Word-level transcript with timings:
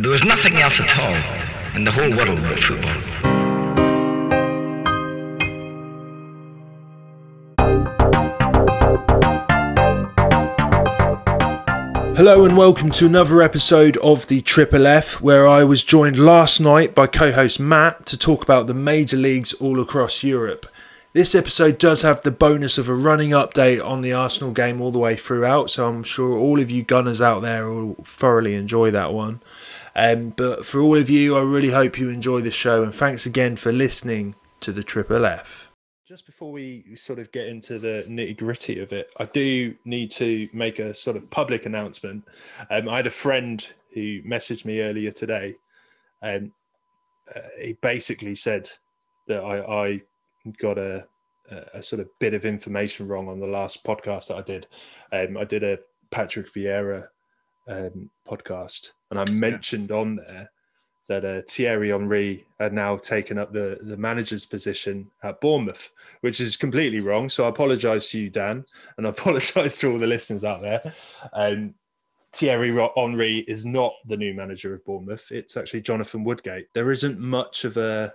There 0.00 0.12
was 0.12 0.22
nothing 0.22 0.58
else 0.58 0.78
at 0.78 0.96
all 0.96 1.74
in 1.74 1.82
the 1.82 1.90
whole 1.90 2.10
world 2.10 2.40
but 2.40 2.60
football. 2.60 2.94
Hello 12.14 12.44
and 12.44 12.56
welcome 12.56 12.92
to 12.92 13.06
another 13.06 13.42
episode 13.42 13.96
of 13.96 14.28
the 14.28 14.40
Triple 14.42 14.86
F, 14.86 15.20
where 15.20 15.48
I 15.48 15.64
was 15.64 15.82
joined 15.82 16.16
last 16.16 16.60
night 16.60 16.94
by 16.94 17.08
co 17.08 17.32
host 17.32 17.58
Matt 17.58 18.06
to 18.06 18.16
talk 18.16 18.44
about 18.44 18.68
the 18.68 18.74
major 18.74 19.16
leagues 19.16 19.52
all 19.54 19.80
across 19.80 20.22
Europe. 20.22 20.66
This 21.12 21.34
episode 21.34 21.78
does 21.78 22.02
have 22.02 22.22
the 22.22 22.30
bonus 22.30 22.78
of 22.78 22.88
a 22.88 22.94
running 22.94 23.30
update 23.30 23.84
on 23.84 24.02
the 24.02 24.12
Arsenal 24.12 24.52
game 24.52 24.80
all 24.80 24.92
the 24.92 25.00
way 25.00 25.16
throughout, 25.16 25.70
so 25.70 25.88
I'm 25.88 26.04
sure 26.04 26.38
all 26.38 26.60
of 26.60 26.70
you 26.70 26.84
Gunners 26.84 27.20
out 27.20 27.40
there 27.40 27.68
will 27.68 27.96
thoroughly 28.04 28.54
enjoy 28.54 28.92
that 28.92 29.12
one. 29.12 29.40
Um, 29.94 30.30
but 30.30 30.64
for 30.64 30.80
all 30.80 30.96
of 30.96 31.10
you, 31.10 31.36
I 31.36 31.42
really 31.42 31.70
hope 31.70 31.98
you 31.98 32.10
enjoy 32.10 32.40
the 32.40 32.50
show, 32.50 32.82
and 32.82 32.94
thanks 32.94 33.26
again 33.26 33.56
for 33.56 33.72
listening 33.72 34.34
to 34.60 34.72
the 34.72 34.82
Triple 34.82 35.24
F. 35.24 35.70
Just 36.06 36.24
before 36.24 36.50
we 36.50 36.96
sort 36.96 37.18
of 37.18 37.30
get 37.32 37.48
into 37.48 37.78
the 37.78 38.04
nitty 38.08 38.38
gritty 38.38 38.80
of 38.80 38.92
it, 38.92 39.10
I 39.18 39.24
do 39.24 39.74
need 39.84 40.10
to 40.12 40.48
make 40.52 40.78
a 40.78 40.94
sort 40.94 41.16
of 41.16 41.28
public 41.30 41.66
announcement. 41.66 42.24
Um, 42.70 42.88
I 42.88 42.96
had 42.96 43.06
a 43.06 43.10
friend 43.10 43.66
who 43.92 44.22
messaged 44.22 44.64
me 44.64 44.80
earlier 44.80 45.10
today, 45.10 45.56
and 46.22 46.50
uh, 47.34 47.40
he 47.60 47.74
basically 47.74 48.34
said 48.34 48.70
that 49.26 49.42
I, 49.42 49.58
I 49.60 50.02
got 50.58 50.78
a, 50.78 51.06
a, 51.74 51.82
sort 51.82 52.00
of 52.00 52.08
bit 52.18 52.34
of 52.34 52.44
information 52.44 53.06
wrong 53.06 53.28
on 53.28 53.40
the 53.40 53.46
last 53.46 53.84
podcast 53.84 54.28
that 54.28 54.38
I 54.38 54.42
did. 54.42 54.66
Um, 55.12 55.36
I 55.36 55.44
did 55.44 55.62
a 55.62 55.78
Patrick 56.10 56.52
Vieira 56.52 57.08
um, 57.68 58.10
podcast, 58.26 58.90
and 59.10 59.18
I 59.18 59.24
mentioned 59.30 59.90
yes. 59.90 59.96
on 59.96 60.16
there 60.16 60.50
that 61.08 61.24
uh, 61.24 61.40
Thierry 61.48 61.88
Henry 61.88 62.46
had 62.60 62.72
now 62.72 62.96
taken 62.96 63.38
up 63.38 63.52
the, 63.52 63.78
the 63.80 63.96
manager's 63.96 64.44
position 64.44 65.10
at 65.22 65.40
Bournemouth, 65.40 65.90
which 66.20 66.40
is 66.40 66.56
completely 66.56 67.00
wrong. 67.00 67.30
So 67.30 67.46
I 67.46 67.48
apologise 67.48 68.10
to 68.10 68.20
you, 68.20 68.30
Dan, 68.30 68.64
and 68.96 69.06
I 69.06 69.10
apologise 69.10 69.78
to 69.78 69.90
all 69.90 69.98
the 69.98 70.06
listeners 70.06 70.44
out 70.44 70.60
there. 70.60 70.92
Um, 71.32 71.74
Thierry 72.32 72.76
Henry 72.94 73.38
is 73.48 73.64
not 73.64 73.94
the 74.06 74.16
new 74.16 74.34
manager 74.34 74.74
of 74.74 74.84
Bournemouth. 74.84 75.32
It's 75.32 75.56
actually 75.56 75.80
Jonathan 75.80 76.24
Woodgate. 76.24 76.66
There 76.74 76.92
isn't 76.92 77.18
much 77.18 77.64
of 77.64 77.78
a, 77.78 78.12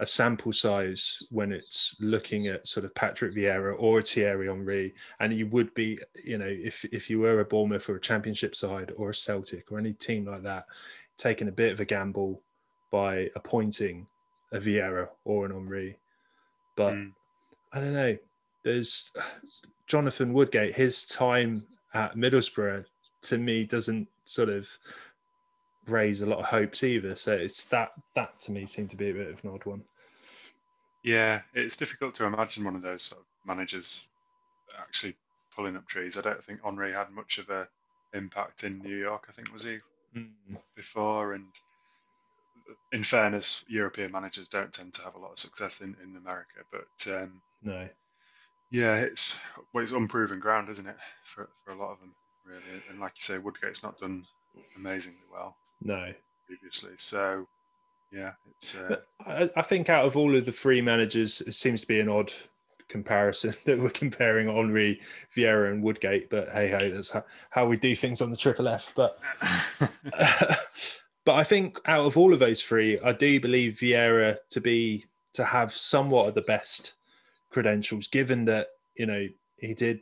a 0.00 0.06
sample 0.06 0.52
size 0.52 1.22
when 1.30 1.52
it's 1.52 1.96
looking 2.00 2.48
at 2.48 2.66
sort 2.66 2.84
of 2.84 2.94
Patrick 2.94 3.34
Vieira 3.34 3.74
or 3.78 4.02
Thierry 4.02 4.48
Henry. 4.48 4.94
And 5.20 5.32
you 5.32 5.46
would 5.48 5.72
be, 5.74 5.98
you 6.24 6.38
know, 6.38 6.48
if, 6.48 6.84
if 6.86 7.08
you 7.08 7.20
were 7.20 7.40
a 7.40 7.44
Bournemouth 7.44 7.88
or 7.88 7.96
a 7.96 8.00
championship 8.00 8.56
side 8.56 8.92
or 8.96 9.10
a 9.10 9.14
Celtic 9.14 9.70
or 9.70 9.78
any 9.78 9.92
team 9.92 10.26
like 10.26 10.42
that, 10.42 10.64
taking 11.16 11.48
a 11.48 11.52
bit 11.52 11.72
of 11.72 11.80
a 11.80 11.84
gamble 11.84 12.42
by 12.90 13.30
appointing 13.34 14.06
a 14.52 14.58
Vieira 14.58 15.08
or 15.24 15.46
an 15.46 15.52
Henry. 15.52 15.98
But 16.76 16.94
mm. 16.94 17.12
I 17.72 17.80
don't 17.80 17.94
know. 17.94 18.16
There's 18.62 19.10
Jonathan 19.86 20.32
Woodgate. 20.32 20.74
His 20.74 21.04
time 21.04 21.66
at 21.92 22.16
Middlesbrough 22.16 22.84
to 23.22 23.38
me 23.38 23.64
doesn't 23.64 24.08
sort 24.24 24.48
of 24.48 24.68
raise 25.86 26.22
a 26.22 26.26
lot 26.26 26.38
of 26.38 26.46
hopes 26.46 26.82
either. 26.82 27.16
So 27.16 27.32
it's 27.32 27.64
that 27.66 27.92
that 28.14 28.40
to 28.42 28.52
me 28.52 28.66
seemed 28.66 28.90
to 28.90 28.96
be 28.96 29.10
a 29.10 29.14
bit 29.14 29.30
of 29.30 29.44
an 29.44 29.50
odd 29.50 29.64
one. 29.64 29.82
Yeah, 31.02 31.42
it's 31.52 31.76
difficult 31.76 32.14
to 32.16 32.26
imagine 32.26 32.64
one 32.64 32.76
of 32.76 32.82
those 32.82 33.02
sort 33.02 33.20
of 33.20 33.26
managers 33.46 34.08
actually 34.78 35.14
pulling 35.54 35.76
up 35.76 35.86
trees. 35.86 36.16
I 36.16 36.22
don't 36.22 36.42
think 36.42 36.60
Henry 36.64 36.92
had 36.92 37.10
much 37.10 37.38
of 37.38 37.50
a 37.50 37.68
impact 38.14 38.64
in 38.64 38.78
New 38.78 38.96
York. 38.96 39.26
I 39.28 39.32
think 39.32 39.52
was 39.52 39.64
he 39.64 39.78
mm. 40.16 40.30
before. 40.74 41.34
And 41.34 41.46
in 42.92 43.04
fairness, 43.04 43.64
European 43.68 44.12
managers 44.12 44.48
don't 44.48 44.72
tend 44.72 44.94
to 44.94 45.02
have 45.02 45.14
a 45.14 45.18
lot 45.18 45.32
of 45.32 45.38
success 45.38 45.80
in, 45.80 45.96
in 46.02 46.16
America. 46.16 46.60
But 46.70 47.14
um, 47.14 47.42
no, 47.62 47.88
yeah, 48.70 48.96
it's 48.96 49.36
well, 49.72 49.84
it's 49.84 49.92
unproven 49.92 50.40
ground, 50.40 50.68
isn't 50.68 50.86
it, 50.88 50.96
for 51.24 51.48
for 51.64 51.72
a 51.72 51.76
lot 51.76 51.92
of 51.92 52.00
them, 52.00 52.14
really. 52.46 52.82
And 52.90 53.00
like 53.00 53.12
you 53.16 53.22
say, 53.22 53.38
Woodgate's 53.38 53.82
not 53.82 53.98
done 53.98 54.24
amazingly 54.76 55.20
well. 55.32 55.56
No, 55.84 56.12
previously. 56.46 56.92
So 56.96 57.46
yeah, 58.12 58.32
it's. 58.50 58.74
Uh, 58.74 58.96
I, 59.26 59.50
I 59.56 59.62
think 59.62 59.88
out 59.88 60.04
of 60.04 60.16
all 60.16 60.34
of 60.34 60.46
the 60.46 60.52
three 60.52 60.80
managers, 60.80 61.40
it 61.42 61.54
seems 61.54 61.82
to 61.82 61.86
be 61.86 62.00
an 62.00 62.08
odd 62.08 62.32
comparison 62.88 63.54
that 63.66 63.78
we're 63.78 63.90
comparing 63.90 64.48
Henry, 64.48 65.00
Vieira, 65.36 65.70
and 65.70 65.82
Woodgate. 65.82 66.30
But 66.30 66.48
hey 66.50 66.70
ho, 66.70 66.90
that's 66.90 67.10
how, 67.10 67.24
how 67.50 67.66
we 67.66 67.76
do 67.76 67.94
things 67.94 68.22
on 68.22 68.30
the 68.30 68.36
Triple 68.36 68.68
F. 68.68 68.92
But 68.94 69.18
but 71.24 71.34
I 71.34 71.44
think 71.44 71.80
out 71.86 72.06
of 72.06 72.16
all 72.16 72.32
of 72.32 72.38
those 72.38 72.62
three, 72.62 72.98
I 73.00 73.12
do 73.12 73.40
believe 73.40 73.78
Vieira 73.80 74.38
to 74.50 74.60
be 74.60 75.04
to 75.34 75.44
have 75.44 75.72
somewhat 75.72 76.28
of 76.28 76.34
the 76.34 76.42
best 76.42 76.94
credentials, 77.50 78.08
given 78.08 78.44
that 78.46 78.68
you 78.96 79.06
know 79.06 79.28
he 79.58 79.74
did 79.74 80.00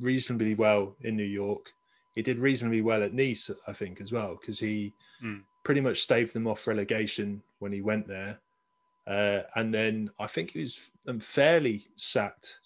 reasonably 0.00 0.54
well 0.54 0.96
in 1.02 1.16
New 1.16 1.24
York. 1.24 1.72
He 2.18 2.22
did 2.22 2.40
reasonably 2.40 2.80
well 2.80 3.04
at 3.04 3.14
Nice, 3.14 3.48
I 3.68 3.72
think, 3.72 4.00
as 4.00 4.10
well, 4.10 4.36
because 4.40 4.58
he 4.58 4.92
mm. 5.22 5.40
pretty 5.62 5.80
much 5.80 6.00
staved 6.00 6.34
them 6.34 6.48
off 6.48 6.66
relegation 6.66 7.40
when 7.60 7.70
he 7.70 7.80
went 7.80 8.08
there. 8.08 8.40
Uh, 9.06 9.42
and 9.54 9.72
then 9.72 10.10
I 10.18 10.26
think 10.26 10.50
he 10.50 10.58
was 10.58 10.90
fairly 11.20 11.86
sacked 11.94 12.58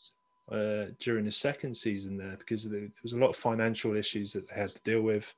uh, 0.51 0.85
during 1.01 1.27
the 1.27 1.31
second 1.31 1.77
season 1.77 2.17
there 2.17 2.37
because 2.39 2.67
there 2.67 2.89
was 3.03 3.13
a 3.13 3.19
lot 3.19 3.29
of 3.29 3.37
financial 3.37 3.95
issues 3.95 4.33
that 4.33 4.49
they 4.49 4.55
had 4.55 4.75
to 4.75 4.83
deal 4.85 5.03
with. 5.03 5.35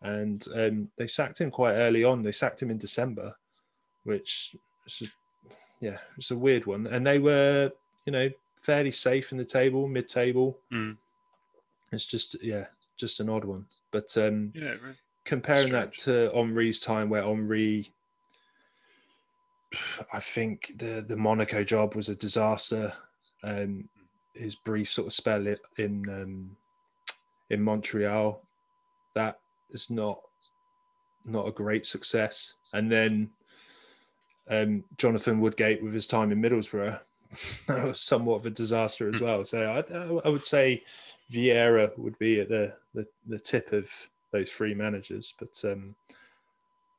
And 0.00 0.42
um, 0.54 0.88
they 0.96 1.06
sacked 1.06 1.38
him 1.38 1.50
quite 1.50 1.74
early 1.74 2.02
on. 2.02 2.22
They 2.22 2.32
sacked 2.32 2.62
him 2.62 2.70
in 2.70 2.78
December, 2.78 3.36
which 4.04 4.56
is, 4.86 5.10
yeah, 5.80 5.98
it's 6.16 6.30
a 6.30 6.34
weird 6.36 6.64
one. 6.64 6.86
And 6.86 7.06
they 7.06 7.18
were, 7.18 7.70
you 8.06 8.12
know, 8.12 8.30
fairly 8.56 8.92
safe 8.92 9.32
in 9.32 9.36
the 9.36 9.44
table, 9.44 9.86
mid 9.86 10.08
table. 10.08 10.56
Mm. 10.72 10.96
It's 11.92 12.06
just, 12.06 12.42
yeah, 12.42 12.68
just 12.96 13.20
an 13.20 13.28
odd 13.28 13.44
one. 13.44 13.66
But 13.90 14.16
um, 14.16 14.52
yeah, 14.54 14.74
comparing 15.24 15.68
Strange. 15.68 15.72
that 15.72 15.92
to 16.04 16.30
Henry's 16.34 16.80
time, 16.80 17.08
where 17.08 17.22
Henry, 17.22 17.92
I 20.12 20.20
think 20.20 20.72
the 20.76 21.04
the 21.06 21.16
Monaco 21.16 21.64
job 21.64 21.94
was 21.94 22.08
a 22.08 22.14
disaster. 22.14 22.92
Um, 23.42 23.88
his 24.34 24.54
brief 24.54 24.90
sort 24.90 25.06
of 25.06 25.12
spell 25.12 25.46
in 25.78 26.08
um, 26.08 26.56
in 27.50 27.62
Montreal, 27.62 28.40
that 29.14 29.38
is 29.70 29.90
not 29.90 30.20
not 31.24 31.48
a 31.48 31.52
great 31.52 31.86
success. 31.86 32.54
And 32.72 32.90
then 32.90 33.30
um, 34.48 34.84
Jonathan 34.98 35.40
Woodgate 35.40 35.82
with 35.82 35.94
his 35.94 36.06
time 36.06 36.32
in 36.32 36.42
Middlesbrough, 36.42 37.00
that 37.66 37.84
was 37.84 38.00
somewhat 38.00 38.36
of 38.36 38.46
a 38.46 38.50
disaster 38.50 39.08
as 39.08 39.18
hmm. 39.18 39.24
well. 39.24 39.44
So 39.44 39.62
I, 39.62 40.26
I 40.26 40.28
would 40.28 40.44
say 40.44 40.82
Vieira 41.32 41.96
would 41.98 42.18
be 42.18 42.40
at 42.40 42.48
the, 42.48 42.74
the, 42.94 43.06
the 43.26 43.38
tip 43.38 43.72
of 43.72 43.90
those 44.32 44.50
three 44.50 44.74
managers, 44.74 45.34
but 45.38 45.60
um, 45.64 45.94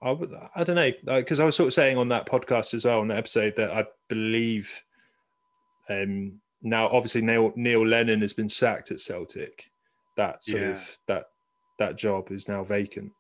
I 0.01 0.11
would, 0.11 0.33
I 0.55 0.63
don't 0.63 0.75
know, 0.75 0.91
because 1.19 1.39
I 1.39 1.45
was 1.45 1.55
sort 1.55 1.67
of 1.67 1.73
saying 1.73 1.97
on 1.97 2.09
that 2.09 2.27
podcast 2.27 2.73
as 2.73 2.85
well, 2.85 2.99
on 2.99 3.07
the 3.07 3.15
episode, 3.15 3.55
that 3.57 3.71
I 3.71 3.85
believe 4.07 4.83
um, 5.89 6.39
now, 6.61 6.89
obviously, 6.89 7.21
Neil, 7.21 7.53
Neil 7.55 7.85
Lennon 7.85 8.21
has 8.21 8.33
been 8.33 8.49
sacked 8.49 8.91
at 8.91 8.99
Celtic. 8.99 9.69
That 10.17 10.43
sort 10.43 10.61
yeah. 10.61 10.69
of 10.69 10.97
that 11.07 11.25
that 11.77 11.97
job 11.97 12.31
is 12.31 12.47
now 12.47 12.63
vacant. 12.63 13.11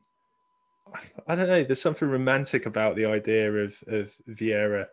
I 1.27 1.35
don't 1.35 1.47
know. 1.47 1.63
There's 1.63 1.81
something 1.81 2.07
romantic 2.07 2.65
about 2.65 2.95
the 2.95 3.05
idea 3.05 3.51
of 3.51 3.77
of 3.87 4.13
Vieira 4.29 4.87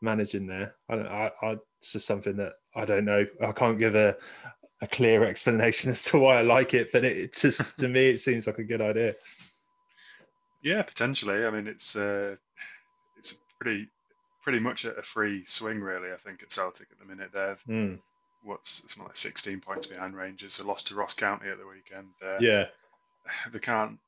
managing 0.00 0.46
there. 0.46 0.74
I 0.88 0.96
don't. 0.96 1.06
I, 1.06 1.30
I, 1.42 1.56
it's 1.78 1.92
just 1.92 2.06
something 2.06 2.36
that 2.36 2.52
I 2.76 2.84
don't 2.84 3.04
know. 3.04 3.26
I 3.42 3.52
can't 3.52 3.78
give 3.78 3.96
a 3.96 4.16
a 4.82 4.86
clear 4.88 5.24
explanation 5.24 5.92
as 5.92 6.04
to 6.06 6.18
why 6.18 6.38
I 6.38 6.42
like 6.42 6.74
it, 6.74 6.92
but 6.92 7.04
it, 7.04 7.34
just 7.34 7.78
to 7.78 7.88
me 7.88 8.10
it 8.10 8.20
seems 8.20 8.46
like 8.46 8.58
a 8.58 8.64
good 8.64 8.82
idea. 8.82 9.14
Yeah, 10.62 10.82
potentially. 10.82 11.46
I 11.46 11.50
mean, 11.50 11.66
it's 11.66 11.96
uh, 11.96 12.36
it's 13.16 13.40
pretty 13.58 13.88
pretty 14.42 14.58
much 14.58 14.84
a 14.84 15.00
free 15.02 15.44
swing, 15.46 15.80
really. 15.80 16.12
I 16.12 16.16
think 16.16 16.42
at 16.42 16.52
Celtic 16.52 16.88
at 16.90 16.98
the 16.98 17.04
minute, 17.04 17.30
they're 17.32 17.56
mm. 17.68 17.98
what's 18.42 18.82
something 18.82 19.04
like 19.04 19.16
16 19.16 19.60
points 19.60 19.86
behind 19.86 20.16
Rangers. 20.16 20.58
They 20.58 20.64
lost 20.64 20.88
to 20.88 20.96
Ross 20.96 21.14
County 21.14 21.48
at 21.48 21.58
the 21.58 21.66
weekend. 21.66 22.08
Uh, 22.22 22.38
yeah, 22.40 22.66
they 23.52 23.60
can't 23.60 23.98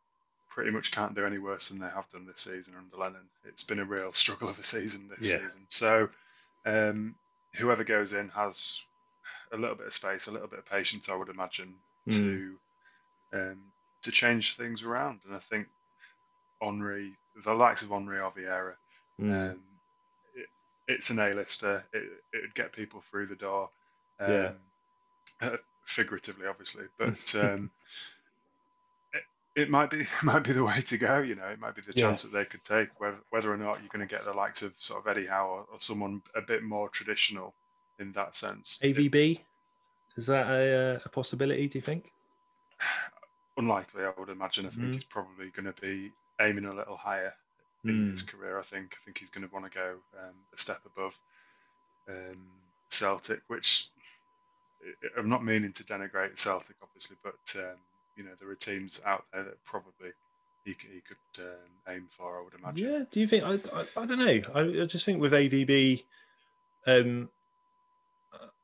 pretty 0.51 0.71
much 0.71 0.93
can't 0.93 1.17
do 1.17 1.27
any 1.27 1.39
worse 1.39 1.69
than 1.69 1.81
they 1.81 1.89
have 1.89 2.09
done 2.11 2.27
this 2.27 2.43
season 2.43 2.75
under 2.79 2.97
Lennon. 2.97 3.29
It's 3.45 3.65
been 3.65 3.81
a 3.81 3.85
real 3.85 4.13
struggle 4.13 4.49
of 4.49 4.59
a 4.59 4.65
season 4.65 5.09
this 5.09 5.31
yeah. 5.31 5.39
season. 5.39 5.67
So 5.69 6.09
um, 6.67 7.15
whoever 7.55 7.85
goes 7.85 8.13
in 8.13 8.29
has 8.31 8.81
a 9.53 9.57
little 9.57 9.77
bit 9.77 9.87
of 9.87 9.95
space, 9.95 10.27
a 10.27 10.33
little 10.33 10.49
bit 10.49 10.59
of 10.61 10.67
patience, 10.67 11.09
I 11.09 11.17
would 11.17 11.29
imagine, 11.29 11.75
mm. 12.09 12.17
to 12.17 12.55
um, 13.33 13.59
to 14.03 14.11
change 14.11 14.57
things 14.57 14.83
around. 14.83 15.21
And 15.27 15.35
I 15.35 15.39
think 15.39 15.67
Henry, 16.61 17.13
the 17.45 17.55
likes 17.55 17.83
of 17.83 17.91
Henry 17.91 18.21
or 18.21 18.31
Vieira. 18.31 18.75
Mm. 19.21 19.51
Um, 19.53 19.59
it, 20.35 20.47
it's 20.89 21.11
an 21.11 21.19
A-lister. 21.19 21.85
It 21.93 22.23
would 22.33 22.55
get 22.55 22.73
people 22.73 23.01
through 23.01 23.27
the 23.27 23.35
door. 23.35 23.71
Um, 24.21 24.33
yeah. 24.33 24.51
Uh, 25.41 25.57
figuratively, 25.85 26.47
obviously, 26.47 26.85
but 26.99 27.35
um, 27.41 27.71
it, 29.13 29.23
it 29.63 29.71
might 29.71 29.91
be 29.91 30.07
might 30.23 30.45
be 30.45 30.53
the 30.53 30.65
way 30.65 30.81
to 30.83 30.99
go. 30.99 31.19
You 31.21 31.35
know, 31.35 31.47
it 31.47 31.61
might 31.61 31.75
be 31.75 31.83
the 31.83 31.93
chance 31.93 32.23
that 32.23 32.33
they 32.33 32.45
could 32.45 32.65
take 32.65 33.01
whether 33.01 33.19
whether 33.31 33.53
or 33.53 33.57
not 33.57 33.81
you're 33.81 33.91
going 33.93 34.07
to 34.07 34.13
get 34.13 34.25
the 34.25 34.33
likes 34.33 34.63
of 34.63 34.73
sort 34.77 35.01
of 35.01 35.09
Eddie 35.09 35.27
Howe 35.27 35.47
or, 35.47 35.67
or 35.73 35.81
someone 35.81 36.23
a 36.35 36.41
bit 36.41 36.63
more 36.63 36.89
traditional 36.89 37.55
in 37.99 38.13
that 38.13 38.35
sense. 38.35 38.79
AVB 38.83 39.41
is 40.17 40.27
that 40.27 40.47
a, 40.49 40.95
uh, 40.97 41.01
a 41.05 41.09
possibility? 41.09 41.69
Do 41.69 41.79
you 41.79 41.83
think? 41.83 42.13
Unlikely, 43.57 44.05
I 44.05 44.13
would 44.19 44.29
imagine. 44.31 44.67
I 44.67 44.71
think 44.71 44.91
Mm. 44.91 44.95
he's 44.95 45.05
probably 45.05 45.49
going 45.51 45.73
to 45.73 45.81
be 45.81 46.13
aiming 46.41 46.65
a 46.65 46.75
little 46.75 46.97
higher 46.97 47.33
in 47.85 48.11
his 48.11 48.23
career. 48.23 48.59
I 48.59 48.63
think. 48.63 48.97
I 49.01 49.05
think 49.05 49.19
he's 49.19 49.31
going 49.31 49.47
to 49.47 49.53
want 49.53 49.71
to 49.71 49.71
go 49.71 49.97
um, 50.19 50.35
a 50.55 50.59
step 50.59 50.81
above 50.87 51.19
um, 52.09 52.37
Celtic, 52.91 53.41
which 53.47 53.89
I'm 55.17 55.29
not 55.29 55.45
meaning 55.45 55.73
to 55.73 55.85
denigrate 55.85 56.39
Celtic, 56.39 56.77
obviously, 56.83 57.17
but 57.23 57.39
um, 57.57 57.77
you 58.17 58.25
know 58.25 58.31
there 58.41 58.51
are 58.51 58.55
teams 58.57 59.01
out 59.07 59.25
there 59.33 59.45
that 59.45 59.65
probably 59.65 60.11
he, 60.65 60.75
he 60.93 61.01
could 61.01 61.45
um, 61.45 61.95
aim 61.95 62.07
for. 62.09 62.39
I 62.39 62.43
would 62.43 62.55
imagine. 62.55 62.93
Yeah. 62.93 63.05
Do 63.11 63.21
you 63.21 63.27
think? 63.27 63.45
I, 63.45 63.55
I, 63.79 64.03
I 64.03 64.07
don't 64.07 64.19
know. 64.19 64.41
I, 64.55 64.83
I 64.83 64.87
just 64.87 65.05
think 65.05 65.21
with 65.21 65.33
AVB, 65.33 66.03
um, 66.87 67.29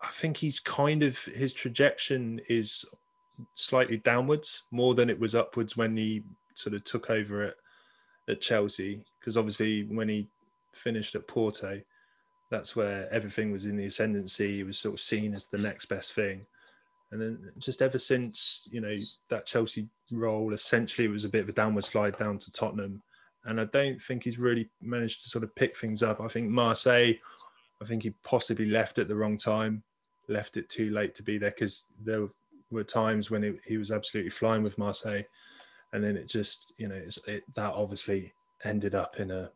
I 0.03 0.09
think 0.09 0.37
he's 0.37 0.61
kind 0.61 1.03
of 1.03 1.19
his 1.25 1.53
trajectory 1.53 2.41
is 2.49 2.85
slightly 3.55 3.99
downwards 3.99 4.63
more 4.71 4.95
than 4.95 5.11
it 5.11 5.19
was 5.19 5.35
upwards 5.35 5.77
when 5.77 5.97
he 5.97 6.23
sort 6.55 6.75
of 6.75 6.85
took 6.85 7.11
over 7.11 7.43
at 7.43 7.55
at 8.29 8.41
Chelsea. 8.41 9.05
Because 9.19 9.37
obviously 9.37 9.85
when 9.85 10.09
he 10.09 10.29
finished 10.73 11.15
at 11.15 11.29
Porto, 11.29 11.81
that's 12.51 12.75
where 12.75 13.13
everything 13.13 13.53
was 13.53 13.67
in 13.67 13.77
the 13.77 13.87
ascendancy. 13.87 14.57
He 14.57 14.63
was 14.63 14.79
sort 14.79 14.95
of 14.95 15.01
seen 15.01 15.35
as 15.35 15.47
the 15.47 15.59
next 15.59 15.87
best 15.87 16.13
thing. 16.15 16.47
And 17.13 17.21
then 17.21 17.53
just 17.59 17.83
ever 17.83 17.99
since, 17.99 18.69
you 18.71 18.81
know, 18.81 18.95
that 19.29 19.47
Chelsea 19.47 19.89
role 20.13 20.53
essentially 20.53 21.07
it 21.07 21.11
was 21.11 21.25
a 21.25 21.31
bit 21.31 21.43
of 21.43 21.49
a 21.49 21.53
downward 21.53 21.85
slide 21.85 22.17
down 22.17 22.39
to 22.39 22.53
Tottenham. 22.53 23.03
And 23.45 23.61
I 23.61 23.65
don't 23.65 24.01
think 24.01 24.23
he's 24.23 24.39
really 24.39 24.69
managed 24.81 25.23
to 25.23 25.29
sort 25.29 25.45
of 25.45 25.55
pick 25.55 25.77
things 25.77 26.03
up. 26.03 26.21
I 26.21 26.29
think 26.29 26.49
Marseille, 26.49 27.15
I 27.83 27.87
think 27.87 28.03
he 28.03 28.11
possibly 28.25 28.67
left 28.67 28.99
at 28.99 29.09
the 29.09 29.17
wrong 29.17 29.37
time, 29.37 29.83
left 30.29 30.57
it 30.57 30.69
too 30.69 30.91
late 30.91 31.15
to 31.17 31.23
be 31.23 31.39
there 31.39 31.51
because 31.51 31.87
there 32.03 32.29
were 32.71 32.85
times 32.85 33.31
when 33.31 33.45
it, 33.45 33.61
he 33.67 33.77
was 33.77 33.91
absolutely 33.91 34.31
flying 34.31 34.63
with 34.63 34.79
Marseille. 34.79 35.23
And 35.93 36.05
then 36.05 36.17
it 36.17 36.29
just, 36.29 36.73
you 36.79 36.89
know, 36.89 36.95
it's, 36.95 37.19
it, 37.27 37.43
that 37.57 37.73
obviously 37.73 38.33
ended 38.65 38.95
up 38.95 39.19
in 39.19 39.31
a 39.31 39.51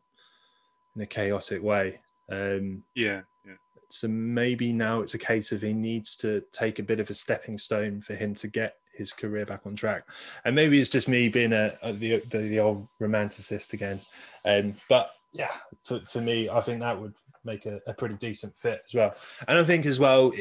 in 0.95 1.01
a 1.01 1.05
chaotic 1.05 1.61
way. 1.61 1.99
Um, 2.29 2.83
Yeah, 2.95 3.21
yeah, 3.45 3.53
so 3.89 4.07
maybe 4.07 4.73
now 4.73 5.01
it's 5.01 5.13
a 5.13 5.19
case 5.19 5.51
of 5.51 5.61
he 5.61 5.73
needs 5.73 6.15
to 6.17 6.43
take 6.51 6.79
a 6.79 6.83
bit 6.83 6.99
of 6.99 7.09
a 7.09 7.13
stepping 7.13 7.57
stone 7.57 8.01
for 8.01 8.15
him 8.15 8.35
to 8.35 8.47
get 8.47 8.75
his 8.93 9.13
career 9.13 9.45
back 9.45 9.61
on 9.65 9.75
track. 9.75 10.03
And 10.43 10.55
maybe 10.55 10.79
it's 10.79 10.89
just 10.89 11.07
me 11.07 11.29
being 11.29 11.53
a, 11.53 11.73
a 11.83 11.93
the, 11.93 12.19
the 12.31 12.39
the 12.39 12.59
old 12.59 12.87
romanticist 13.01 13.73
again. 13.73 14.01
Um, 14.43 14.75
but 14.89 15.11
yeah, 15.33 15.51
for, 15.83 15.99
for 16.01 16.21
me, 16.21 16.49
I 16.49 16.61
think 16.61 16.79
that 16.79 16.99
would 16.99 17.13
make 17.45 17.65
a, 17.65 17.79
a 17.87 17.93
pretty 17.93 18.15
decent 18.15 18.55
fit 18.55 18.81
as 18.85 18.93
well. 18.93 19.15
And 19.47 19.57
I 19.57 19.63
think 19.63 19.85
as 19.85 19.99
well, 19.99 20.31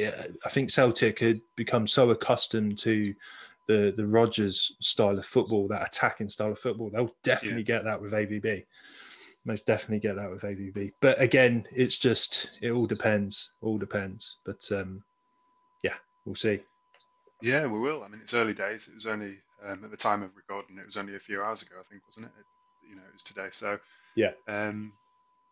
I 0.44 0.48
think 0.48 0.70
Celtic 0.70 1.18
had 1.20 1.40
become 1.56 1.86
so 1.86 2.10
accustomed 2.10 2.78
to 2.78 3.14
the 3.66 3.94
the 3.96 4.06
Rodgers 4.06 4.76
style 4.80 5.18
of 5.18 5.24
football, 5.24 5.68
that 5.68 5.86
attacking 5.86 6.28
style 6.28 6.52
of 6.52 6.58
football. 6.58 6.90
They'll 6.90 7.14
definitely 7.22 7.62
get 7.62 7.84
that 7.84 8.00
with 8.00 8.12
AVB 8.12 8.64
most 9.44 9.66
definitely 9.66 10.00
get 10.00 10.16
that 10.16 10.30
with 10.30 10.42
AVB. 10.42 10.92
But 11.00 11.20
again, 11.20 11.66
it's 11.72 11.98
just 11.98 12.58
it 12.62 12.70
all 12.70 12.86
depends. 12.86 13.50
All 13.60 13.78
depends. 13.78 14.36
But 14.44 14.66
um, 14.72 15.02
yeah, 15.82 15.94
we'll 16.24 16.34
see. 16.34 16.60
yeah. 17.42 17.66
We 17.66 17.78
will. 17.78 18.02
I 18.02 18.08
mean, 18.08 18.20
it's 18.22 18.34
early 18.34 18.54
days. 18.54 18.88
It 18.88 18.94
was 18.94 19.06
only 19.06 19.38
um, 19.64 19.84
at 19.84 19.90
the 19.90 19.96
time 19.96 20.22
of 20.22 20.30
recording. 20.36 20.78
It 20.78 20.86
was 20.86 20.96
only 20.96 21.16
a 21.16 21.20
few 21.20 21.42
hours 21.42 21.62
ago, 21.62 21.76
I 21.78 21.84
think, 21.84 22.02
wasn't 22.06 22.26
it? 22.26 22.32
it 22.38 22.90
you 22.90 22.96
know, 22.96 23.02
it 23.02 23.12
was 23.12 23.22
today. 23.22 23.48
So 23.50 23.78
Yeah. 24.14 24.32
um, 24.48 24.92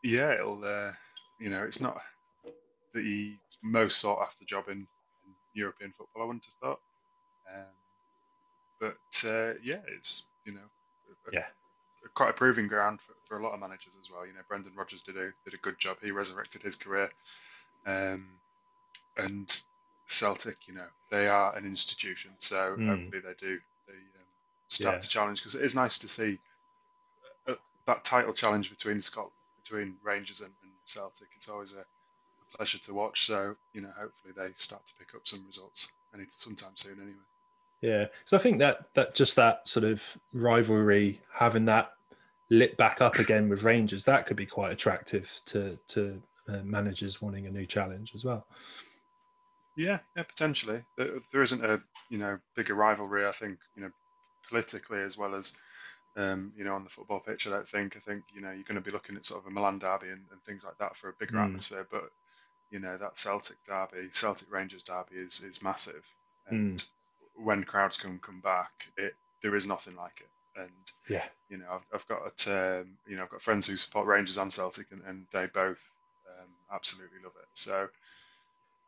yeah. 0.03 0.33
It'll. 0.33 0.65
Uh, 0.65 0.93
you 1.43 1.51
know, 1.51 1.63
it's 1.65 1.81
not 1.81 2.01
the 2.95 3.37
most 3.63 4.01
sought 4.01 4.23
after 4.23 4.45
job 4.45 4.69
in, 4.69 4.79
in 4.79 5.35
European 5.55 5.93
football. 5.97 6.23
I 6.23 6.27
wouldn't 6.27 6.45
have 6.47 6.55
thought. 6.69 6.81
Um, 7.55 7.75
but 8.81 9.29
uh, 9.29 9.55
yeah, 9.63 9.81
it's 9.89 10.25
you 10.45 10.53
know, 10.53 10.61
a- 11.29 11.35
Yeah. 11.35 11.47
a- 12.05 12.09
quite 12.15 12.31
a 12.31 12.35
proving 12.35 12.69
ground 12.69 13.01
for, 13.01 13.15
for 13.27 13.39
a 13.39 13.43
lot 13.43 13.55
of 13.55 13.61
managers 13.61 13.97
as 14.01 14.11
well. 14.11 14.27
You 14.27 14.33
know, 14.35 14.41
Brendan 14.49 14.75
Rodgers 14.77 15.03
did 15.03 15.17
a 15.17 15.33
did 15.45 15.55
a 15.55 15.59
good 15.63 15.79
job. 15.79 15.99
He 16.03 16.11
resurrected 16.11 16.63
his 16.63 16.77
career, 16.77 17.11
um, 17.87 18.27
and 19.17 19.57
Celtic, 20.09 20.57
you 20.67 20.75
know, 20.75 20.87
they 21.11 21.29
are 21.29 21.57
an 21.57 21.65
institution. 21.65 22.33
So 22.39 22.77
Mm. 22.79 22.87
hopefully 22.89 23.23
they 23.23 23.35
do 23.35 23.59
they 23.87 23.95
um, 23.95 24.27
start 24.69 24.95
Yeah. 24.97 25.01
to 25.01 25.09
challenge 25.09 25.41
because 25.41 25.55
it 25.55 25.65
is 25.65 25.75
nice 25.75 25.99
to 25.99 26.09
see 26.09 26.39
uh, 27.49 27.55
that 27.87 28.05
title 28.05 28.33
challenge 28.33 28.71
between 28.71 29.01
Scott 29.01 29.31
between 29.63 29.97
Rangers 30.03 30.41
and, 30.41 30.53
and 30.63 30.72
Celtic. 30.87 31.29
It's 31.37 31.49
always 31.49 31.73
a, 31.73 31.81
a 31.81 32.57
pleasure 32.57 32.79
to 32.79 32.95
watch. 32.95 33.27
So 33.27 33.57
you 33.73 33.81
know, 33.83 33.91
hopefully 33.99 34.35
they 34.37 34.53
start 34.57 34.87
to 34.87 34.93
pick 34.99 35.15
up 35.15 35.27
some 35.27 35.45
results 35.47 35.91
any 36.15 36.25
sometime 36.29 36.73
soon. 36.75 36.99
Anyway. 37.01 37.17
Yeah. 37.81 38.07
So 38.25 38.37
I 38.37 38.41
think 38.41 38.59
that 38.61 38.87
that 38.95 39.15
just 39.15 39.37
that 39.37 39.67
sort 39.67 39.85
of 39.85 40.17
rivalry, 40.33 41.21
having 41.35 41.65
that 41.67 41.93
lit 42.51 42.77
back 42.77 43.01
up 43.01 43.17
again 43.17 43.49
with 43.49 43.63
Rangers, 43.63 44.05
that 44.05 44.27
could 44.27 44.37
be 44.37 44.47
quite 44.47 44.73
attractive 44.73 45.41
to 45.47 45.79
to 45.89 46.23
uh, 46.49 46.61
managers 46.65 47.21
wanting 47.21 47.47
a 47.47 47.51
new 47.51 47.67
challenge 47.67 48.15
as 48.15 48.25
well. 48.25 48.47
Yeah, 49.77 49.99
yeah, 50.17 50.23
potentially. 50.23 50.85
There, 50.97 51.19
there 51.33 51.43
isn't 51.43 51.65
a 51.65 51.83
you 52.09 52.19
know 52.19 52.39
bigger 52.55 52.75
rivalry. 52.75 53.27
I 53.27 53.33
think 53.33 53.59
you 53.75 53.83
know 53.83 53.91
politically 54.49 55.01
as 55.01 55.17
well 55.17 55.35
as 55.35 55.57
um, 56.17 56.53
you 56.57 56.65
know 56.65 56.75
on 56.75 56.85
the 56.85 56.91
football 56.91 57.21
pitch. 57.21 57.47
I 57.47 57.51
don't 57.51 57.69
think. 57.69 57.97
I 57.97 58.01
think 58.01 58.25
you 58.33 58.41
know 58.41 58.51
you're 58.53 58.65
going 58.65 58.77
to 58.77 58.81
be 58.81 58.91
looking 58.91 59.17
at 59.17 59.27
sort 59.27 59.41
of 59.43 59.47
a 59.47 59.51
Milan 59.51 59.79
derby 59.79 60.11
and, 60.11 60.27
and 60.31 60.43
things 60.45 60.65
like 60.65 60.79
that 60.79 60.97
for 60.97 61.09
a 61.09 61.15
bigger 61.19 61.39
Mm. 61.39 61.45
atmosphere. 61.47 61.87
But 61.91 62.11
you 62.71 62.81
know 62.81 62.97
that 62.99 63.19
Celtic 63.19 63.59
derby, 63.65 64.11
Celtic 64.13 64.51
Rangers 64.53 64.83
derby 64.85 65.17
is 65.17 65.43
is 65.43 65.63
massive, 65.63 66.05
and 66.47 66.83
when 67.35 67.65
crowds 67.65 67.97
can 67.99 68.19
come 68.19 68.41
back, 68.41 68.73
it 68.97 69.15
there 69.43 69.55
is 69.57 69.67
nothing 69.67 69.97
like 69.97 70.21
it. 70.21 70.61
And 70.61 70.93
Yeah. 71.09 71.25
you 71.49 71.59
know 71.59 71.67
I've, 71.71 71.87
I've 71.95 72.07
got 72.09 72.49
um, 72.49 72.99
you 73.07 73.17
know 73.17 73.25
I've 73.25 73.31
got 73.31 73.43
friends 73.43 73.67
who 73.69 73.77
support 73.77 74.07
Rangers 74.07 74.39
and 74.39 74.53
Celtic, 74.53 74.91
and, 74.93 75.03
and 75.05 75.27
they 75.33 75.47
both 75.47 75.81
um, 76.29 76.51
absolutely 76.73 77.19
love 77.23 77.35
it. 77.41 77.49
So 77.55 77.89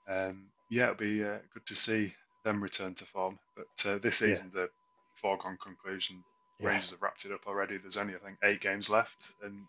um, 0.08 0.50
yeah, 0.68 0.84
it'll 0.84 0.94
be 0.96 1.24
uh, 1.24 1.38
good 1.52 1.66
to 1.66 1.74
see 1.74 2.14
them 2.44 2.62
return 2.62 2.94
to 2.96 3.06
form. 3.06 3.38
But 3.56 3.86
uh, 3.90 3.98
this 3.98 4.18
Yeah. 4.20 4.38
season's 4.38 4.54
a 4.54 4.68
foregone 5.14 5.58
conclusion. 5.62 6.24
Yeah. 6.60 6.68
Rangers 6.68 6.90
have 6.92 7.02
wrapped 7.02 7.24
it 7.24 7.32
up 7.32 7.46
already. 7.46 7.78
There's 7.78 7.96
only 7.96 8.14
I 8.14 8.18
think 8.18 8.38
eight 8.42 8.60
games 8.60 8.88
left, 8.88 9.32
and 9.42 9.64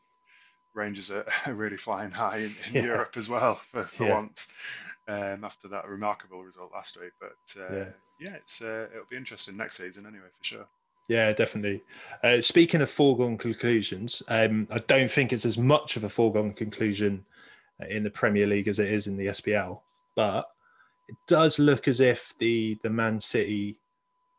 Rangers 0.74 1.12
are, 1.12 1.26
really 1.54 1.78
flying 1.78 2.12
high 2.12 2.38
in, 2.38 2.52
in 2.68 2.74
Yeah. 2.74 2.84
Europe 2.84 3.18
as 3.18 3.30
well 3.30 3.56
for, 3.72 3.84
for 3.86 4.06
Yeah. 4.06 4.14
once. 4.14 4.52
Um, 5.08 5.44
after 5.44 5.68
that 5.70 5.88
remarkable 5.88 6.44
result 6.44 6.72
last 6.74 7.00
week, 7.00 7.12
but 7.20 7.62
uh, 7.62 7.76
Yeah. 7.76 7.86
yeah. 8.20 8.36
it's 8.36 8.62
uh, 8.62 8.88
it'll 8.92 9.06
be 9.10 9.18
interesting 9.18 9.56
next 9.58 9.78
season 9.78 10.06
anyway 10.06 10.28
for 10.36 10.44
sure. 10.44 10.68
Yeah, 11.08 11.32
definitely. 11.34 11.84
Uh, 12.24 12.42
speaking 12.42 12.82
of 12.82 12.90
foregone 12.90 13.38
conclusions, 13.38 14.24
um, 14.28 14.68
I 14.72 14.80
don't 14.80 15.12
think 15.12 15.32
it's 15.32 15.46
as 15.46 15.56
much 15.58 15.98
of 15.98 16.04
a 16.04 16.10
foregone 16.10 16.54
conclusion 16.54 17.24
uh, 17.80 17.86
in 17.88 18.04
the 18.04 18.10
Premier 18.10 18.48
League 18.48 18.68
as 18.68 18.80
it 18.80 18.92
is 18.92 19.06
in 19.06 19.16
the 19.16 19.28
SPL, 19.28 19.82
but 20.16 20.50
it 21.08 21.16
does 21.28 21.60
look 21.60 21.88
as 21.88 22.00
if 22.00 22.34
the 22.40 22.80
the 22.82 22.90
Man 22.90 23.20
City 23.20 23.78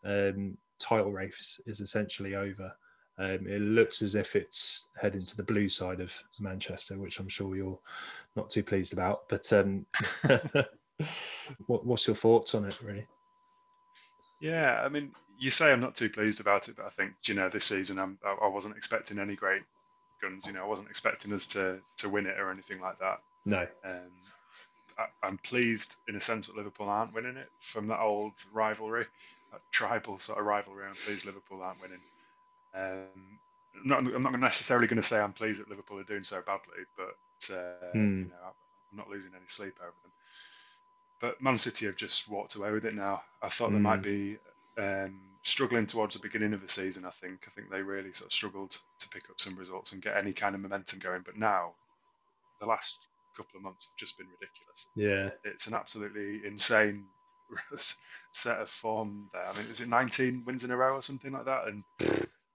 um, 0.05 0.59
title 0.79 1.13
race 1.13 1.61
is 1.67 1.81
essentially 1.81 2.35
over. 2.35 2.73
Um, 3.19 3.47
it 3.47 3.61
looks 3.61 4.03
as 4.03 4.15
if 4.15 4.37
it's 4.37 4.85
heading 5.01 5.25
to 5.25 5.37
the 5.37 5.43
blue 5.43 5.69
side 5.69 6.01
of 6.01 6.15
Manchester, 6.39 6.99
which 6.99 7.19
I'm 7.19 7.29
sure 7.29 7.57
you're 7.57 7.79
not 8.35 8.51
too 8.51 8.63
pleased 8.63 8.93
about. 8.93 9.29
But 9.29 9.51
um, 9.53 9.87
what, 11.67 11.87
what's 11.87 12.07
your 12.07 12.17
thoughts 12.17 12.55
on 12.55 12.67
it, 12.67 12.81
really? 12.83 13.07
Yeah, 14.41 14.83
I 14.85 14.89
mean, 14.91 15.13
you 15.39 15.51
say 15.51 15.73
I'm 15.73 15.81
not 15.81 15.95
too 15.95 16.11
pleased 16.11 16.41
about 16.41 16.69
it, 16.69 16.77
but 16.77 16.87
I 16.87 16.91
think 16.91 17.13
you 17.25 17.35
know 17.35 17.49
this 17.49 17.65
season 17.65 17.99
I'm, 17.99 18.19
I 18.25 18.37
I 18.43 18.49
wasn't 18.49 18.77
expecting 18.77 19.19
any 19.19 19.35
great 19.35 19.63
guns. 20.21 20.47
You 20.47 20.53
know, 20.53 20.63
I 20.63 20.67
wasn't 20.67 20.91
expecting 20.91 21.33
us 21.33 21.47
to 21.49 21.79
to 21.99 22.09
win 22.09 22.27
it 22.27 22.39
or 22.39 22.51
anything 22.51 22.81
like 22.81 22.99
that. 22.99 23.21
No. 23.45 23.67
Um, 23.85 24.11
I, 24.99 25.07
I'm 25.23 25.39
pleased 25.39 25.97
in 26.09 26.17
a 26.17 26.21
sense 26.21 26.47
that 26.47 26.57
Liverpool 26.57 26.89
aren't 26.89 27.15
winning 27.15 27.37
it 27.37 27.49
from 27.61 27.87
that 27.89 28.01
old 28.01 28.33
rivalry, 28.53 29.07
that 29.57 29.73
tribal 29.73 30.19
sort 30.19 30.39
of 30.39 30.47
rivalry. 30.47 30.87
I'm 30.87 30.99
pleased 31.07 31.27
Liverpool 31.27 31.63
aren't 31.63 31.81
winning. 31.81 32.03
Um, 32.75 33.41
I'm 33.77 33.89
not, 33.89 34.15
I'm 34.15 34.23
not 34.23 34.41
necessarily 34.41 34.87
going 34.89 34.97
to 35.03 35.03
say 35.09 35.21
I'm 35.21 35.33
pleased 35.33 35.61
that 35.61 35.71
Liverpool 35.71 35.99
are 36.01 36.05
doing 36.05 36.25
so 36.25 36.43
badly, 36.47 36.85
but 36.97 37.55
uh, 37.55 37.93
Hmm. 37.93 38.23
you 38.23 38.31
know, 38.31 38.37
I'm 38.45 38.99
not 38.99 39.09
losing 39.11 39.33
any 39.37 39.47
sleep 39.49 39.77
over 39.83 39.97
them. 40.03 40.13
But 41.21 41.43
Man 41.43 41.59
City 41.59 41.87
have 41.87 41.97
just 41.97 42.29
walked 42.29 42.55
away 42.55 42.73
with 42.73 42.87
it 42.87 42.95
now. 42.95 43.25
I 43.43 43.49
thought 43.51 43.73
they 43.73 43.79
Hmm. 43.79 43.87
might 43.91 44.03
be 44.03 44.39
um, 44.79 45.39
struggling 45.45 45.87
towards 45.87 46.15
the 46.15 46.21
beginning 46.23 46.55
of 46.55 46.63
the 46.63 46.69
season. 46.69 47.05
I 47.05 47.11
think 47.11 47.47
I 47.47 47.51
think 47.51 47.71
they 47.71 47.83
really 47.83 48.13
sort 48.15 48.29
of 48.29 48.35
struggled 48.35 48.79
to 49.01 49.09
pick 49.11 49.31
up 49.31 49.41
some 49.41 49.57
results 49.57 49.93
and 49.93 50.03
get 50.03 50.17
any 50.17 50.33
kind 50.33 50.55
of 50.55 50.61
momentum 50.63 50.99
going. 51.01 51.23
But 51.23 51.37
now, 51.37 51.77
the 52.61 52.67
last 52.67 53.09
couple 53.37 53.59
of 53.59 53.65
months 53.65 53.89
have 53.89 53.97
just 53.97 54.19
been 54.19 54.29
ridiculous. 54.29 54.89
Yeah. 54.97 55.31
It's 55.45 55.67
an 55.69 55.75
absolutely 55.75 56.47
insane 56.47 57.09
set 58.33 58.61
of 58.61 58.71
form 58.71 59.29
there. 59.33 59.47
I 59.47 59.57
mean, 59.57 59.71
is 59.71 59.81
it 59.81 59.89
19 59.89 60.45
wins 60.47 60.65
in 60.65 60.71
a 60.71 60.77
row 60.77 60.95
or 60.95 61.03
something 61.03 61.33
like 61.33 61.47
that? 61.47 61.69
And 61.69 61.85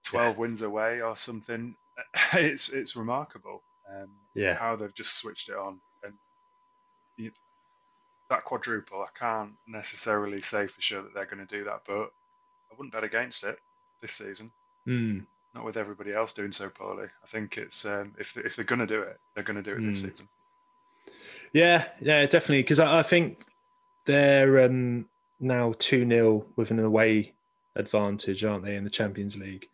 12 0.06 0.38
wins 0.38 0.62
away 0.62 1.02
or 1.02 1.16
something. 1.16 1.76
It's 2.34 2.70
it's 2.70 2.96
remarkable. 2.96 3.62
Um, 3.90 4.10
Yeah. 4.34 4.56
how 4.56 4.76
they've 4.76 4.94
just 4.94 5.18
switched 5.18 5.50
it 5.50 5.56
on 5.56 5.80
and 6.04 6.14
you, 7.18 7.32
that 8.30 8.44
quadruple. 8.46 9.02
I 9.02 9.18
can't 9.20 9.52
necessarily 9.68 10.42
say 10.42 10.68
for 10.68 10.82
sure 10.82 11.04
that 11.04 11.14
they're 11.14 11.26
going 11.26 11.46
to 11.46 11.58
do 11.58 11.66
that, 11.66 11.82
but 11.86 12.10
I 12.72 12.76
wouldn't 12.78 12.94
bet 12.94 13.04
against 13.04 13.44
it 13.44 13.60
this 14.02 14.14
season. 14.14 14.52
Mm. 14.88 15.26
Not 15.54 15.66
with 15.66 15.76
everybody 15.78 16.14
else 16.14 16.34
doing 16.34 16.54
so 16.54 16.70
poorly. 16.70 17.08
I 17.24 17.28
think 17.28 17.58
it's 17.58 17.86
um, 17.86 18.14
if 18.18 18.36
if 18.38 18.56
they're 18.56 18.66
going 18.66 18.80
to 18.80 18.88
do 18.88 19.02
it, 19.02 19.20
they're 19.36 19.44
going 19.44 19.62
to 19.62 19.64
do 19.64 19.78
it 19.78 19.86
this 19.86 20.02
Mm. 20.02 20.10
season. 20.10 20.30
Yeah, 21.54 21.88
yeah, 22.00 22.26
definitely. 22.26 22.64
Because 22.64 22.80
I, 22.80 23.00
I 23.00 23.04
think 23.04 23.46
they're 24.06 24.66
um, 24.66 25.08
now 25.40 25.74
2 25.80 26.08
0 26.08 26.46
with 26.56 26.72
an 26.72 26.80
away 26.80 27.34
advantage, 27.76 28.44
aren't 28.44 28.66
they, 28.66 28.76
in 28.76 28.84
the 28.84 28.90
Champions 28.90 29.38
League? 29.38 29.68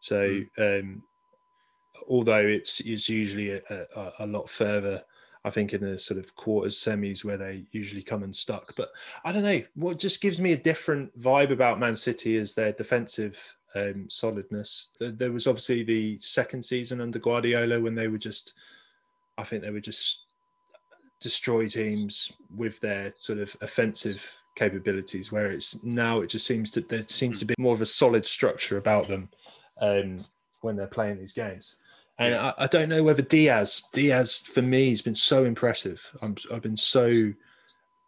So, 0.00 0.40
um, 0.58 1.02
although 2.08 2.44
it's, 2.46 2.80
it's 2.80 3.08
usually 3.08 3.52
a, 3.52 3.62
a, 3.70 4.12
a 4.20 4.26
lot 4.26 4.48
further, 4.48 5.02
I 5.44 5.50
think, 5.50 5.72
in 5.72 5.80
the 5.80 5.98
sort 5.98 6.18
of 6.18 6.34
quarters, 6.36 6.76
semis 6.76 7.24
where 7.24 7.38
they 7.38 7.64
usually 7.72 8.02
come 8.02 8.22
unstuck. 8.22 8.74
But 8.76 8.90
I 9.24 9.32
don't 9.32 9.42
know, 9.42 9.62
what 9.74 9.98
just 9.98 10.20
gives 10.20 10.40
me 10.40 10.52
a 10.52 10.58
different 10.58 11.18
vibe 11.18 11.50
about 11.50 11.80
Man 11.80 11.96
City 11.96 12.36
is 12.36 12.54
their 12.54 12.72
defensive 12.72 13.56
um, 13.74 14.08
solidness. 14.08 14.90
There, 14.98 15.10
there 15.10 15.32
was 15.32 15.46
obviously 15.46 15.82
the 15.82 16.18
second 16.20 16.64
season 16.64 17.00
under 17.00 17.18
Guardiola 17.18 17.80
when 17.80 17.94
they 17.94 18.08
were 18.08 18.18
just, 18.18 18.54
I 19.38 19.44
think 19.44 19.62
they 19.62 19.70
were 19.70 19.80
just 19.80 20.23
destroy 21.20 21.68
teams 21.68 22.32
with 22.54 22.80
their 22.80 23.14
sort 23.18 23.38
of 23.38 23.56
offensive 23.60 24.30
capabilities 24.56 25.32
where 25.32 25.50
it's 25.50 25.82
now 25.82 26.20
it 26.20 26.28
just 26.28 26.46
seems 26.46 26.70
to 26.70 26.80
there 26.80 27.04
seems 27.08 27.40
to 27.40 27.44
be 27.44 27.54
more 27.58 27.74
of 27.74 27.82
a 27.82 27.86
solid 27.86 28.24
structure 28.24 28.78
about 28.78 29.08
them 29.08 29.28
um, 29.80 30.24
when 30.60 30.76
they're 30.76 30.86
playing 30.86 31.18
these 31.18 31.32
games. 31.32 31.76
And 32.18 32.34
I, 32.34 32.54
I 32.58 32.66
don't 32.68 32.88
know 32.88 33.02
whether 33.02 33.22
Dias 33.22 33.88
Dias 33.92 34.40
for 34.40 34.62
me 34.62 34.90
has 34.90 35.02
been 35.02 35.16
so 35.16 35.44
impressive. 35.44 36.10
I'm, 36.22 36.36
I've 36.52 36.62
been 36.62 36.76
so 36.76 37.32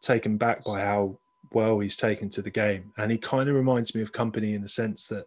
taken 0.01 0.37
back 0.37 0.65
by 0.65 0.81
how 0.81 1.19
well 1.53 1.79
he's 1.79 1.97
taken 1.97 2.29
to 2.31 2.43
the 2.43 2.51
game. 2.51 2.93
And 2.97 3.11
he 3.11 3.19
kind 3.19 3.49
of 3.49 3.55
reminds 3.55 3.95
me 3.95 4.03
of 4.03 4.13
Kompany 4.13 4.55
in 4.55 4.63
the 4.63 4.69
sense 4.69 5.09
that 5.09 5.27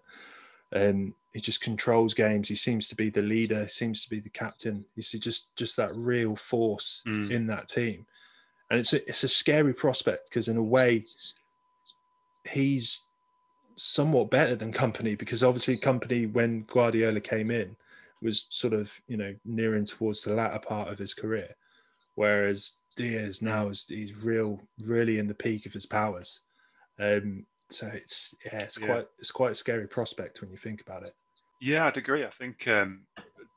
um, 0.73 1.13
he 1.33 1.39
just 1.39 1.61
controls 1.61 2.13
games. 2.13 2.47
He 2.49 2.55
seems 2.55 2.87
to 2.87 2.95
be 2.95 3.09
the 3.09 3.21
leader. 3.21 3.67
Seems 3.67 4.03
to 4.03 4.09
be 4.09 4.19
the 4.19 4.29
captain. 4.29 4.85
He's 4.95 5.11
just 5.11 5.55
just 5.55 5.75
that 5.77 5.95
real 5.95 6.35
force 6.35 7.01
Mm. 7.05 7.31
in 7.31 7.47
that 7.47 7.67
team, 7.67 8.05
and 8.71 8.79
it's 8.79 8.93
a, 8.93 9.07
it's 9.07 9.23
a 9.23 9.29
scary 9.29 9.73
prospect 9.73 10.29
because 10.29 10.47
in 10.47 10.57
a 10.57 10.63
way, 10.63 11.05
he's 12.49 12.99
somewhat 13.75 14.29
better 14.29 14.55
than 14.55 14.73
Kompany 14.73 15.17
because 15.17 15.43
obviously 15.43 15.77
Kompany 15.77 16.31
when 16.31 16.63
Guardiola 16.63 17.21
came 17.21 17.49
in 17.51 17.75
was 18.21 18.45
sort 18.49 18.73
of 18.73 18.99
you 19.07 19.15
know 19.17 19.33
nearing 19.45 19.85
towards 19.85 20.21
the 20.23 20.33
latter 20.33 20.59
part 20.59 20.89
of 20.89 20.99
his 20.99 21.13
career, 21.13 21.55
whereas 22.15 22.73
Dias 22.95 23.41
now 23.41 23.69
is 23.69 23.85
he's 23.87 24.15
real 24.23 24.61
really 24.81 25.19
in 25.19 25.27
the 25.27 25.33
peak 25.33 25.65
of 25.65 25.73
his 25.73 25.85
powers. 25.85 26.39
Um, 26.99 27.45
so 27.69 27.87
it's 27.87 28.35
yeah, 28.45 28.59
it's 28.61 28.79
Yeah. 28.79 28.87
quite 28.87 29.07
it's 29.19 29.31
quite 29.31 29.51
a 29.51 29.55
scary 29.55 29.87
prospect 29.87 30.41
when 30.41 30.51
you 30.51 30.57
think 30.57 30.81
about 30.81 31.03
it. 31.03 31.13
Yeah, 31.61 31.85
I'd 31.87 31.97
agree. 31.97 32.23
I 32.25 32.29
think 32.29 32.67
um, 32.67 33.05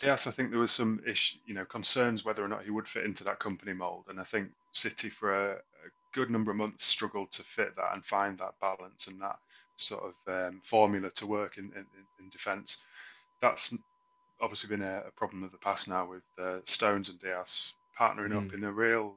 Dias. 0.00 0.26
I 0.26 0.30
think 0.32 0.50
there 0.50 0.58
was 0.60 0.72
some 0.72 1.00
issue, 1.06 1.38
you 1.46 1.54
know, 1.54 1.64
concerns 1.64 2.24
whether 2.24 2.44
or 2.44 2.48
not 2.48 2.64
he 2.64 2.70
would 2.70 2.88
fit 2.88 3.04
into 3.04 3.24
that 3.24 3.38
Kompany 3.40 3.76
mold, 3.76 4.06
and 4.08 4.18
I 4.20 4.24
think 4.24 4.48
City 4.72 5.08
for 5.08 5.32
a, 5.32 5.52
a 5.54 5.88
good 6.12 6.30
number 6.30 6.50
of 6.50 6.56
months 6.56 6.84
struggled 6.84 7.30
to 7.32 7.42
fit 7.44 7.76
that 7.76 7.94
and 7.94 8.04
find 8.04 8.38
that 8.38 8.54
balance 8.60 9.06
and 9.06 9.20
that 9.20 9.38
sort 9.76 10.02
of 10.26 10.32
um, 10.32 10.60
formula 10.64 11.10
to 11.10 11.26
work 11.26 11.58
in 11.58 11.66
in, 11.76 11.86
in 12.20 12.28
defence. 12.30 12.82
That's 13.40 13.74
obviously 14.40 14.68
been 14.76 14.86
a, 14.86 15.04
a 15.06 15.10
problem 15.12 15.44
of 15.44 15.52
the 15.52 15.58
past 15.58 15.88
now 15.88 16.04
with 16.06 16.22
uh, 16.40 16.58
Stones 16.64 17.08
and 17.08 17.20
Dias 17.20 17.72
partnering 17.98 18.36
up 18.36 18.44
Mm. 18.50 18.54
in 18.54 18.64
a 18.64 18.72
real, 18.72 19.14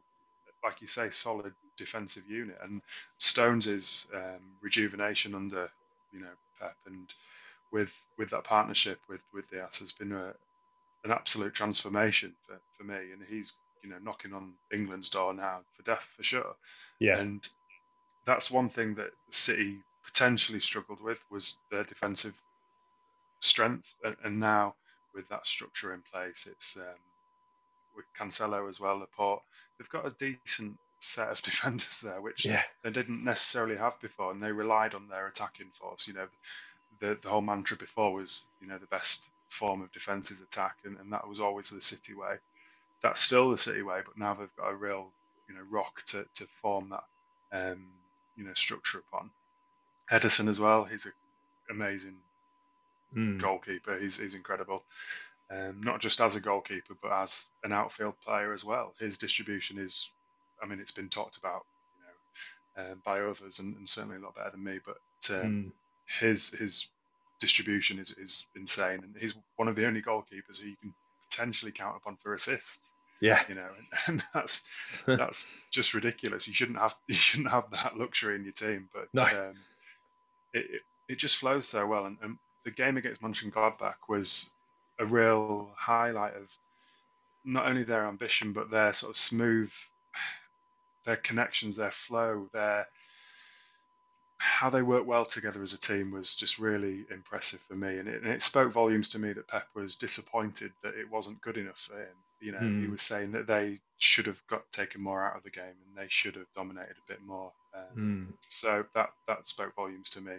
like 0.63 0.81
you 0.81 0.87
say, 0.87 1.09
solid 1.09 1.53
defensive 1.77 2.23
unit. 2.29 2.57
And 2.61 2.81
Stones 3.17 4.07
um, 4.13 4.41
rejuvenation 4.61 5.35
under, 5.35 5.69
you 6.13 6.21
know, 6.21 6.33
Pep 6.59 6.75
and 6.85 7.13
with 7.71 8.03
with 8.17 8.29
that 8.29 8.43
partnership 8.45 8.99
with 9.09 9.21
with 9.33 9.49
Dias 9.51 9.79
has 9.79 9.91
been 9.91 10.11
a, 10.13 10.33
an 11.03 11.11
absolute 11.11 11.53
transformation 11.53 12.33
for, 12.47 12.59
for 12.77 12.83
me. 12.83 12.95
And 13.13 13.21
he's 13.27 13.53
you 13.83 13.89
know 13.89 13.97
knocking 14.03 14.33
on 14.33 14.53
England's 14.73 15.09
door 15.09 15.33
now 15.33 15.61
for 15.75 15.83
death 15.83 16.09
for 16.15 16.23
sure. 16.23 16.55
Yeah, 16.99 17.19
And 17.19 17.47
that's 18.25 18.51
one 18.51 18.69
thing 18.69 18.95
that 18.95 19.11
City 19.29 19.81
potentially 20.05 20.59
struggled 20.59 21.01
with 21.01 21.19
was 21.31 21.57
their 21.71 21.83
defensive 21.83 22.33
strength. 23.39 23.93
And, 24.03 24.15
and 24.23 24.39
now 24.39 24.75
with 25.13 25.27
that 25.29 25.47
structure 25.47 25.93
in 25.93 26.01
place, 26.11 26.47
it's 26.51 26.77
um, 26.77 26.83
with 27.95 28.05
Cancelo 28.19 28.69
as 28.69 28.79
well, 28.79 28.97
Laporte. 28.99 29.41
They've 29.77 29.89
got 29.89 30.05
a 30.05 30.15
decent 30.19 30.77
set 31.05 31.29
of 31.29 31.41
defenders 31.43 32.01
there, 32.01 32.21
which 32.21 32.45
yeah, 32.45 32.63
they 32.83 32.91
didn't 32.91 33.23
necessarily 33.23 33.77
have 33.77 33.99
before, 34.01 34.31
and 34.31 34.41
they 34.43 34.51
relied 34.51 34.95
on 34.95 35.07
their 35.07 35.27
attacking 35.27 35.71
force. 35.71 36.07
You 36.07 36.15
know, 36.15 36.27
the 36.99 37.19
the 37.21 37.29
whole 37.29 37.41
mantra 37.41 37.77
before 37.77 38.13
was, 38.13 38.49
you 38.61 38.67
know, 38.67 38.77
the 38.79 38.87
best 38.87 39.29
form 39.49 39.81
of 39.81 39.91
defence 39.93 40.31
is 40.31 40.41
attack, 40.41 40.77
and, 40.85 40.97
and 40.99 41.13
that 41.13 41.27
was 41.27 41.39
always 41.41 41.69
the 41.69 41.81
City 41.81 42.15
way. 42.15 42.37
That's 43.03 43.21
still 43.21 43.51
the 43.51 43.57
City 43.57 43.83
way, 43.83 44.01
but 44.05 44.17
now 44.17 44.35
they've 44.35 44.55
got 44.57 44.71
a 44.71 44.75
real, 44.75 45.13
you 45.49 45.55
know, 45.55 45.63
rock 45.69 46.03
to, 46.07 46.25
to 46.35 46.47
form 46.61 46.89
that, 46.91 47.03
um, 47.51 47.87
you 48.35 48.45
know, 48.45 48.53
structure 48.55 48.99
upon. 48.99 49.31
Ederson 50.11 50.49
as 50.49 50.59
well, 50.59 50.85
he's 50.85 51.05
an 51.07 51.13
amazing 51.69 52.23
Mm. 53.15 53.39
goalkeeper. 53.39 53.97
He's 53.99 54.17
he's 54.17 54.35
incredible. 54.35 54.85
Um, 55.51 55.81
not 55.83 56.01
just 56.01 56.21
as 56.21 56.35
a 56.35 56.41
goalkeeper, 56.41 56.95
but 57.01 57.11
as 57.11 57.45
an 57.63 57.71
outfield 57.73 58.19
player 58.21 58.53
as 58.53 58.65
well. 58.65 58.95
His 58.99 59.17
distribution 59.19 59.77
is, 59.79 60.11
I 60.61 60.67
mean, 60.67 60.79
it's 60.79 60.91
been 60.91 61.09
talked 61.09 61.37
about, 61.37 61.65
you 61.95 62.01
know, 62.85 62.91
um, 62.93 63.01
by 63.05 63.21
others, 63.21 63.59
and, 63.59 63.75
and 63.77 63.89
certainly 63.89 64.17
a 64.17 64.19
lot 64.19 64.35
better 64.35 64.51
than 64.51 64.63
me. 64.63 64.79
But 64.85 64.97
um, 65.35 65.57
Mm. 65.57 65.71
his 66.19 66.51
his 66.51 66.89
distribution 67.39 67.99
is, 67.99 68.11
is 68.17 68.47
insane, 68.55 69.01
and 69.03 69.15
he's 69.19 69.35
one 69.57 69.67
of 69.67 69.75
the 69.75 69.87
only 69.87 70.01
goalkeepers 70.01 70.59
who 70.61 70.67
you 70.69 70.77
can 70.77 70.93
potentially 71.29 71.71
count 71.71 71.97
upon 71.97 72.17
for 72.17 72.33
assists. 72.33 72.89
yeah, 73.21 73.43
You 73.47 73.55
know, 73.55 73.69
and, 73.77 73.87
and 74.07 74.23
that's 74.33 74.63
that's 75.17 75.51
just 75.71 75.93
ridiculous. 75.93 76.47
You 76.47 76.53
shouldn't 76.53 76.79
have 76.79 76.95
you 77.07 77.15
shouldn't 77.15 77.51
have 77.51 77.71
that 77.71 77.97
luxury 77.97 78.35
in 78.35 78.43
your 78.43 78.53
team, 78.53 78.89
but 78.93 79.09
No. 79.13 79.27
um, 79.35 79.57
it, 80.53 80.65
it 80.71 80.81
it 81.07 81.19
just 81.19 81.37
flows 81.37 81.67
so 81.67 81.85
well. 81.85 82.05
And, 82.05 82.17
and 82.21 82.37
the 82.65 82.71
game 82.71 82.97
against 82.97 83.21
Mönchengladbach 83.21 83.95
was 84.09 84.51
a 84.99 85.05
real 85.05 85.73
highlight 85.77 86.35
of 86.35 86.51
not 87.45 87.67
only 87.67 87.83
their 87.83 88.07
ambition 88.07 88.53
but 88.53 88.69
their 88.71 88.93
sort 88.93 89.11
of 89.11 89.17
smooth, 89.17 89.71
their 91.05 91.17
connections, 91.17 91.77
their 91.77 91.91
flow, 91.91 92.49
their 92.53 92.87
how 94.37 94.69
they 94.69 94.81
work 94.81 95.05
well 95.07 95.25
together 95.25 95.63
as 95.63 95.73
a 95.73 95.79
team 95.79 96.11
was 96.11 96.35
just 96.35 96.59
really 96.59 97.05
impressive 97.09 97.59
for 97.61 97.75
me, 97.75 97.97
and 97.97 98.07
it, 98.07 98.21
and 98.21 98.31
it 98.31 98.43
spoke 98.43 98.71
volumes 98.71 99.09
to 99.09 99.19
me 99.19 99.33
that 99.33 99.47
Pep 99.47 99.67
was 99.73 99.95
disappointed 99.95 100.71
that 100.83 100.95
it 100.95 101.09
wasn't 101.09 101.41
good 101.41 101.57
enough 101.57 101.79
for 101.79 101.97
him. 101.97 102.15
You 102.41 102.51
know, 102.51 102.69
he 102.77 102.87
Mm. 102.87 102.91
was 102.91 103.01
saying 103.01 103.31
that 103.31 103.47
they 103.47 103.79
should 103.97 104.27
have 104.27 104.41
got 104.47 104.69
taken 104.71 105.01
more 105.01 105.23
out 105.25 105.37
of 105.37 105.43
the 105.43 105.49
game 105.49 105.63
and 105.87 105.97
they 105.97 106.07
should 106.09 106.35
have 106.35 106.51
dominated 106.53 106.97
a 106.97 107.11
bit 107.11 107.21
more. 107.25 107.51
Um, 107.73 107.97
Mm. 107.97 108.33
so 108.49 108.85
that 108.93 109.09
that 109.27 109.47
spoke 109.47 109.73
volumes 109.75 110.09
to 110.11 110.21
me, 110.21 110.33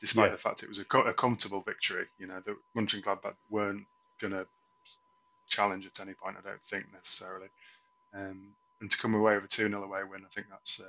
despite 0.00 0.26
Yeah. 0.28 0.32
the 0.32 0.38
fact 0.38 0.62
it 0.62 0.68
was 0.68 0.78
a, 0.78 0.98
a 0.98 1.14
comfortable 1.14 1.62
victory. 1.62 2.06
You 2.18 2.26
know, 2.26 2.40
that 2.40 2.56
Mönchengladbach 2.76 3.36
weren't 3.48 3.86
going 4.20 4.34
to 4.34 4.46
challenge 5.48 5.86
at 5.86 6.00
any 6.00 6.14
point. 6.14 6.36
I 6.38 6.48
don't 6.48 6.62
think 6.64 6.92
necessarily. 6.92 7.48
Um, 8.14 8.54
and 8.80 8.90
to 8.90 8.98
come 8.98 9.14
away 9.14 9.34
with 9.34 9.44
a 9.44 9.48
two 9.48 9.68
0 9.68 9.82
away 9.82 10.00
win, 10.10 10.22
I 10.24 10.34
think 10.34 10.48
that's 10.50 10.80
a 10.80 10.88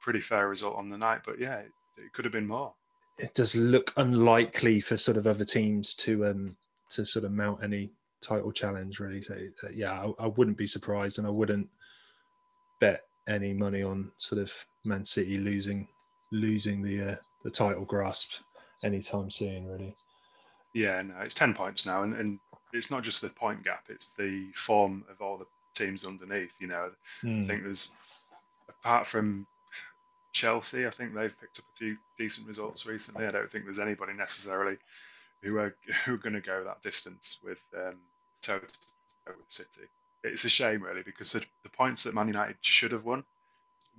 pretty 0.00 0.20
fair 0.20 0.48
result 0.48 0.76
on 0.76 0.90
the 0.90 0.98
night. 0.98 1.20
But 1.24 1.38
yeah, 1.38 1.58
it, 1.58 1.72
it 1.96 2.12
could 2.12 2.24
have 2.24 2.32
been 2.32 2.46
more. 2.46 2.74
It 3.18 3.34
does 3.34 3.54
look 3.54 3.92
unlikely 3.96 4.80
for 4.80 4.96
sort 4.96 5.16
of 5.16 5.26
other 5.26 5.44
teams 5.44 5.94
to 5.94 6.26
um 6.26 6.56
to 6.90 7.04
sort 7.04 7.24
of 7.24 7.32
mount 7.32 7.62
any 7.62 7.90
title 8.20 8.52
challenge 8.52 9.00
really. 9.00 9.22
So 9.22 9.34
uh, 9.62 9.68
yeah, 9.72 9.92
I, 9.92 10.24
I 10.24 10.26
wouldn't 10.26 10.56
be 10.56 10.66
surprised, 10.66 11.18
and 11.18 11.26
I 11.26 11.30
wouldn't 11.30 11.68
bet 12.80 13.04
any 13.28 13.52
money 13.52 13.82
on 13.82 14.10
sort 14.18 14.40
of 14.40 14.52
Man 14.84 15.04
City 15.04 15.38
losing 15.38 15.88
losing 16.32 16.82
the 16.82 17.12
uh, 17.12 17.16
the 17.44 17.50
title 17.50 17.84
grasp 17.84 18.32
anytime 18.82 19.30
soon. 19.30 19.66
Really. 19.66 19.94
Yeah, 20.74 21.00
no, 21.02 21.14
it's 21.20 21.34
ten 21.34 21.54
points 21.54 21.86
now, 21.86 22.02
and, 22.02 22.14
and 22.14 22.38
it's 22.72 22.90
not 22.90 23.02
just 23.02 23.22
the 23.22 23.28
point 23.28 23.62
gap; 23.64 23.84
it's 23.88 24.12
the 24.14 24.50
form 24.56 25.04
of 25.10 25.20
all 25.20 25.38
the 25.38 25.46
teams 25.74 26.06
underneath. 26.06 26.54
You 26.60 26.68
know, 26.68 26.90
I 27.24 27.26
Mm. 27.26 27.46
think 27.46 27.62
there's 27.62 27.92
apart 28.68 29.06
from 29.06 29.46
Chelsea, 30.32 30.86
I 30.86 30.90
think 30.90 31.14
they've 31.14 31.40
picked 31.40 31.58
up 31.60 31.64
a 31.74 31.78
few 31.78 31.96
decent 32.18 32.48
results 32.48 32.86
recently. 32.86 33.26
I 33.26 33.30
don't 33.30 33.50
think 33.50 33.64
there's 33.64 33.78
anybody 33.78 34.12
necessarily 34.14 34.78
who 35.42 35.58
are 35.58 35.74
who 36.04 36.14
are 36.14 36.18
going 36.18 36.34
to 36.34 36.40
go 36.40 36.64
that 36.64 36.82
distance 36.82 37.38
with 37.42 37.62
um, 37.76 37.96
toe 38.42 38.58
to 38.58 38.78
with 39.26 39.50
City. 39.50 39.88
It's 40.22 40.44
a 40.44 40.48
shame, 40.48 40.82
really, 40.82 41.02
because 41.02 41.32
the, 41.32 41.44
the 41.62 41.68
points 41.68 42.04
that 42.04 42.14
Man 42.14 42.28
United 42.28 42.56
should 42.62 42.92
have 42.92 43.04
won 43.04 43.24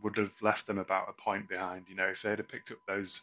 would 0.01 0.17
have 0.17 0.33
left 0.41 0.67
them 0.67 0.77
about 0.77 1.09
a 1.09 1.13
point 1.13 1.47
behind. 1.47 1.85
You 1.87 1.95
know, 1.95 2.07
if 2.07 2.21
they'd 2.21 2.39
have 2.39 2.47
picked 2.47 2.71
up 2.71 2.79
those 2.87 3.21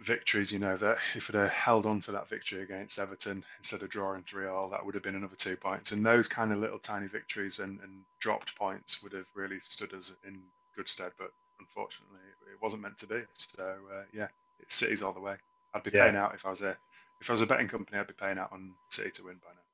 victories, 0.00 0.52
you 0.52 0.58
know, 0.58 0.76
that 0.76 0.98
if 1.14 1.28
it 1.28 1.34
had 1.34 1.50
held 1.50 1.86
on 1.86 2.00
for 2.00 2.12
that 2.12 2.28
victory 2.28 2.62
against 2.62 2.98
Everton 2.98 3.44
instead 3.58 3.82
of 3.82 3.88
drawing 3.90 4.22
3 4.22 4.46
all, 4.46 4.70
that 4.70 4.84
would 4.84 4.94
have 4.94 5.02
been 5.02 5.16
another 5.16 5.36
two 5.36 5.56
points. 5.56 5.92
And 5.92 6.04
those 6.04 6.28
kind 6.28 6.52
of 6.52 6.58
little 6.58 6.78
tiny 6.78 7.08
victories 7.08 7.60
and, 7.60 7.80
and 7.80 8.04
dropped 8.20 8.56
points 8.56 9.02
would 9.02 9.12
have 9.12 9.26
really 9.34 9.60
stood 9.60 9.94
us 9.94 10.14
in 10.24 10.42
good 10.76 10.88
stead. 10.88 11.12
But 11.18 11.30
unfortunately, 11.60 12.20
it 12.52 12.60
wasn't 12.62 12.82
meant 12.82 12.98
to 12.98 13.06
be. 13.06 13.22
So, 13.34 13.64
uh, 13.92 14.04
yeah, 14.12 14.28
it's 14.60 14.74
City's 14.74 15.02
all 15.02 15.12
the 15.12 15.20
way. 15.20 15.36
I'd 15.74 15.82
be 15.82 15.90
Yeah. 15.92 16.04
paying 16.04 16.16
out 16.16 16.34
if 16.34 16.46
I 16.46 16.50
was 16.50 16.62
a 16.62 16.76
if 17.20 17.30
I 17.30 17.32
was 17.32 17.42
a 17.42 17.46
betting 17.46 17.68
company. 17.68 17.98
I'd 17.98 18.06
be 18.06 18.14
paying 18.14 18.38
out 18.38 18.52
on 18.52 18.74
City 18.90 19.10
to 19.12 19.24
win 19.24 19.36
by 19.42 19.50
now. 19.54 19.65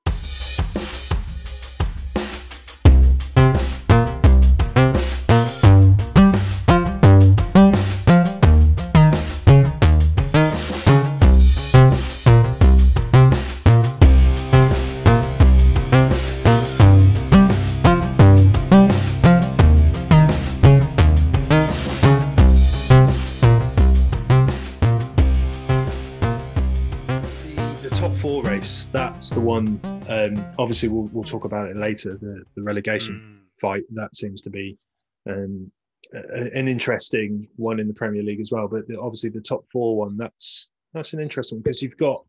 One. 29.42 29.80
Um, 30.08 30.44
obviously, 30.58 30.88
we'll, 30.88 31.08
we'll 31.12 31.24
talk 31.24 31.44
about 31.44 31.68
it 31.68 31.76
later. 31.76 32.16
The, 32.16 32.44
the 32.54 32.62
relegation 32.62 33.14
Mm. 33.20 33.60
fight 33.60 33.82
that 33.94 34.14
seems 34.16 34.40
to 34.42 34.50
be 34.50 34.76
um, 35.28 35.70
a- 36.14 36.50
an 36.58 36.68
interesting 36.68 37.46
one 37.56 37.78
in 37.80 37.88
the 37.88 37.94
Premier 37.94 38.22
League 38.22 38.40
as 38.40 38.50
well. 38.52 38.68
But 38.68 38.86
the, 38.88 38.98
obviously, 39.00 39.30
the 39.30 39.40
top 39.40 39.64
four 39.72 39.96
one 39.96 40.16
that's 40.16 40.70
that's 40.94 41.12
an 41.12 41.20
interesting 41.20 41.56
one 41.58 41.62
because 41.62 41.82
you've 41.82 41.96
got, 41.96 42.24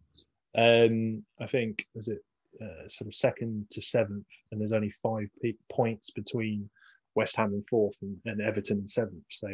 um, 0.57 1.23
I 1.39 1.47
think, 1.47 1.85
is 1.95 2.07
it 2.07 2.23
uh, 2.61 2.87
sort 2.87 3.07
of 3.07 3.15
second 3.15 3.67
to 3.71 3.81
seventh, 3.81 4.25
and 4.51 4.59
there's 4.61 4.71
only 4.73 4.89
five 4.91 5.27
pe- 5.41 5.53
points 5.71 6.11
between 6.11 6.69
West 7.15 7.35
Ham 7.35 7.53
in 7.53 7.63
fourth 7.69 7.97
and, 8.01 8.17
and 8.25 8.41
Everton 8.41 8.79
in 8.79 8.87
seventh. 8.87 9.23
So, 9.29 9.49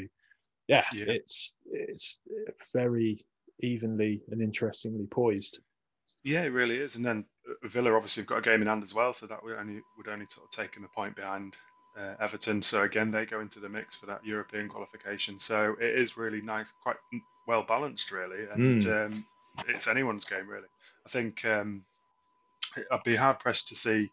yeah, 0.67 0.83
Yeah. 0.93 1.05
it's 1.07 1.55
it's 1.71 2.19
very 2.73 3.25
evenly 3.61 4.21
and 4.31 4.41
interestingly 4.41 5.07
poised. 5.07 5.59
Yeah, 6.23 6.41
it 6.43 6.47
really 6.53 6.77
is. 6.77 6.97
And 6.97 7.05
then 7.05 7.23
Villa 7.63 7.93
obviously 7.93 8.21
have 8.21 8.27
got 8.27 8.39
a 8.39 8.41
game 8.41 8.61
in 8.61 8.67
hand 8.67 8.83
as 8.83 8.93
well, 8.93 9.13
so 9.13 9.25
that 9.27 9.43
would 9.43 9.57
only 9.57 9.81
would 9.97 10.07
only 10.07 10.25
sort 10.29 10.47
of 10.47 10.51
take 10.51 10.75
them 10.75 10.83
a 10.83 10.87
point 10.87 11.15
behind 11.15 11.55
uh, 11.97 12.15
Everton. 12.19 12.61
So 12.61 12.83
again, 12.83 13.11
they 13.11 13.25
go 13.25 13.39
into 13.39 13.59
the 13.59 13.69
mix 13.69 13.97
for 13.97 14.05
that 14.07 14.25
European 14.25 14.69
qualification. 14.69 15.39
So 15.39 15.75
it 15.79 15.95
is 15.95 16.17
really 16.17 16.41
nice, 16.41 16.73
quite 16.83 16.97
well 17.47 17.63
balanced, 17.63 18.11
really, 18.11 18.45
and 18.51 18.85
um, 18.87 19.25
it's 19.67 19.87
anyone's 19.87 20.25
game, 20.25 20.47
really. 20.47 20.67
I 21.05 21.09
think 21.09 21.43
um, 21.45 21.83
I'd 22.91 23.03
be 23.03 23.15
hard 23.15 23.39
pressed 23.39 23.69
to 23.69 23.75
see 23.75 24.11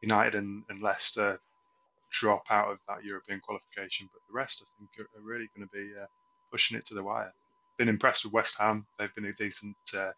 United 0.00 0.34
and, 0.34 0.64
and 0.68 0.82
Leicester 0.82 1.40
drop 2.10 2.50
out 2.50 2.70
of 2.72 2.78
that 2.88 3.04
European 3.04 3.40
qualification, 3.40 4.08
but 4.12 4.20
the 4.26 4.34
rest, 4.34 4.62
I 4.62 4.68
think, 4.78 4.90
are, 4.98 5.18
are 5.18 5.22
really 5.22 5.48
going 5.56 5.68
to 5.68 5.72
be 5.72 5.92
uh, 6.00 6.06
pushing 6.50 6.76
it 6.76 6.86
to 6.86 6.94
the 6.94 7.02
wire. 7.02 7.32
Been 7.76 7.88
impressed 7.88 8.24
with 8.24 8.32
West 8.32 8.58
Ham; 8.58 8.86
they've 8.98 9.14
been 9.14 9.26
a 9.26 9.32
decent. 9.32 9.76
Uh, 9.94 10.12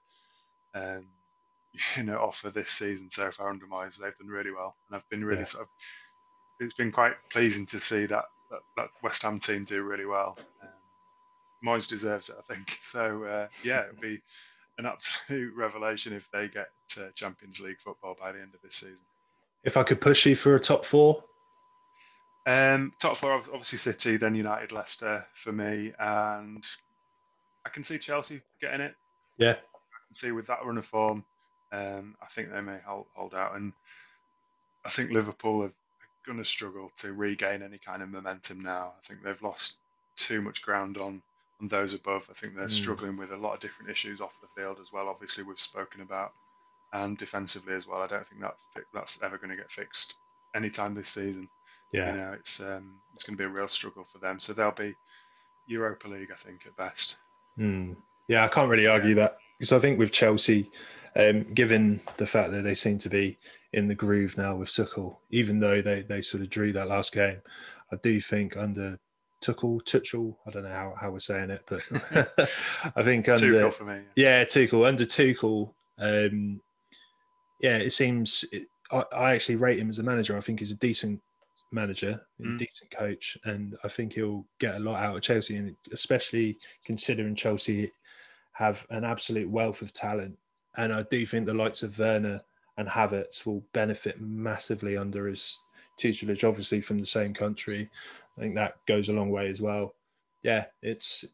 um, 0.75 1.07
you 1.97 2.03
know, 2.05 2.19
offer 2.19 2.51
this 2.51 2.71
season 2.71 3.11
so 3.11 3.31
far 3.31 3.51
under 3.51 3.67
Moyes. 3.67 3.97
They've 3.99 4.17
done 4.17 4.29
really 4.29 4.51
well, 4.53 4.75
and 4.89 4.97
I've 4.97 5.09
been 5.09 5.25
really 5.25 5.41
Yeah. 5.41 5.45
sort 5.47 5.65
of. 5.65 5.69
It's 6.61 6.75
been 6.75 6.93
quite 6.93 7.15
pleasing 7.31 7.67
to 7.67 7.81
see 7.81 8.07
that 8.07 8.25
that, 8.51 8.61
that 8.77 8.89
West 9.03 9.23
Ham 9.23 9.41
team 9.41 9.65
do 9.65 9.83
really 9.83 10.05
well. 10.07 10.37
Um, 10.63 10.69
Moyes 11.67 11.89
deserves 11.89 12.29
it, 12.29 12.37
I 12.39 12.55
think. 12.55 12.79
So 12.83 13.25
uh, 13.25 13.49
yeah, 13.65 13.85
it'll 13.85 14.01
be 14.01 14.21
an 14.79 14.87
absolute 14.87 15.55
revelation 15.57 16.13
if 16.13 16.29
they 16.33 16.49
get 16.49 16.69
uh, 17.01 17.09
Champions 17.15 17.61
League 17.61 17.79
football 17.85 18.17
by 18.21 18.33
the 18.33 18.41
end 18.41 18.55
of 18.55 18.61
this 18.63 18.77
season. 18.77 18.99
If 19.65 19.77
I 19.77 19.83
could 19.85 20.01
push 20.01 20.27
you 20.27 20.35
for 20.37 20.55
a 20.57 20.61
top 20.61 20.85
four, 20.85 21.23
Um, 22.47 22.93
top 23.01 23.17
four, 23.17 23.33
obviously 23.33 23.79
City, 23.79 24.17
then 24.17 24.35
United, 24.35 24.73
Leicester 24.73 25.25
for 25.35 25.53
me, 25.53 25.93
and 25.99 26.67
I 27.65 27.69
can 27.69 27.85
see 27.85 27.99
Chelsea 27.99 28.43
getting 28.61 28.81
it. 28.81 28.95
yeah, 29.39 29.53
I 29.53 29.99
can 30.09 30.15
see 30.15 30.33
with 30.33 30.49
that 30.49 30.65
run 30.65 30.79
of 30.79 30.85
form, 30.87 31.25
um, 31.73 32.15
I 32.23 32.27
think 32.27 32.51
they 32.53 32.61
may 32.61 32.79
hold, 32.85 33.07
hold 33.15 33.35
out, 33.35 33.57
and 33.57 33.73
I 34.85 34.89
think 34.91 35.11
Liverpool 35.11 35.63
are 35.65 35.73
going 36.27 36.39
to 36.39 36.45
struggle 36.45 36.91
to 36.99 37.13
regain 37.13 37.63
any 37.63 37.79
kind 37.79 38.03
of 38.03 38.09
momentum 38.09 38.63
now. 38.63 38.93
I 38.97 39.07
think 39.09 39.23
they've 39.23 39.43
lost 39.43 39.77
too 40.17 40.41
much 40.43 40.63
ground 40.63 40.99
on 40.99 41.23
on 41.61 41.69
those 41.69 41.95
above. 41.95 42.29
I 42.29 42.35
think 42.35 42.57
they're 42.57 42.67
Mm. 42.67 42.71
struggling 42.71 43.17
with 43.17 43.31
a 43.31 43.37
lot 43.37 43.55
of 43.55 43.61
different 43.61 43.91
issues 43.91 44.21
off 44.21 44.35
the 44.41 44.61
field 44.61 44.79
as 44.81 44.93
well. 44.93 45.09
Obviously, 45.09 45.45
we've 45.45 45.61
spoken 45.61 46.01
about, 46.01 46.33
and 46.93 47.17
defensively 47.17 47.75
as 47.75 47.87
well. 47.87 48.03
I 48.03 48.09
don't 48.09 48.27
think 48.27 48.41
that 48.41 48.57
that's 48.93 49.23
ever 49.23 49.39
going 49.39 49.51
to 49.51 49.57
get 49.57 49.71
fixed 49.71 50.15
anytime 50.55 50.95
this 50.95 51.11
season. 51.11 51.49
yeah. 51.93 52.11
You 52.13 52.19
know, 52.21 52.33
it's 52.33 52.61
um, 52.61 53.01
it's 53.15 53.25
going 53.25 53.37
to 53.37 53.41
be 53.43 53.45
a 53.45 53.49
real 53.49 53.69
struggle 53.69 54.05
for 54.05 54.19
them. 54.19 54.41
So 54.41 54.53
they'll 54.53 54.73
be 54.73 54.95
Europa 55.67 56.09
League, 56.09 56.31
I 56.33 56.37
think, 56.37 56.67
at 56.67 56.77
best. 56.77 57.17
Hmm. 57.57 57.93
Yeah, 58.29 58.45
I 58.45 58.49
can't 58.49 58.69
really 58.69 58.87
argue 58.89 59.15
that 59.17 59.39
because 59.59 59.73
I 59.73 59.79
think 59.79 59.99
with 59.99 60.11
Chelsea, 60.11 60.71
um, 61.17 61.43
given 61.55 62.01
the 62.17 62.27
fact 62.27 62.53
that 62.53 62.63
they 62.63 62.75
seem 62.75 62.99
to 62.99 63.09
be 63.09 63.37
in 63.73 63.89
the 63.89 63.95
groove 63.95 64.37
now 64.39 64.57
with 64.57 64.69
Tuchel, 64.71 65.17
even 65.31 65.59
though 65.61 65.83
they, 65.83 66.03
they 66.03 66.23
sort 66.23 66.43
of 66.43 66.51
drew 66.51 66.73
that 66.73 66.89
last 66.89 67.13
game, 67.13 67.39
I 67.93 67.97
do 68.03 68.21
think 68.21 68.57
under 68.57 68.99
Tuchel, 69.43 69.83
Tuchel, 69.85 70.37
I 70.47 70.51
don't 70.51 70.63
know 70.65 70.71
how, 70.71 70.95
how 71.01 71.11
we're 71.11 71.19
saying 71.19 71.51
it, 71.51 71.63
but 71.69 71.83
I 72.97 73.03
think 73.03 73.29
under 73.29 73.61
goal 73.61 73.71
for 73.71 73.85
me. 73.85 74.01
yeah 74.15 74.45
Tuchel 74.45 74.87
under 74.87 75.05
Tuchel, 75.05 75.73
um, 75.99 76.61
yeah, 77.61 77.77
it 77.79 77.93
seems 77.93 78.45
it, 78.53 78.67
I, 78.91 79.05
I 79.15 79.33
actually 79.35 79.57
rate 79.57 79.79
him 79.79 79.89
as 79.89 79.99
a 79.99 80.03
manager. 80.03 80.37
I 80.37 80.41
think 80.41 80.59
he's 80.61 80.73
a 80.73 80.77
decent 80.77 81.21
manager, 81.73 82.21
he's 82.39 82.47
a 82.47 82.51
Mm. 82.51 82.59
decent 82.59 82.91
coach, 82.91 83.37
and 83.45 83.77
I 83.85 83.89
think 83.89 84.13
he'll 84.15 84.45
get 84.59 84.75
a 84.77 84.79
lot 84.81 85.03
out 85.03 85.17
of 85.17 85.23
Chelsea, 85.23 85.57
and 85.57 85.75
especially 85.93 86.57
considering 86.85 87.35
Chelsea 87.35 87.91
have 88.53 88.87
an 88.91 89.05
absolute 89.05 89.49
wealth 89.49 89.81
of 89.83 89.93
talent. 89.93 90.37
And 90.77 90.93
I 90.93 91.03
do 91.03 91.27
think 91.27 91.47
the 91.47 91.55
likes 91.55 91.83
of 91.83 91.99
Werner 91.99 92.41
and 92.77 92.89
Havertz 92.89 93.45
will 93.45 93.63
benefit 93.73 94.21
massively 94.21 94.97
under 94.97 95.27
his 95.27 95.59
tutelage, 95.99 96.45
obviously 96.45 96.81
from 96.81 96.99
the 96.99 97.07
same 97.07 97.35
country. 97.35 97.91
I 98.37 98.41
think 98.41 98.55
that 98.55 98.77
goes 98.87 99.09
a 99.09 99.13
long 99.13 99.31
way 99.31 99.49
as 99.49 99.61
well. 99.61 99.95
Yeah, 100.43 100.67
it's 100.83 101.25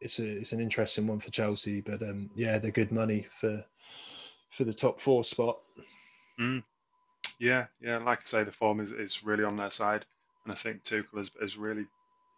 it's 0.00 0.18
a 0.18 0.26
it's 0.26 0.52
an 0.52 0.60
interesting 0.60 1.06
one 1.06 1.20
for 1.20 1.30
Chelsea, 1.30 1.80
but 1.80 2.02
um, 2.02 2.30
yeah, 2.34 2.58
they're 2.58 2.70
good 2.70 2.92
money 2.92 3.26
for 3.30 3.64
for 4.50 4.64
the 4.64 4.74
top 4.74 5.00
four 5.00 5.24
spot. 5.24 5.58
Yeah, 7.38 7.66
yeah. 7.80 7.98
Like 7.98 8.20
I 8.20 8.24
say, 8.24 8.44
the 8.44 8.52
form 8.52 8.80
is, 8.80 8.92
is 8.92 9.24
really 9.24 9.44
on 9.44 9.56
their 9.56 9.70
side, 9.70 10.04
and 10.44 10.52
I 10.52 10.56
think 10.56 10.82
Tuchel 10.82 11.18
has, 11.18 11.30
has 11.40 11.56
really 11.56 11.86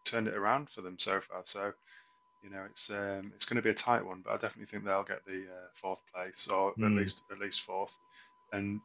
turned 0.04 0.28
it 0.28 0.35
around 0.35 0.70
for 0.70 0.83
them 0.83 0.98
so 0.98 1.20
far. 1.20 1.42
So, 1.44 1.72
you 2.42 2.50
know, 2.50 2.64
it's 2.70 2.90
um, 2.90 3.33
it's 3.35 3.44
going 3.46 3.57
to 3.57 3.62
be 3.62 3.70
a 3.70 3.74
tight 3.74 4.05
one, 4.05 4.22
but 4.24 4.33
I 4.33 4.37
definitely 4.37 4.66
think 4.66 4.85
they'll 4.85 5.05
get 5.05 5.24
the 5.26 5.42
uh, 5.44 5.68
fourth 5.74 6.00
place 6.14 6.48
or 6.48 6.74
at 6.83 6.83
Mm. 6.83 6.96
least 6.96 7.22
at 7.31 7.38
least 7.38 7.62
fourth. 7.62 7.94
And 8.53 8.81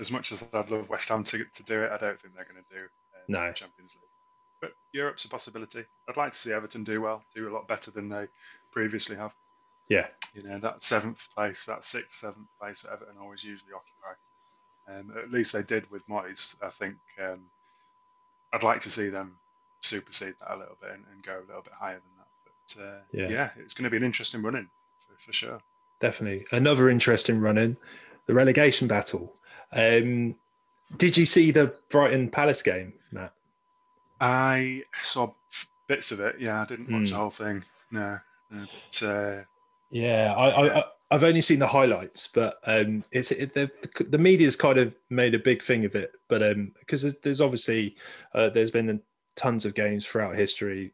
as 0.00 0.10
much 0.10 0.32
as 0.32 0.44
I'd 0.52 0.70
love 0.70 0.88
West 0.88 1.08
Ham 1.08 1.24
to, 1.24 1.44
to 1.44 1.62
do 1.64 1.82
it, 1.82 1.90
I 1.90 1.98
don't 1.98 2.20
think 2.20 2.34
they're 2.34 2.44
going 2.44 2.64
to 2.64 2.74
do 2.74 2.84
uh, 2.84 3.18
No. 3.28 3.48
the 3.48 3.54
Champions 3.54 3.96
League. 3.96 4.10
But 4.60 4.72
Europe's 4.92 5.24
a 5.24 5.28
possibility. 5.28 5.84
I'd 6.08 6.16
like 6.16 6.32
to 6.32 6.38
see 6.38 6.52
Everton 6.52 6.84
do 6.84 7.00
well, 7.00 7.24
do 7.34 7.48
a 7.48 7.54
lot 7.54 7.68
better 7.68 7.90
than 7.90 8.08
they 8.08 8.28
previously 8.72 9.16
have. 9.16 9.34
Yeah, 9.88 10.08
You 10.34 10.42
know, 10.42 10.58
that 10.60 10.82
seventh 10.82 11.28
place, 11.34 11.66
that 11.66 11.84
sixth, 11.84 12.18
seventh 12.18 12.48
place 12.60 12.82
that 12.82 12.92
Everton 12.92 13.18
always 13.18 13.44
usually 13.44 13.72
occupy. 13.72 14.14
Um, 14.88 15.18
at 15.18 15.30
least 15.32 15.52
they 15.52 15.62
did 15.62 15.90
with 15.90 16.06
Moyes. 16.08 16.56
I 16.62 16.70
think 16.70 16.96
um, 17.22 17.50
I'd 18.52 18.62
like 18.62 18.82
to 18.82 18.90
see 18.90 19.08
them 19.08 19.40
supersede 19.80 20.34
that 20.40 20.54
a 20.54 20.58
little 20.58 20.76
bit 20.80 20.90
and, 20.92 21.06
and 21.12 21.22
go 21.22 21.38
a 21.38 21.46
little 21.46 21.62
bit 21.62 21.72
higher 21.72 22.00
than 22.00 22.16
uh, 22.76 23.00
Yeah. 23.12 23.28
yeah. 23.28 23.50
it's 23.58 23.74
going 23.74 23.84
to 23.84 23.90
be 23.90 23.96
an 23.96 24.02
interesting 24.04 24.42
run 24.42 24.56
in 24.56 24.68
for, 25.06 25.26
for 25.26 25.32
sure. 25.32 25.60
definitely. 26.00 26.44
Another 26.52 26.88
interesting 26.90 27.40
run 27.40 27.58
in 27.58 27.76
the 28.26 28.34
relegation 28.34 28.88
battle. 28.88 29.34
Um, 29.72 30.34
did 30.96 31.16
you 31.16 31.26
see 31.26 31.50
the 31.50 31.74
Brighton 31.90 32.30
Palace 32.30 32.62
game, 32.62 32.94
Matt? 33.12 33.32
I 34.20 34.82
saw 35.02 35.32
bits 35.86 36.10
of 36.12 36.20
it. 36.20 36.36
Yeah, 36.40 36.62
I 36.62 36.64
didn't 36.66 36.90
watch 36.90 37.08
Hmm. 37.08 37.14
the 37.14 37.16
whole 37.16 37.30
thing. 37.30 37.64
No, 37.90 38.18
no 38.50 38.66
but 38.90 39.06
uh, 39.06 39.42
Yeah, 39.90 40.34
I, 40.36 40.84
I've 41.10 41.24
only 41.24 41.40
seen 41.40 41.58
the 41.58 41.66
highlights, 41.68 42.28
but 42.28 42.58
um, 42.66 43.02
it's 43.12 43.30
it, 43.30 43.54
the 43.54 43.70
the 44.10 44.18
media's 44.18 44.56
kind 44.56 44.78
of 44.78 44.94
made 45.08 45.34
a 45.34 45.38
big 45.38 45.62
thing 45.62 45.84
of 45.86 45.94
it, 45.94 46.12
but 46.28 46.42
um, 46.42 46.72
because 46.80 47.02
there's, 47.02 47.18
there's 47.20 47.40
obviously 47.40 47.96
uh, 48.34 48.50
there's 48.50 48.70
been 48.70 49.00
tons 49.36 49.64
of 49.64 49.74
games 49.74 50.04
throughout 50.04 50.34
history 50.36 50.92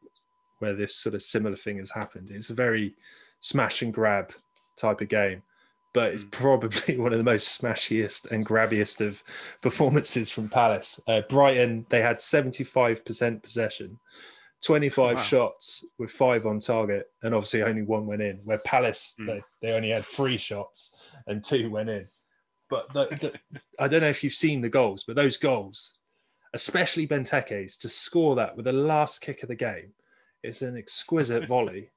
where 0.59 0.75
this 0.75 0.95
sort 0.97 1.15
of 1.15 1.23
similar 1.23 1.57
thing 1.57 1.79
has 1.79 1.91
happened. 1.91 2.31
It's 2.31 2.51
a 2.51 2.55
very 2.55 2.95
smash 3.41 3.83
and 3.83 3.93
grab 3.93 4.33
type 4.79 5.01
of 5.01 5.09
game, 5.09 5.43
but 5.93 6.13
it's 6.15 6.25
Mm. 6.25 6.31
probably 6.31 6.97
one 6.99 7.13
of 7.13 7.19
the 7.19 7.25
most 7.25 7.61
smashiest 7.61 8.31
and 8.31 8.47
grabbiest 8.47 9.01
of 9.05 9.23
performances 9.61 10.31
from 10.31 10.49
Palace. 10.49 11.01
Uh, 11.07 11.23
Brighton 11.29 11.87
they 11.91 12.01
had 12.01 12.19
75% 12.19 13.43
possession, 13.43 13.99
25 14.65 15.17
Wow. 15.17 15.23
shots 15.23 15.85
with 15.99 16.11
five 16.11 16.47
on 16.47 16.59
target, 16.61 17.11
and 17.23 17.35
obviously 17.35 17.63
only 17.63 17.83
one 17.83 18.07
went 18.07 18.23
in. 18.23 18.41
Where 18.45 18.59
Palace, 18.59 19.15
Mm. 19.21 19.27
they, 19.27 19.43
they 19.63 19.73
only 19.75 19.91
had 19.91 20.05
three 20.05 20.37
shots 20.39 20.95
and 21.27 21.45
two 21.45 21.71
went 21.71 21.91
in. 21.91 22.07
But 22.71 22.93
the, 22.93 23.07
the, 23.51 23.61
I 23.79 23.89
don't 23.89 24.01
know 24.01 24.09
if 24.09 24.25
you've 24.25 24.33
seen 24.33 24.63
the 24.63 24.71
goals, 24.71 25.05
but 25.05 25.17
those 25.17 25.37
goals, 25.37 25.99
especially 26.55 27.07
Benteke's, 27.07 27.77
to 27.79 27.89
score 27.89 28.37
that 28.37 28.57
with 28.57 28.65
the 28.65 28.73
last 28.73 29.21
kick 29.21 29.43
of 29.43 29.49
the 29.49 29.55
game, 29.55 29.93
it's 30.45 30.63
an 30.63 30.77
exquisite 30.77 31.49
volley. 31.49 31.91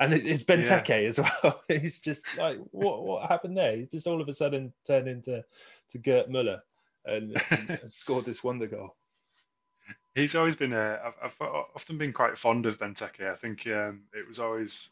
And 0.00 0.14
it, 0.14 0.24
it's 0.24 0.44
Benteke 0.44 1.06
as 1.06 1.18
well. 1.18 1.60
He's 1.68 2.00
just 2.00 2.24
like, 2.38 2.58
what 2.70 3.04
what 3.04 3.28
happened 3.28 3.56
there? 3.56 3.76
He's 3.76 3.90
just 3.90 4.06
all 4.06 4.20
of 4.20 4.28
a 4.28 4.32
sudden 4.32 4.72
turned 4.86 5.08
into 5.08 5.44
to 5.90 5.98
Gerd 5.98 6.28
Müller 6.28 6.60
and, 7.04 7.36
and 7.50 7.90
scored 7.90 8.24
this 8.24 8.44
wonder 8.44 8.66
goal. 8.66 8.94
He's 10.14 10.36
always 10.36 10.56
been 10.56 10.72
a. 10.72 11.00
I've, 11.04 11.34
I've 11.40 11.50
often 11.74 11.98
been 11.98 12.12
quite 12.12 12.38
fond 12.38 12.66
of 12.66 12.78
Benteke. 12.78 13.30
I 13.30 13.36
think 13.36 13.66
um, 13.66 14.02
it 14.14 14.26
was 14.26 14.38
always 14.38 14.90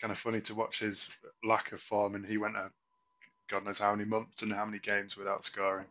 kind 0.00 0.12
of 0.12 0.18
funny 0.18 0.40
to 0.42 0.54
watch 0.54 0.80
his 0.80 1.12
lack 1.42 1.72
of 1.72 1.80
form, 1.80 2.14
and 2.14 2.24
he 2.24 2.38
went 2.38 2.56
a 2.56 2.70
God 3.48 3.64
knows 3.64 3.78
how 3.78 3.94
many 3.94 4.08
months 4.08 4.42
and 4.42 4.52
how 4.52 4.64
many 4.64 4.78
games 4.78 5.16
without 5.16 5.44
scoring. 5.44 5.86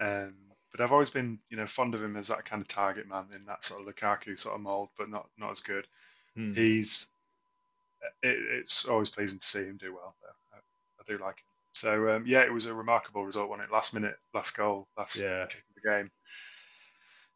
Um, 0.00 0.34
but 0.76 0.84
I've 0.84 0.92
always 0.92 1.10
been, 1.10 1.38
you 1.48 1.56
know, 1.56 1.66
fond 1.66 1.94
of 1.94 2.02
him 2.02 2.16
as 2.16 2.28
that 2.28 2.44
kind 2.44 2.60
of 2.60 2.68
target 2.68 3.08
man 3.08 3.24
in 3.34 3.44
that 3.46 3.64
sort 3.64 3.80
of 3.80 3.94
Lukaku 3.94 4.38
sort 4.38 4.54
of 4.54 4.60
mold, 4.60 4.88
but 4.98 5.08
not 5.08 5.28
not 5.38 5.50
as 5.52 5.60
good. 5.60 5.86
Hmm. 6.34 6.52
He's. 6.52 7.06
It, 8.22 8.36
it's 8.60 8.84
always 8.84 9.10
pleasing 9.10 9.38
to 9.38 9.46
see 9.46 9.64
him 9.64 9.78
do 9.78 9.92
well. 9.94 10.14
Though. 10.22 10.56
I, 10.56 10.58
I 11.00 11.16
do 11.16 11.22
like 11.22 11.36
him. 11.38 11.44
So 11.72 12.10
um, 12.10 12.24
yeah, 12.26 12.40
it 12.42 12.52
was 12.52 12.66
a 12.66 12.74
remarkable 12.74 13.24
result. 13.24 13.48
Wasn't 13.48 13.68
it? 13.68 13.72
Last 13.72 13.94
minute, 13.94 14.16
last 14.34 14.56
goal, 14.56 14.86
last 14.96 15.20
Yeah. 15.20 15.46
kick 15.46 15.64
of 15.68 15.82
the 15.82 15.88
game. 15.88 16.10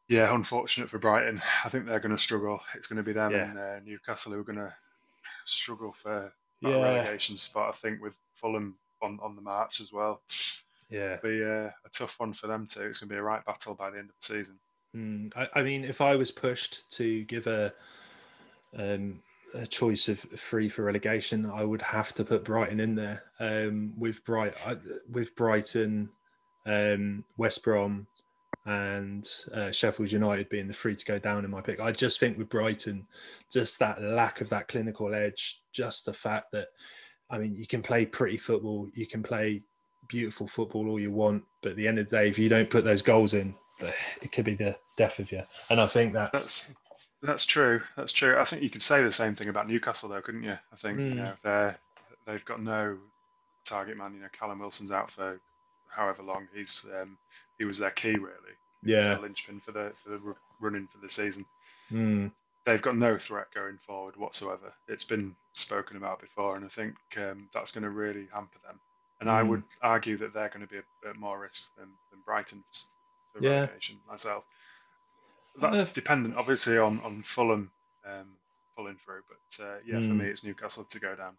Yeah, 0.08 0.34
unfortunate 0.34 0.90
for 0.90 0.98
Brighton. 0.98 1.40
I 1.64 1.68
think 1.68 1.86
they're 1.86 2.00
going 2.00 2.16
to 2.16 2.22
struggle. 2.22 2.60
It's 2.74 2.88
going 2.88 2.96
to 2.96 3.02
be 3.02 3.12
them 3.12 3.30
Yeah. 3.32 3.48
and 3.50 3.58
uh, 3.58 3.80
Newcastle 3.84 4.32
who 4.32 4.40
are 4.40 4.44
going 4.44 4.58
to 4.58 4.74
struggle 5.44 5.92
for 5.92 6.32
that 6.62 6.68
Yeah. 6.68 6.82
relegation 6.82 7.36
spot. 7.36 7.68
I 7.68 7.72
think 7.76 8.02
with 8.02 8.16
Fulham 8.34 8.76
on, 9.00 9.18
on 9.22 9.36
the 9.36 9.42
march 9.42 9.80
as 9.80 9.92
well. 9.92 10.20
Yeah. 10.90 11.16
Be 11.22 11.42
uh, 11.42 11.70
a 11.84 11.90
tough 11.92 12.18
one 12.18 12.32
for 12.32 12.48
them 12.48 12.66
too. 12.66 12.82
It's 12.82 12.98
going 12.98 13.08
to 13.08 13.14
be 13.14 13.18
a 13.18 13.22
right 13.22 13.44
battle 13.44 13.74
by 13.74 13.90
the 13.90 13.98
end 13.98 14.10
of 14.10 14.16
the 14.20 14.34
season. 14.34 14.58
Mm, 14.94 15.32
I, 15.36 15.60
I 15.60 15.62
mean, 15.62 15.84
if 15.84 16.00
I 16.00 16.16
was 16.16 16.30
pushed 16.30 16.90
to 16.92 17.24
give 17.24 17.46
a 17.46 17.72
um, 18.76 19.22
a 19.54 19.66
choice 19.66 20.08
of 20.08 20.18
free 20.18 20.68
for 20.68 20.84
relegation, 20.84 21.50
I 21.50 21.64
would 21.64 21.82
have 21.82 22.12
to 22.14 22.24
put 22.24 22.44
Brighton 22.44 22.80
in 22.80 22.94
there. 22.94 23.22
Um, 23.38 23.92
with 23.96 24.24
Bright, 24.24 24.54
I, 24.64 24.76
with 25.10 25.34
Brighton, 25.36 26.08
um, 26.66 27.24
West 27.36 27.64
Brom, 27.64 28.06
and 28.66 29.28
uh, 29.54 29.70
Sheffield 29.70 30.12
United 30.12 30.48
being 30.48 30.68
the 30.68 30.74
free 30.74 30.94
to 30.94 31.04
go 31.04 31.18
down 31.18 31.44
in 31.44 31.50
my 31.50 31.60
pick. 31.60 31.80
I 31.80 31.92
just 31.92 32.20
think 32.20 32.38
with 32.38 32.48
Brighton, 32.48 33.06
just 33.52 33.78
that 33.78 34.02
lack 34.02 34.40
of 34.40 34.48
that 34.50 34.68
clinical 34.68 35.14
edge, 35.14 35.62
just 35.72 36.04
the 36.04 36.12
fact 36.12 36.52
that, 36.52 36.68
I 37.30 37.38
mean, 37.38 37.56
you 37.56 37.66
can 37.66 37.82
play 37.82 38.06
pretty 38.06 38.36
football, 38.36 38.88
you 38.94 39.06
can 39.06 39.22
play 39.22 39.62
beautiful 40.10 40.46
football 40.46 40.88
all 40.88 41.00
you 41.00 41.10
want, 41.12 41.44
but 41.62 41.70
at 41.70 41.76
the 41.76 41.88
end 41.88 41.98
of 41.98 42.10
the 42.10 42.16
day, 42.16 42.28
if 42.28 42.38
you 42.38 42.48
don't 42.48 42.70
put 42.70 42.84
those 42.84 43.02
goals 43.02 43.34
in, 43.34 43.54
it 44.22 44.32
could 44.32 44.44
be 44.44 44.54
the 44.54 44.76
death 44.96 45.18
of 45.18 45.32
you. 45.32 45.42
And 45.70 45.80
I 45.80 45.86
think 45.86 46.12
that's, 46.12 46.32
That's 46.32 46.70
that's 47.22 47.44
true. 47.44 47.82
That's 47.96 48.12
true. 48.12 48.38
I 48.38 48.44
think 48.44 48.62
you 48.62 48.70
could 48.70 48.82
say 48.82 49.02
the 49.02 49.12
same 49.12 49.34
thing 49.34 49.48
about 49.48 49.68
Newcastle 49.68 50.08
though, 50.08 50.22
couldn't 50.22 50.42
you? 50.44 50.58
I 50.72 50.76
think 50.76 51.04
you 51.08 51.14
Mm. 51.14 51.16
know 51.16 51.34
they're 51.42 51.78
they've 52.26 52.44
got 52.44 52.62
no 52.62 52.98
target 53.64 53.96
man. 53.96 54.14
You 54.14 54.22
know, 54.22 54.28
Callum 54.32 54.60
Wilson's 54.60 54.92
out 54.92 55.10
for 55.10 55.40
however 55.88 56.22
long. 56.22 56.48
He's 56.54 56.84
um, 57.00 57.18
he 57.58 57.64
was 57.64 57.78
their 57.78 57.90
key 57.90 58.18
really. 58.18 58.56
He's 58.94 59.06
yeah, 59.06 59.08
their 59.08 59.18
linchpin 59.20 59.60
for 59.60 59.72
the 59.72 59.92
for 60.02 60.10
the 60.10 60.34
running 60.60 60.88
for 60.88 60.98
the 60.98 61.10
season. 61.10 61.46
mm, 61.90 62.30
they've 62.64 62.82
got 62.82 62.96
no 62.96 63.18
threat 63.18 63.52
going 63.54 63.78
forward 63.78 64.16
whatsoever. 64.16 64.72
It's 64.88 65.04
been 65.04 65.36
spoken 65.52 65.96
about 65.96 66.20
before, 66.20 66.56
and 66.56 66.64
I 66.64 66.68
think 66.68 66.96
um, 67.16 67.48
that's 67.52 67.72
going 67.72 67.84
to 67.84 67.90
really 67.90 68.28
hamper 68.32 68.58
them. 68.64 68.80
And 69.20 69.30
I 69.30 69.42
Mm. 69.42 69.48
would 69.48 69.62
argue 69.82 70.16
that 70.16 70.32
they're 70.32 70.48
going 70.48 70.62
to 70.62 70.66
be 70.66 70.78
a, 70.78 71.08
at 71.08 71.16
more 71.16 71.38
risk 71.38 71.74
than, 71.76 71.88
than 72.10 72.20
Brighton 72.24 72.64
for 73.32 73.42
Yeah. 73.42 73.60
relegation 73.66 74.00
myself. 74.08 74.44
That's 75.60 75.90
dependent, 75.90 76.36
obviously, 76.36 76.78
on 76.78 77.00
on 77.00 77.22
Fulham 77.22 77.70
um, 78.04 78.36
pulling 78.76 78.96
through. 78.96 79.22
But 79.28 79.64
uh, 79.64 79.76
yeah, 79.84 80.00
for 80.00 80.14
Mm. 80.14 80.18
me, 80.18 80.24
it's 80.26 80.44
Newcastle 80.44 80.84
to 80.84 80.98
go 81.00 81.14
down. 81.16 81.36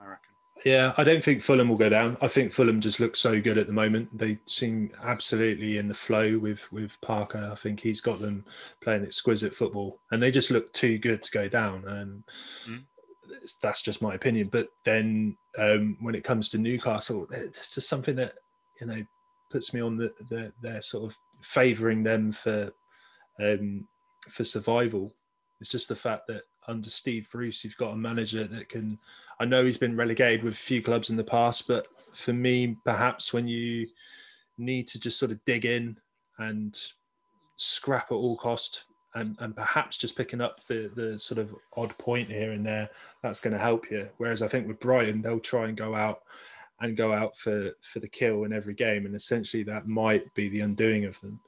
I 0.00 0.06
reckon. 0.06 0.34
yeah. 0.64 0.92
I 0.96 1.04
don't 1.04 1.22
think 1.22 1.42
Fulham 1.42 1.68
will 1.68 1.76
go 1.76 1.88
down. 1.90 2.16
I 2.22 2.26
think 2.28 2.52
Fulham 2.52 2.80
just 2.80 3.00
looks 3.00 3.20
so 3.20 3.38
good 3.40 3.58
at 3.58 3.66
the 3.66 3.72
moment. 3.72 4.16
They 4.16 4.38
seem 4.46 4.90
absolutely 5.04 5.76
in 5.76 5.88
the 5.88 5.94
flow 5.94 6.38
with 6.38 6.70
with 6.72 6.98
Parker. 7.02 7.48
I 7.52 7.54
think 7.54 7.80
he's 7.80 8.00
got 8.00 8.18
them 8.18 8.44
playing 8.80 9.04
exquisite 9.04 9.54
football, 9.54 10.00
and 10.10 10.22
they 10.22 10.30
just 10.30 10.50
look 10.50 10.72
too 10.72 10.98
good 10.98 11.22
to 11.22 11.30
go 11.30 11.48
down. 11.48 11.86
And 11.86 12.24
Mm. 12.66 12.84
That's 13.62 13.82
just 13.82 14.02
my 14.02 14.14
opinion. 14.14 14.48
But 14.50 14.68
then 14.84 15.36
um, 15.58 15.96
when 16.00 16.14
it 16.14 16.24
comes 16.24 16.48
to 16.50 16.58
Newcastle, 16.58 17.26
it's 17.30 17.74
just 17.74 17.88
something 17.88 18.16
that 18.16 18.34
you 18.80 18.86
know 18.86 19.02
puts 19.50 19.74
me 19.74 19.80
on 19.80 19.96
the, 19.96 20.12
the 20.28 20.52
they're 20.62 20.82
sort 20.82 21.10
of 21.10 21.16
favouring 21.40 22.02
them 22.02 22.32
for 22.32 22.72
um, 23.40 23.86
for 24.28 24.44
survival. 24.44 25.12
It's 25.60 25.70
just 25.70 25.88
the 25.88 25.96
fact 25.96 26.26
that 26.28 26.42
under 26.68 26.88
Steve 26.88 27.28
Bruce, 27.30 27.64
you've 27.64 27.76
got 27.76 27.92
a 27.92 27.96
manager 27.96 28.44
that 28.44 28.68
can. 28.68 28.98
I 29.38 29.44
know 29.46 29.64
he's 29.64 29.78
been 29.78 29.96
relegated 29.96 30.42
with 30.44 30.54
a 30.54 30.56
few 30.56 30.82
clubs 30.82 31.10
in 31.10 31.16
the 31.16 31.24
past, 31.24 31.66
but 31.66 31.88
for 32.14 32.32
me, 32.32 32.76
perhaps 32.84 33.32
when 33.32 33.48
you 33.48 33.86
need 34.58 34.86
to 34.88 35.00
just 35.00 35.18
sort 35.18 35.30
of 35.30 35.42
dig 35.46 35.64
in 35.64 35.96
and 36.38 36.78
scrap 37.56 38.12
at 38.12 38.14
all 38.14 38.36
cost, 38.36 38.84
and, 39.14 39.36
and 39.40 39.56
perhaps 39.56 39.96
just 39.96 40.16
picking 40.16 40.40
up 40.40 40.64
the 40.66 40.90
the 40.94 41.18
sort 41.18 41.38
of 41.38 41.54
odd 41.76 41.96
point 41.98 42.28
here 42.28 42.52
and 42.52 42.64
there, 42.64 42.88
that's 43.22 43.40
going 43.40 43.52
to 43.52 43.58
help 43.58 43.90
you. 43.90 44.08
Whereas 44.18 44.42
I 44.42 44.48
think 44.48 44.68
with 44.68 44.80
Brighton, 44.80 45.22
they'll 45.22 45.40
try 45.40 45.66
and 45.68 45.76
go 45.76 45.94
out 45.94 46.22
and 46.80 46.96
go 46.96 47.12
out 47.12 47.36
for 47.36 47.72
for 47.80 48.00
the 48.00 48.08
kill 48.08 48.44
in 48.44 48.52
every 48.52 48.74
game, 48.74 49.06
and 49.06 49.14
essentially 49.14 49.62
that 49.64 49.86
might 49.86 50.32
be 50.34 50.48
the 50.48 50.60
undoing 50.60 51.04
of 51.04 51.20
them. 51.20 51.40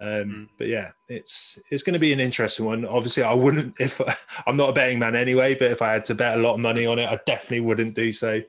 Um, 0.00 0.08
Mm. 0.08 0.48
But 0.56 0.68
yeah, 0.68 0.90
it's 1.08 1.58
it's 1.70 1.82
going 1.82 1.94
to 1.94 2.00
be 2.00 2.12
an 2.12 2.20
interesting 2.20 2.64
one. 2.64 2.86
Obviously, 2.86 3.22
I 3.22 3.34
wouldn't 3.34 3.74
if 3.80 4.00
I'm 4.46 4.56
not 4.56 4.70
a 4.70 4.72
betting 4.72 4.98
man 4.98 5.16
anyway. 5.16 5.54
But 5.54 5.70
if 5.70 5.82
I 5.82 5.92
had 5.92 6.04
to 6.06 6.14
bet 6.14 6.38
a 6.38 6.42
lot 6.42 6.54
of 6.54 6.60
money 6.60 6.86
on 6.86 6.98
it, 6.98 7.08
I 7.08 7.18
definitely 7.26 7.60
wouldn't 7.60 7.94
do 7.94 8.12
so. 8.12 8.40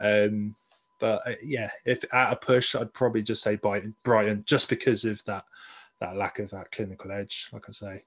Um, 0.00 0.54
but 0.98 1.26
uh, 1.26 1.34
yeah, 1.42 1.70
if 1.84 2.04
at 2.12 2.32
a 2.32 2.36
push, 2.36 2.74
I'd 2.74 2.94
probably 2.94 3.22
just 3.22 3.42
say 3.42 3.56
Brighton, 3.56 3.94
Brighton, 4.04 4.44
just 4.46 4.68
because 4.68 5.04
of 5.04 5.22
that 5.24 5.44
that 6.04 6.16
lack 6.16 6.38
of 6.38 6.50
that 6.50 6.70
clinical 6.72 7.10
edge. 7.10 7.48
Like 7.52 7.64
I 7.68 7.72
say, 7.72 8.02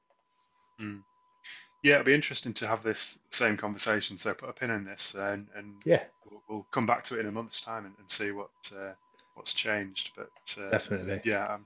Yeah, 1.83 1.93
it'll 1.93 2.05
be 2.05 2.13
interesting 2.13 2.53
to 2.55 2.67
have 2.67 2.83
this 2.83 3.19
same 3.31 3.57
conversation. 3.57 4.17
So 4.17 4.33
put 4.33 4.49
a 4.49 4.53
pin 4.53 4.71
in 4.71 4.83
this, 4.83 5.15
and, 5.15 5.47
and 5.55 5.75
yeah, 5.85 6.03
we'll, 6.29 6.43
we'll 6.49 6.67
come 6.71 6.85
back 6.85 7.03
to 7.05 7.15
it 7.15 7.21
in 7.21 7.27
a 7.27 7.31
month's 7.31 7.61
time 7.61 7.85
and, 7.85 7.95
and 7.97 8.11
see 8.11 8.31
what 8.31 8.49
uh, 8.75 8.93
what's 9.35 9.53
changed. 9.53 10.11
But 10.15 10.31
uh, 10.57 10.71
definitely. 10.71 11.21
yeah, 11.23 11.53
um, 11.53 11.65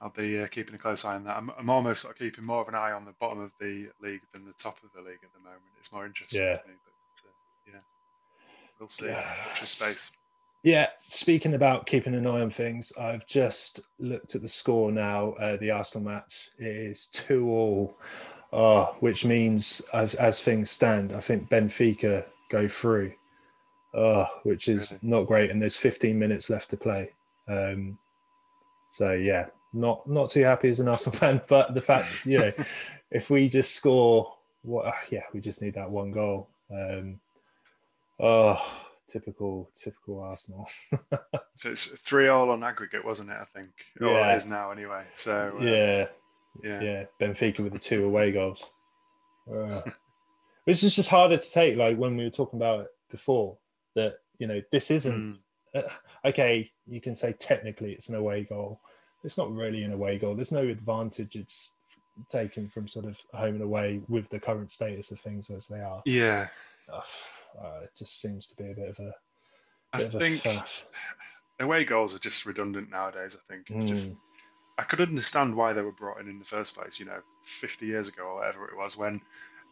I'll 0.00 0.10
be 0.10 0.40
uh, 0.40 0.46
keeping 0.46 0.74
a 0.74 0.78
close 0.78 1.04
eye 1.04 1.14
on 1.14 1.24
that. 1.24 1.36
I'm, 1.36 1.50
I'm 1.58 1.70
almost 1.70 2.02
sort 2.02 2.14
of 2.14 2.18
keeping 2.18 2.44
more 2.44 2.62
of 2.62 2.68
an 2.68 2.74
eye 2.74 2.92
on 2.92 3.04
the 3.04 3.14
bottom 3.20 3.40
of 3.40 3.52
the 3.60 3.90
league 4.00 4.22
than 4.32 4.46
the 4.46 4.54
top 4.54 4.78
of 4.82 4.90
the 4.94 5.02
league 5.02 5.20
at 5.22 5.32
the 5.34 5.40
moment. 5.40 5.62
It's 5.78 5.92
more 5.92 6.06
interesting 6.06 6.40
Yeah. 6.40 6.54
to 6.54 6.68
me, 6.68 6.74
but 6.84 7.28
uh, 7.28 7.74
yeah, 7.74 7.80
we'll 8.78 8.88
see. 8.88 9.06
This 9.60 9.70
space. 9.70 10.12
Yeah, 10.62 10.88
speaking 10.98 11.54
about 11.54 11.86
keeping 11.86 12.14
an 12.14 12.26
eye 12.26 12.42
on 12.42 12.50
things, 12.50 12.92
I've 13.00 13.26
just 13.26 13.80
looked 13.98 14.34
at 14.34 14.42
the 14.42 14.48
score 14.48 14.92
now. 14.92 15.32
Uh, 15.32 15.56
the 15.56 15.70
Arsenal 15.70 16.06
match 16.06 16.50
is 16.58 17.06
two 17.06 17.48
all, 17.48 17.96
oh, 18.52 18.94
which 19.00 19.24
means 19.24 19.80
as, 19.94 20.14
as 20.16 20.42
things 20.42 20.70
stand, 20.70 21.14
I 21.14 21.20
think 21.20 21.48
Benfica 21.48 22.26
go 22.50 22.68
through, 22.68 23.12
oh, 23.94 24.26
which 24.42 24.68
is 24.68 24.98
not 25.02 25.26
great. 25.26 25.50
And 25.50 25.62
there's 25.62 25.78
15 25.78 26.18
minutes 26.18 26.50
left 26.50 26.68
to 26.70 26.76
play. 26.76 27.10
Um, 27.48 27.98
so 28.90 29.12
yeah, 29.12 29.46
not 29.72 30.06
not 30.06 30.28
too 30.28 30.42
happy 30.44 30.68
as 30.68 30.80
an 30.80 30.88
Arsenal 30.88 31.16
fan, 31.18 31.40
but 31.48 31.72
the 31.72 31.80
fact 31.80 32.26
you 32.26 32.38
know, 32.38 32.52
if 33.10 33.30
we 33.30 33.48
just 33.48 33.74
score, 33.74 34.30
what? 34.60 34.92
Yeah, 35.10 35.22
we 35.32 35.40
just 35.40 35.62
need 35.62 35.74
that 35.74 35.90
one 35.90 36.10
goal. 36.10 36.50
Um, 36.70 37.18
oh, 38.20 38.60
typical, 39.10 39.70
typical 39.74 40.20
Arsenal. 40.20 40.68
So 41.56 41.70
it's 41.70 41.88
three 41.88 42.28
all 42.28 42.48
on 42.48 42.64
aggregate, 42.64 43.04
wasn't 43.04 43.28
it? 43.30 43.36
I 43.38 43.44
think, 43.44 43.68
or 44.00 44.18
it 44.30 44.36
is 44.36 44.46
now 44.46 44.70
anyway. 44.70 45.04
So 45.14 45.58
uh, 45.60 45.62
yeah, 45.62 46.06
yeah, 46.62 46.80
yeah. 46.80 47.04
Benfica 47.20 47.60
with 47.60 47.74
the 47.74 47.78
two 47.78 48.06
away 48.06 48.32
goals, 48.32 48.64
Uh, 49.46 49.82
which 50.64 50.82
is 50.82 50.96
just 50.96 51.10
harder 51.10 51.36
to 51.36 51.50
take. 51.52 51.76
Like 51.76 51.98
when 51.98 52.16
we 52.16 52.24
were 52.24 52.30
talking 52.30 52.58
about 52.58 52.80
it 52.80 52.86
before, 53.10 53.58
that 53.94 54.20
you 54.38 54.46
know 54.46 54.62
this 54.72 54.90
isn't 54.90 55.14
Mm, 55.14 55.38
uh, 55.74 56.28
okay. 56.28 56.70
You 56.88 57.02
can 57.02 57.14
say 57.14 57.34
technically 57.34 57.92
it's 57.92 58.08
an 58.08 58.14
away 58.14 58.44
goal. 58.44 58.80
It's 59.22 59.36
not 59.36 59.52
really 59.52 59.82
an 59.82 59.92
away 59.92 60.16
goal. 60.16 60.34
There's 60.34 60.52
no 60.52 60.66
advantage 60.66 61.36
it's 61.36 61.72
taken 62.30 62.68
from 62.68 62.88
sort 62.88 63.04
of 63.04 63.18
home 63.34 63.56
and 63.56 63.62
away 63.62 64.00
with 64.08 64.30
the 64.30 64.40
current 64.40 64.70
status 64.70 65.10
of 65.10 65.20
things 65.20 65.50
as 65.50 65.66
they 65.66 65.80
are. 65.80 66.00
yeah. 66.06 66.48
Ugh, 66.90 67.02
uh, 67.58 67.80
it 67.84 67.90
just 67.96 68.20
seems 68.20 68.46
to 68.48 68.56
be 68.56 68.70
a 68.70 68.74
bit 68.74 68.88
of 68.88 68.98
a 68.98 69.14
I 69.92 69.98
bit 69.98 70.14
of 70.14 70.20
think 70.20 70.46
a 70.46 70.64
away 71.60 71.84
goals 71.84 72.14
are 72.14 72.20
just 72.20 72.46
redundant 72.46 72.90
nowadays. 72.90 73.36
I 73.38 73.52
think 73.52 73.70
it's 73.70 73.84
just 73.84 74.12
Mm, 74.12 74.18
I 74.78 74.82
could 74.82 75.02
understand 75.02 75.54
why 75.54 75.74
they 75.74 75.82
were 75.82 75.92
brought 75.92 76.20
in 76.20 76.28
in 76.28 76.38
the 76.38 76.44
first 76.44 76.74
place. 76.74 76.98
You 76.98 77.06
know, 77.06 77.20
50 77.44 77.84
years 77.84 78.08
ago 78.08 78.22
or 78.24 78.36
whatever 78.36 78.66
it 78.66 78.76
was, 78.76 78.96
when 78.96 79.20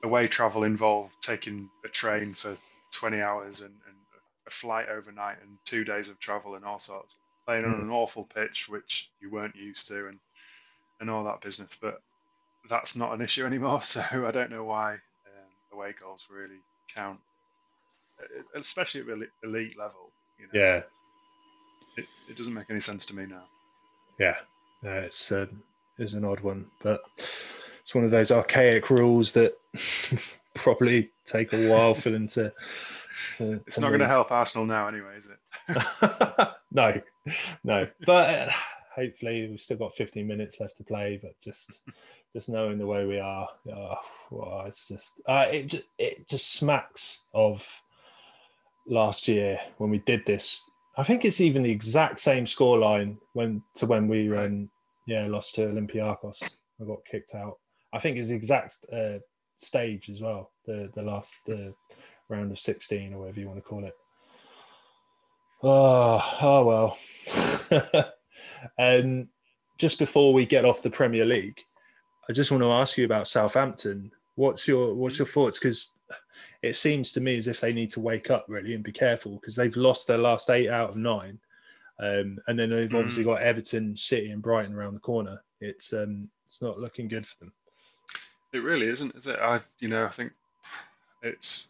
away 0.03 0.29
travel 0.29 0.65
involved 0.65 1.15
taking 1.23 1.71
a 1.85 1.89
train 1.89 2.35
for 2.35 2.57
20 2.93 3.21
hours 3.23 3.63
and, 3.63 3.75
and 3.87 3.97
a 4.47 4.51
flight 4.51 4.89
overnight 4.89 5.39
and 5.43 5.59
two 5.65 5.85
days 5.85 6.09
of 6.09 6.19
travel 6.19 6.55
and 6.55 6.65
all 6.65 6.79
sorts, 6.79 7.17
playing 7.47 7.65
mm. 7.65 7.73
on 7.73 7.81
an 7.81 7.91
awful 7.91 8.25
pitch 8.25 8.69
which 8.69 9.11
you 9.21 9.31
weren't 9.31 9.57
used 9.57 9.89
to 9.89 10.09
and 10.09 10.19
and 11.01 11.09
all 11.09 11.25
that 11.25 11.41
business. 11.41 11.79
But 11.81 12.03
that's 12.69 12.95
not 12.95 13.15
an 13.15 13.23
issue 13.23 13.47
anymore. 13.53 13.83
So 13.83 14.03
I 14.03 14.31
don't 14.31 14.51
know 14.51 14.65
why 14.65 14.93
um, 14.93 15.73
away 15.73 15.95
goals 15.99 16.29
really 16.31 16.61
count, 16.95 17.21
especially 18.55 19.01
at 19.01 19.07
really 19.07 19.27
elite 19.43 19.79
level. 19.79 20.11
You 20.39 20.47
know, 20.47 20.67
yeah, 20.67 20.83
it, 21.97 22.07
it 22.29 22.37
doesn't 22.37 22.55
make 22.55 22.71
any 22.71 22.81
sense 22.81 23.07
to 23.07 23.17
me 23.17 23.27
now. 23.27 23.45
Yeah, 24.19 24.37
no, 24.83 24.93
it's 24.93 25.31
uh, 25.33 25.47
it's 25.99 26.15
an 26.15 26.25
odd 26.25 26.41
one, 26.41 26.67
but 26.83 27.03
it's 27.81 27.95
one 27.95 28.05
of 28.05 28.11
those 28.11 28.31
archaic 28.31 28.91
rules 28.91 29.33
that 29.33 29.57
probably 30.55 31.11
take 31.25 31.53
a 31.53 31.69
while 31.69 31.95
for 31.95 32.11
them 32.11 32.29
to. 32.29 32.53
to 33.37 33.53
it's 33.67 33.77
to 33.77 33.81
not 33.81 33.89
going 33.89 34.01
to 34.01 34.09
help 34.09 34.31
Arsenal 34.31 34.67
now, 34.67 34.89
anyway, 34.89 35.17
is 35.17 35.29
it? 35.29 36.49
no, 36.73 37.01
no, 37.65 37.89
but. 38.07 38.49
Uh, 38.49 38.53
hopefully 38.91 39.47
we've 39.49 39.61
still 39.61 39.77
got 39.77 39.95
15 39.95 40.27
minutes 40.27 40.59
left 40.59 40.77
to 40.77 40.83
play 40.83 41.21
but 41.23 41.39
just 41.41 41.83
just 42.33 42.49
knowing 42.49 42.79
the 42.79 42.87
way 42.87 43.07
we 43.07 43.21
are 43.21 43.47
oh, 43.73 43.95
well, 44.31 44.65
it's 44.67 44.87
just 44.87 45.21
uh, 45.27 45.47
it 45.51 45.67
just 45.67 45.85
it 45.99 46.29
just 46.29 46.53
smacks 46.53 47.21
of 47.33 47.83
last 48.89 49.29
year 49.29 49.59
when 49.79 49.91
we 49.91 49.99
did 49.99 50.25
this 50.27 50.63
i 50.97 51.03
think 51.03 51.25
it's 51.25 51.41
even 51.41 51.63
the 51.63 51.71
exact 51.71 52.21
same 52.21 52.45
scoreline 52.45 53.17
when 53.35 53.63
to 53.75 53.87
when 53.87 54.09
we 54.09 54.29
right. 54.29 54.47
um, 54.47 54.69
yeah 55.07 55.27
lost 55.27 55.55
to 55.55 55.63
olympiacos 55.67 56.43
i 56.81 56.85
got 56.85 57.05
kicked 57.11 57.35
out 57.35 57.55
i 57.93 57.99
think 57.99 58.17
it's 58.17 58.31
the 58.31 58.35
exact 58.35 58.77
uh, 58.93 59.19
stage 59.57 60.09
as 60.11 60.21
well 60.21 60.51
the 60.67 60.91
the 60.95 61.03
last 61.03 61.35
the 61.47 61.73
round 62.29 62.51
of 62.51 62.59
16 62.59 63.15
or 63.15 63.21
whatever 63.21 63.41
you 63.41 63.47
want 63.47 63.59
to 63.59 63.63
call 63.63 63.85
it 63.85 63.95
oh 65.63 66.39
oh 66.41 66.65
well 66.65 68.05
Um, 68.79 69.29
just 69.79 69.99
before 69.99 70.33
we 70.33 70.47
get 70.47 70.65
off 70.65 70.83
the 70.83 70.91
Premier 70.91 71.25
League, 71.25 71.61
I 72.29 72.33
just 72.33 72.51
want 72.51 72.63
to 72.63 72.71
ask 72.71 72.99
you 72.99 73.05
about 73.05 73.29
Southampton. 73.29 74.11
What's 74.35 74.69
your 74.69 74.95
what's 74.95 75.19
your 75.19 75.27
thoughts? 75.27 75.59
Because 75.59 75.95
it 76.63 76.77
seems 76.77 77.13
to 77.13 77.21
me 77.21 77.37
as 77.37 77.47
if 77.47 77.61
they 77.61 77.73
need 77.73 77.91
to 77.91 78.01
wake 78.01 78.31
up 78.31 78.45
really 78.49 78.75
and 78.75 78.83
be 78.83 78.93
careful 78.93 79.37
because 79.37 79.55
they've 79.55 79.77
lost 79.77 80.07
their 80.07 80.19
last 80.19 80.51
eight 80.51 80.69
out 80.69 80.91
of 80.91 80.97
nine, 80.97 81.39
um, 82.01 82.39
and 82.47 82.59
then 82.59 82.71
they've 82.71 82.91
mm. 82.91 82.99
obviously 82.99 83.25
got 83.25 83.43
Everton, 83.43 83.97
City, 83.97 84.31
and 84.31 84.43
Brighton 84.43 84.75
around 84.75 84.95
the 84.95 85.01
corner. 85.01 85.43
It's 85.61 85.93
um, 85.93 86.29
it's 86.47 86.63
not 86.63 86.79
looking 86.79 87.09
good 87.09 87.27
for 87.27 87.37
them. 87.41 87.53
It 88.53 88.59
really 88.59 88.89
isn't, 88.89 89.15
is 89.15 89.27
it? 89.27 89.39
I 89.39 89.61
you 89.79 89.89
know 89.89 90.05
I 90.05 90.11
think 90.11 90.33
it's 91.23 91.69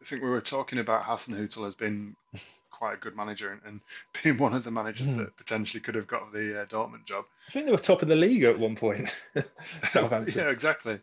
I 0.00 0.04
think 0.04 0.22
we 0.22 0.30
were 0.30 0.40
talking 0.40 0.78
about 0.78 1.02
Hasenhüttl 1.02 1.64
has 1.64 1.74
been 1.74 2.16
quite 2.80 2.94
a 2.94 2.96
good 2.96 3.14
manager 3.14 3.52
and, 3.52 3.60
and 3.66 3.80
being 4.22 4.38
one 4.38 4.54
of 4.54 4.64
the 4.64 4.70
managers 4.70 5.16
mm. 5.16 5.18
that 5.18 5.36
potentially 5.36 5.80
could 5.80 5.94
have 5.94 6.06
got 6.06 6.32
the 6.32 6.62
uh, 6.62 6.64
Dortmund 6.64 7.04
job. 7.04 7.26
I 7.48 7.52
think 7.52 7.66
they 7.66 7.72
were 7.72 7.78
top 7.78 8.02
of 8.02 8.08
the 8.08 8.16
league 8.16 8.42
at 8.42 8.58
one 8.58 8.74
point. 8.74 9.08
Southampton. 9.88 10.34
yeah, 10.36 10.50
exactly. 10.50 10.98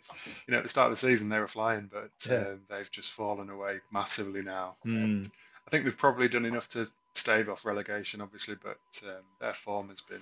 You 0.47 0.51
know, 0.51 0.57
at 0.57 0.63
the 0.63 0.69
start 0.69 0.91
of 0.91 0.99
the 0.99 1.07
season 1.07 1.29
they 1.29 1.39
were 1.39 1.47
flying, 1.47 1.89
but 1.91 2.09
yeah. 2.27 2.35
uh, 2.37 2.55
they've 2.69 2.91
just 2.91 3.11
fallen 3.11 3.49
away 3.49 3.79
massively 3.93 4.41
now. 4.41 4.75
Mm. 4.85 5.29
I 5.65 5.69
think 5.69 5.83
they've 5.83 5.97
probably 5.97 6.27
done 6.27 6.45
enough 6.45 6.67
to 6.69 6.89
stave 7.13 7.47
off 7.47 7.65
relegation, 7.65 8.21
obviously, 8.21 8.55
but 8.61 8.79
um, 9.03 9.23
their 9.39 9.53
form 9.53 9.89
has 9.89 10.01
been 10.01 10.21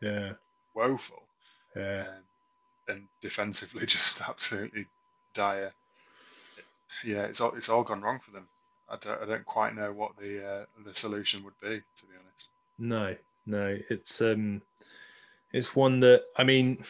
yeah 0.00 0.32
woeful. 0.74 1.22
Yeah. 1.76 2.06
Um, 2.08 2.14
and 2.88 3.02
defensively 3.20 3.86
just 3.86 4.20
absolutely 4.20 4.86
dire. 5.34 5.72
Yeah, 7.04 7.22
it's 7.22 7.40
all 7.40 7.54
it's 7.54 7.68
all 7.68 7.84
gone 7.84 8.02
wrong 8.02 8.18
for 8.18 8.32
them. 8.32 8.48
I 8.92 8.96
don't, 9.00 9.22
I 9.22 9.26
don't 9.26 9.46
quite 9.46 9.74
know 9.74 9.90
what 9.92 10.16
the 10.18 10.46
uh, 10.46 10.64
the 10.84 10.94
solution 10.94 11.42
would 11.44 11.58
be, 11.60 11.80
to 11.96 12.06
be 12.06 12.12
honest. 12.20 12.50
No, 12.78 13.16
no, 13.46 13.78
it's 13.88 14.20
um, 14.20 14.60
it's 15.52 15.74
one 15.74 16.00
that 16.00 16.22
I 16.36 16.44
mean, 16.44 16.84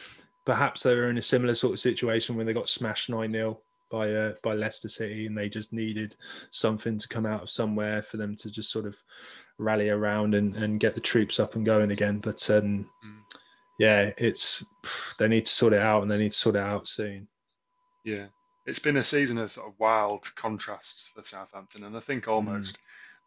perhaps 0.45 0.83
they 0.83 0.95
were 0.95 1.09
in 1.09 1.17
a 1.17 1.21
similar 1.21 1.55
sort 1.55 1.73
of 1.73 1.79
situation 1.79 2.35
when 2.35 2.45
they 2.45 2.53
got 2.53 2.67
smashed 2.67 3.09
nine 3.09 3.31
0 3.31 3.59
by 3.89 4.11
uh, 4.11 4.33
by 4.43 4.53
Leicester 4.53 4.89
City, 4.89 5.27
and 5.27 5.37
they 5.37 5.47
just 5.47 5.71
needed 5.71 6.15
something 6.49 6.97
to 6.97 7.07
come 7.07 7.25
out 7.25 7.43
of 7.43 7.49
somewhere 7.49 8.01
for 8.01 8.17
them 8.17 8.35
to 8.37 8.51
just 8.51 8.71
sort 8.71 8.85
of 8.85 8.97
rally 9.57 9.89
around 9.89 10.33
and, 10.35 10.55
and 10.57 10.79
get 10.79 10.95
the 10.95 11.01
troops 11.01 11.39
up 11.39 11.55
and 11.55 11.65
going 11.65 11.91
again. 11.91 12.19
But 12.19 12.49
um, 12.49 12.89
mm. 13.05 13.37
yeah, 13.79 14.11
it's 14.17 14.63
they 15.19 15.29
need 15.29 15.45
to 15.45 15.51
sort 15.51 15.73
it 15.73 15.81
out, 15.81 16.01
and 16.01 16.11
they 16.11 16.17
need 16.17 16.33
to 16.33 16.37
sort 16.37 16.55
it 16.55 16.63
out 16.63 16.87
soon. 16.87 17.27
Yeah, 18.03 18.25
it's 18.65 18.79
been 18.79 18.97
a 18.97 19.03
season 19.03 19.37
of 19.37 19.51
sort 19.51 19.67
of 19.67 19.79
wild 19.79 20.33
contrasts 20.35 21.09
for 21.13 21.23
Southampton, 21.23 21.83
and 21.83 21.97
I 21.97 21.99
think 21.99 22.27
almost 22.27 22.77
mm. 22.77 22.79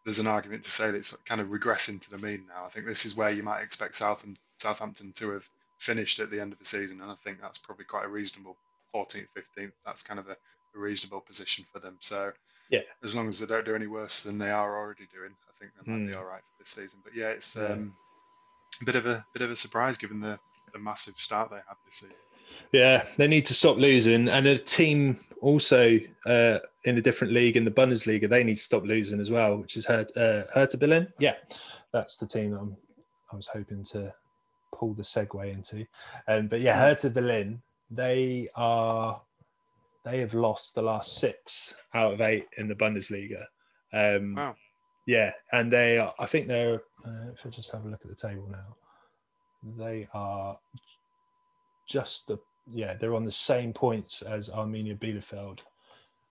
there's 0.05 0.19
an 0.19 0.27
argument 0.27 0.65
to 0.65 0.71
say 0.71 0.91
that 0.91 0.97
it's 0.97 1.17
kind 1.25 1.41
of 1.41 1.49
regressing 1.49 2.01
to 2.03 2.11
the 2.11 2.19
mean 2.19 2.45
now. 2.49 2.65
I 2.65 2.69
think 2.69 2.87
this 2.87 3.05
is 3.05 3.17
where 3.17 3.31
you 3.31 3.43
might 3.43 3.63
expect 3.63 3.97
Southam, 3.97 4.37
Southampton 4.59 5.13
to 5.17 5.31
have 5.31 5.49
finished 5.79 6.21
at 6.21 6.31
the 6.31 6.41
end 6.41 6.53
of 6.53 6.59
the 6.59 6.65
season, 6.65 7.01
and 7.01 7.11
I 7.11 7.15
think 7.17 7.41
that's 7.41 7.59
probably 7.59 7.85
quite 7.85 8.07
a 8.07 8.09
reasonable 8.09 8.57
14th, 8.95 9.29
15th. 9.37 9.73
That's 9.85 10.03
kind 10.03 10.19
of 10.19 10.29
a, 10.29 10.37
a 10.75 10.79
reasonable 10.79 11.21
position 11.21 11.67
for 11.73 11.81
them. 11.81 11.97
So 12.01 12.33
yeah, 12.71 12.81
as 13.05 13.15
long 13.15 13.29
as 13.29 13.39
they 13.39 13.47
don't 13.47 13.65
do 13.65 13.75
any 13.75 13.87
worse 13.87 14.23
than 14.23 14.39
they 14.39 14.51
are 14.51 14.79
already 14.79 15.07
doing, 15.13 15.33
I 15.49 15.59
think 15.59 15.73
they 15.75 15.91
might 15.91 16.01
mm. 16.01 16.09
be 16.09 16.15
all 16.15 16.25
right 16.25 16.41
for 16.41 16.63
this 16.63 16.71
season. 16.71 17.01
But 17.05 17.15
yeah, 17.15 17.29
it's 17.29 17.57
yeah. 17.57 17.67
Um, 17.67 17.95
a 18.81 18.85
bit 18.85 18.97
of 18.97 19.07
a 19.07 19.25
bit 19.33 19.43
of 19.43 19.51
a 19.51 19.57
surprise 19.57 19.99
given 19.99 20.21
the, 20.21 20.39
the 20.73 20.79
massive 20.79 21.19
start 21.19 21.51
they 21.51 21.57
had 21.57 21.77
this 21.87 21.97
season. 21.97 22.17
Yeah, 22.73 23.05
they 23.17 23.29
need 23.29 23.47
to 23.47 23.55
stop 23.55 23.77
losing, 23.77 24.29
and 24.29 24.47
a 24.47 24.59
team 24.59 25.19
also 25.41 25.99
uh, 26.27 26.59
in 26.85 26.99
a 26.99 27.03
different 27.03 27.33
league 27.33 27.57
in 27.57 27.65
the 27.65 27.71
Bundesliga, 27.71 28.29
they 28.29 28.45
need 28.45 28.57
to 28.57 28.63
stop 28.63 28.85
losing 28.85 29.21
as 29.21 29.31
well, 29.31 29.57
which 29.57 29.77
is 29.77 29.87
Hert, 29.87 30.17
uh, 30.17 30.45
Hertha 30.53 30.77
Berlin. 30.77 31.09
Yeah, 31.19 31.35
that's 31.93 32.17
the 32.17 32.27
team 32.27 32.55
I'm, 32.55 32.77
I 33.33 33.37
was 33.37 33.47
hoping 33.47 33.85
to 33.93 34.13
pull 34.75 34.95
the 34.95 35.03
segue 35.03 35.53
into. 35.53 35.87
Um, 36.29 36.49
but 36.49 36.61
yeah, 36.61 36.79
Hertha 36.79 37.11
Berlin, 37.11 37.63
they 37.91 38.49
are 38.57 39.21
they 40.05 40.21
have 40.21 40.35
lost 40.35 40.75
the 40.75 40.83
last 40.83 41.19
six 41.19 41.75
out 41.95 42.13
of 42.13 42.21
eight 42.21 42.47
in 42.59 42.69
the 42.69 42.75
Bundesliga. 42.75 43.45
Um, 43.93 44.37
wow. 44.37 44.55
Yeah, 45.07 45.33
and 45.53 45.73
they 45.73 45.99
are, 45.99 46.13
I 46.19 46.27
think 46.27 46.49
they're. 46.49 46.83
Uh, 47.05 47.31
if 47.33 47.45
I 47.45 47.49
just 47.51 47.71
have 47.71 47.85
a 47.85 47.89
look 47.89 48.01
at 48.03 48.09
the 48.09 48.29
table 48.29 48.49
now, 48.51 48.77
they 49.79 50.09
are 50.13 50.59
just 51.87 52.27
the 52.27 52.39
yeah, 52.71 52.95
they're 52.95 53.15
on 53.15 53.25
the 53.25 53.33
same 53.33 53.73
points 53.73 54.23
as 54.23 54.51
Arminia 54.51 54.99
Bielefeld. 54.99 55.61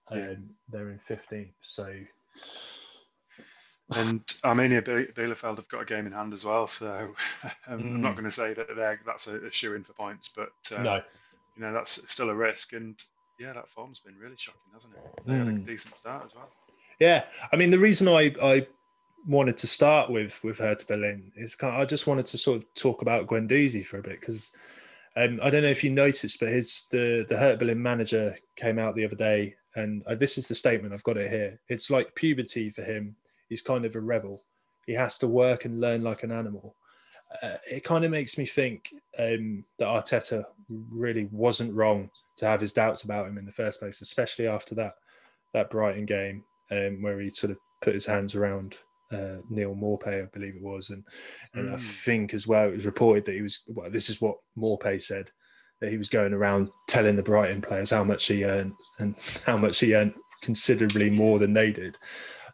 and 0.09 0.19
yeah. 0.19 0.35
They're 0.69 0.89
in 0.89 0.99
15th. 0.99 1.53
So. 1.61 1.93
And 3.95 4.25
Arminia 4.43 4.83
Bielefeld 5.13 5.57
have 5.57 5.69
got 5.69 5.83
a 5.83 5.85
game 5.85 6.07
in 6.07 6.11
hand 6.11 6.33
as 6.33 6.43
well. 6.43 6.67
So 6.67 7.13
I'm 7.67 7.79
mm. 7.79 7.99
not 7.99 8.13
going 8.13 8.25
to 8.25 8.31
say 8.31 8.53
that 8.53 8.75
they're, 8.75 8.99
that's 9.05 9.27
a, 9.27 9.37
a 9.37 9.51
shoe 9.51 9.75
in 9.75 9.83
for 9.83 9.93
points, 9.93 10.29
but 10.35 10.51
um, 10.75 10.83
no. 10.83 10.95
you 11.55 11.61
know 11.61 11.71
that's 11.71 12.01
still 12.11 12.29
a 12.29 12.35
risk. 12.35 12.73
And 12.73 13.01
yeah, 13.39 13.53
that 13.53 13.69
form's 13.69 13.99
been 13.99 14.17
really 14.17 14.35
shocking, 14.37 14.61
hasn't 14.73 14.93
it? 14.95 15.25
They 15.25 15.33
mm. 15.33 15.37
had 15.37 15.47
a 15.47 15.51
mm. 15.51 15.63
decent 15.63 15.95
start 15.95 16.23
as 16.25 16.35
well. 16.35 16.49
Yeah, 16.99 17.25
I 17.51 17.55
mean 17.57 17.69
the 17.69 17.79
reason 17.79 18.07
I, 18.07 18.33
I 18.41 18.65
wanted 19.27 19.57
to 19.57 19.67
start 19.67 20.09
with 20.09 20.43
with 20.43 20.57
Hertha 20.57 20.85
Berlin 20.87 21.31
is 21.35 21.53
kind 21.53 21.75
of, 21.75 21.81
I 21.81 21.85
just 21.85 22.07
wanted 22.07 22.25
to 22.27 22.37
sort 22.39 22.57
of 22.57 22.73
talk 22.73 23.03
about 23.03 23.27
Guendouzi 23.27 23.85
for 23.85 23.99
a 23.99 24.01
bit 24.01 24.19
because 24.19 24.51
um, 25.17 25.39
I 25.41 25.49
don't 25.49 25.63
know 25.63 25.69
if 25.69 25.83
you 25.83 25.91
noticed, 25.91 26.39
but 26.39 26.49
his 26.49 26.87
the 26.91 27.25
the 27.29 27.37
Hertha 27.37 27.59
Berlin 27.59 27.81
manager 27.81 28.35
came 28.55 28.77
out 28.79 28.95
the 28.95 29.05
other 29.05 29.15
day, 29.15 29.55
and 29.75 30.03
uh, 30.07 30.15
this 30.15 30.37
is 30.37 30.47
the 30.47 30.55
statement. 30.55 30.93
I've 30.93 31.03
got 31.03 31.17
it 31.17 31.29
here. 31.29 31.59
It's 31.69 31.89
like 31.89 32.15
puberty 32.15 32.69
for 32.69 32.83
him. 32.83 33.15
He's 33.47 33.61
kind 33.61 33.85
of 33.85 33.95
a 33.95 34.01
rebel. 34.01 34.43
He 34.85 34.93
has 34.93 35.17
to 35.19 35.27
work 35.27 35.65
and 35.65 35.79
learn 35.79 36.03
like 36.03 36.23
an 36.23 36.31
animal. 36.31 36.75
Uh, 37.41 37.55
it 37.69 37.83
kind 37.83 38.05
of 38.05 38.11
makes 38.11 38.37
me 38.37 38.45
think 38.45 38.89
um, 39.17 39.65
that 39.79 39.87
Arteta 39.87 40.45
really 40.69 41.27
wasn't 41.31 41.73
wrong 41.73 42.09
to 42.37 42.45
have 42.45 42.61
his 42.61 42.73
doubts 42.73 43.03
about 43.03 43.27
him 43.27 43.37
in 43.37 43.45
the 43.45 43.51
first 43.51 43.79
place, 43.79 44.01
especially 44.01 44.47
after 44.47 44.75
that 44.75 44.95
that 45.53 45.69
Brighton 45.69 46.05
game 46.05 46.43
um, 46.71 47.01
where 47.01 47.19
he 47.21 47.29
sort 47.29 47.51
of 47.51 47.57
put 47.81 47.93
his 47.93 48.05
hands 48.05 48.35
around 48.35 48.75
uh, 49.11 49.37
Neal 49.49 49.75
Maupay, 49.75 50.23
I 50.23 50.27
believe 50.33 50.55
it 50.55 50.61
was, 50.61 50.89
and 50.89 51.03
and 51.53 51.69
mm. 51.69 51.73
I 51.73 51.77
think 51.77 52.33
as 52.33 52.47
well 52.47 52.67
it 52.69 52.75
was 52.75 52.85
reported 52.85 53.25
that 53.25 53.35
he 53.35 53.41
was. 53.41 53.61
Well, 53.67 53.89
this 53.89 54.09
is 54.09 54.21
what 54.21 54.37
Maupay 54.57 55.01
said 55.01 55.31
that 55.81 55.91
he 55.91 55.97
was 55.97 56.09
going 56.09 56.33
around 56.33 56.69
telling 56.87 57.15
the 57.15 57.23
Brighton 57.23 57.61
players 57.61 57.89
how 57.89 58.03
much 58.03 58.27
he 58.27 58.45
earned 58.45 58.73
and 58.99 59.15
how 59.45 59.57
much 59.57 59.79
he 59.79 59.93
earned 59.93 60.13
considerably 60.41 61.09
more 61.09 61.39
than 61.39 61.53
they 61.53 61.71
did. 61.71 61.97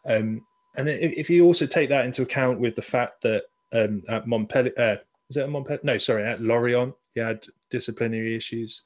Um, 0.05 0.41
and 0.75 0.89
if, 0.89 1.13
if, 1.13 1.29
you 1.29 1.45
also 1.45 1.65
take 1.65 1.89
that 1.89 2.05
into 2.05 2.23
account 2.23 2.59
with 2.59 2.75
the 2.75 2.81
fact 2.81 3.21
that 3.23 3.43
um, 3.73 4.01
at 4.09 4.27
Montpellier, 4.27 4.73
uh, 4.77 4.95
is 5.29 5.37
it 5.37 5.43
at 5.43 5.49
Montpellier? 5.49 5.81
No, 5.83 5.97
sorry, 5.97 6.25
at 6.25 6.41
Lorient, 6.41 6.95
he 7.13 7.21
had 7.21 7.45
disciplinary 7.69 8.35
issues. 8.35 8.83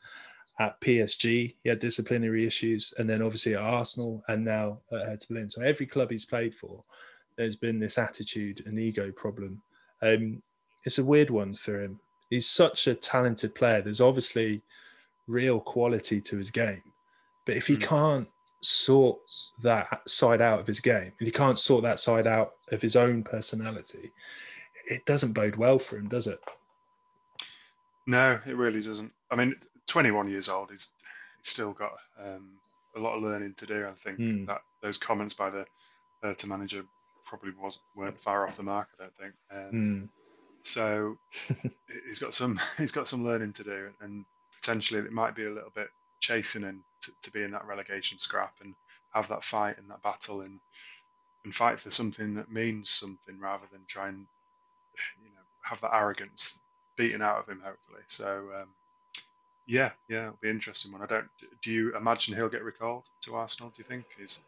At 0.60 0.80
PSG, 0.80 1.56
he 1.64 1.70
had 1.70 1.80
disciplinary 1.80 2.48
issues, 2.48 2.94
and 2.98 3.10
then 3.10 3.22
obviously 3.22 3.56
at 3.56 3.62
Arsenal, 3.62 4.24
and 4.28 4.44
now 4.44 4.80
at 4.92 5.06
Hertha 5.06 5.28
Berlin. 5.30 5.50
So 5.50 5.62
every 5.62 5.86
club 5.86 6.12
he's 6.12 6.26
played 6.26 6.56
for, 6.56 6.82
there's 7.38 7.56
been 7.56 7.80
this 7.80 7.98
attitude 7.98 8.64
and 8.66 8.80
ego 8.80 9.12
problem. 9.12 9.62
Um, 10.02 10.42
it's 10.86 10.98
a 11.00 11.04
weird 11.06 11.30
one 11.30 11.54
for 11.54 11.82
him. 11.82 12.00
He's 12.30 12.50
such 12.50 12.88
a 12.88 12.96
talented 12.96 13.56
player. 13.56 13.82
There's 13.82 14.02
obviously 14.02 14.62
real 15.28 15.60
quality 15.60 16.22
to 16.22 16.38
his 16.38 16.52
game, 16.52 16.84
but 17.46 17.56
if 17.58 17.68
he 17.68 17.76
Mm. 17.76 17.82
can't 17.84 18.28
sort 18.62 19.20
that 19.62 20.02
side 20.10 20.42
out 20.42 20.60
of 20.60 20.68
his 20.68 20.80
game, 20.80 21.12
if 21.20 21.26
he 21.26 21.32
can't 21.32 21.60
sort 21.60 21.84
that 21.84 22.00
side 22.00 22.28
out 22.28 22.54
of 22.72 22.82
his 22.82 22.96
own 22.96 23.24
personality, 23.24 24.12
it 24.88 25.06
doesn't 25.06 25.34
bode 25.34 25.56
well 25.56 25.80
for 25.80 25.98
him, 25.98 26.08
does 26.08 26.28
it? 26.28 26.40
No, 28.08 28.40
it 28.46 28.56
really 28.56 28.82
doesn't. 28.82 29.12
I 29.32 29.36
mean, 29.36 29.56
21 29.88 30.28
years 30.30 30.50
old, 30.50 30.70
he's, 30.72 30.90
he's 31.42 31.52
still 31.52 31.74
got 31.74 31.94
um, 32.20 32.52
a 32.96 33.00
lot 33.00 33.16
of 33.16 33.24
learning 33.24 33.56
to 33.56 33.66
do. 33.66 33.88
I 33.88 33.94
think 33.94 34.18
Hmm. 34.18 34.46
that 34.46 34.62
those 34.82 34.98
comments 34.98 35.34
by 35.34 35.50
the 35.50 35.66
Hertha 36.22 36.48
manager 36.48 36.84
probably 37.26 37.52
was 37.60 37.80
weren't 37.96 38.22
far 38.22 38.48
off 38.48 38.58
the 38.58 38.64
mark. 38.64 38.90
I 39.00 39.04
don't 39.04 39.16
think. 39.16 39.34
Um, 39.52 39.72
Mm. 39.74 40.10
So 40.64 41.18
he's 42.08 42.20
got 42.20 42.34
some 42.34 42.60
he's 42.78 42.92
got 42.92 43.08
some 43.08 43.24
learning 43.24 43.54
to 43.54 43.64
do, 43.64 43.90
and 44.02 44.26
potentially 44.56 45.00
it 45.00 45.12
might 45.12 45.36
be 45.36 45.46
a 45.46 45.52
little 45.52 45.72
bit 45.76 45.90
chasing 46.20 46.64
him 46.64 46.84
to, 47.02 47.12
to 47.22 47.32
be 47.32 47.44
in 47.44 47.52
that 47.52 47.68
relegation 47.68 48.20
scrap 48.20 48.54
and 48.62 48.74
have 49.14 49.28
that 49.30 49.44
fight 49.44 49.78
and 49.78 49.90
that 49.92 50.02
battle 50.02 50.42
and 50.42 50.60
and 51.44 51.54
fight 51.54 51.80
for 51.80 51.92
something 51.92 52.34
that 52.36 52.52
means 52.52 52.90
something 52.90 53.40
rather 53.40 53.66
than 53.72 53.82
try 53.88 54.08
and 54.08 54.26
you 55.24 55.30
know 55.30 55.42
have 55.62 55.80
that 55.82 55.94
arrogance 55.94 56.60
beaten 56.96 57.22
out 57.22 57.38
of 57.38 57.48
him. 57.48 57.62
Hopefully, 57.64 58.02
so 58.08 58.50
um, 58.60 58.70
yeah, 59.68 59.92
yeah, 60.10 60.28
it'll 60.28 60.40
be 60.42 60.50
an 60.50 60.56
interesting 60.56 60.92
one. 60.92 61.04
I 61.04 61.06
don't. 61.06 61.28
Do 61.62 61.72
you 61.72 61.96
imagine 61.96 62.36
he'll 62.36 62.50
get 62.50 62.64
recalled 62.64 63.04
to 63.22 63.36
Arsenal? 63.36 63.70
Do 63.70 63.84
you 63.84 63.88
think 63.88 64.06
he's 64.18 64.42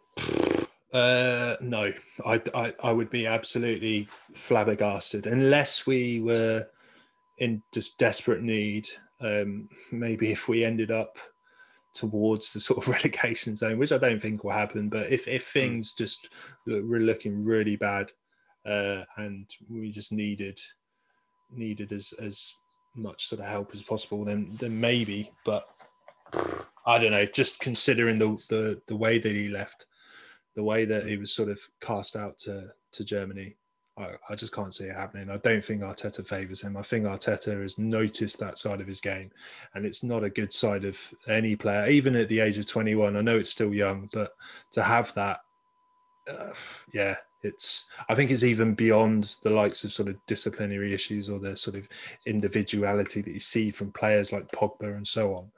Uh, 0.93 1.55
no, 1.59 1.91
I, 2.25 2.41
I, 2.55 2.73
I 2.81 2.91
would 2.91 3.09
be 3.09 3.27
absolutely 3.27 4.07
flabbergasted 4.33 5.27
unless 5.27 5.85
we 5.85 6.21
were 6.21 6.65
in 7.39 7.61
just 7.73 7.97
desperate 7.97 8.41
need. 8.41 8.87
Um, 9.19 9.67
maybe 9.91 10.31
if 10.31 10.47
we 10.47 10.63
ended 10.63 10.91
up 10.91 11.17
towards 11.93 12.53
the 12.53 12.59
sort 12.59 12.79
of 12.79 12.87
relegation 12.93 13.55
zone, 13.55 13.77
which 13.77 13.91
I 13.91 13.97
don't 13.97 14.21
think 14.21 14.43
will 14.43 14.51
happen. 14.51 14.89
But 14.89 15.11
if, 15.11 15.27
if 15.27 15.47
things 15.47 15.93
just 15.93 16.29
look, 16.65 16.85
were 16.85 16.99
looking 16.99 17.43
really 17.43 17.75
bad, 17.75 18.11
uh, 18.65 19.03
and 19.17 19.49
we 19.69 19.91
just 19.91 20.11
needed 20.11 20.59
needed 21.49 21.93
as 21.93 22.13
as 22.21 22.53
much 22.95 23.27
sort 23.27 23.39
of 23.39 23.47
help 23.47 23.71
as 23.73 23.81
possible, 23.81 24.25
then 24.25 24.49
then 24.59 24.79
maybe. 24.79 25.31
But 25.45 25.67
I 26.85 26.97
don't 26.97 27.11
know. 27.11 27.25
Just 27.25 27.59
considering 27.59 28.19
the 28.19 28.37
the, 28.49 28.81
the 28.87 28.95
way 28.95 29.19
that 29.19 29.35
he 29.35 29.49
left 29.49 29.85
the 30.57 30.63
way 30.63 30.85
that 30.85 31.05
he 31.05 31.17
was 31.17 31.31
sort 31.31 31.49
of 31.49 31.59
cast 31.79 32.17
out 32.17 32.39
to 32.39 32.73
to 32.91 33.05
Germany, 33.05 33.55
I, 33.95 34.13
I 34.27 34.35
just 34.35 34.53
can't 34.53 34.73
see 34.73 34.85
it 34.85 34.95
happening. 34.95 35.29
I 35.29 35.37
don't 35.37 35.63
think 35.63 35.81
Arteta 35.81 36.25
favours 36.25 36.61
him. 36.61 36.75
I 36.75 36.81
think 36.81 37.05
Arteta 37.05 37.61
has 37.61 37.77
noticed 37.77 38.39
that 38.39 38.57
side 38.57 38.81
of 38.81 38.87
his 38.87 38.99
game, 38.99 39.29
and 39.75 39.85
it's 39.85 40.03
not 40.03 40.23
a 40.23 40.31
good 40.31 40.51
side 40.51 40.83
of 40.83 40.99
any 41.27 41.55
player, 41.55 41.85
even 41.85 42.15
at 42.15 42.27
the 42.27 42.39
age 42.39 42.57
of 42.57 42.65
21. 42.65 43.15
I 43.15 43.21
know 43.21 43.37
it's 43.37 43.51
still 43.51 43.71
young, 43.71 44.09
but 44.11 44.31
to 44.71 44.81
have 44.81 45.13
that, 45.13 45.41
uh, 46.27 46.53
yeah, 46.91 47.17
it's. 47.43 47.85
I 48.09 48.15
think 48.15 48.31
it's 48.31 48.43
even 48.43 48.73
beyond 48.73 49.35
the 49.43 49.51
likes 49.51 49.83
of 49.83 49.93
sort 49.93 50.09
of 50.09 50.17
disciplinary 50.25 50.91
issues 50.91 51.29
or 51.29 51.37
the 51.37 51.55
sort 51.55 51.75
of 51.75 51.87
individuality 52.25 53.21
that 53.21 53.31
you 53.31 53.39
see 53.39 53.69
from 53.69 53.91
players 53.91 54.33
like 54.33 54.51
Pogba 54.51 54.97
and 54.97 55.07
so 55.07 55.35
on. 55.35 55.51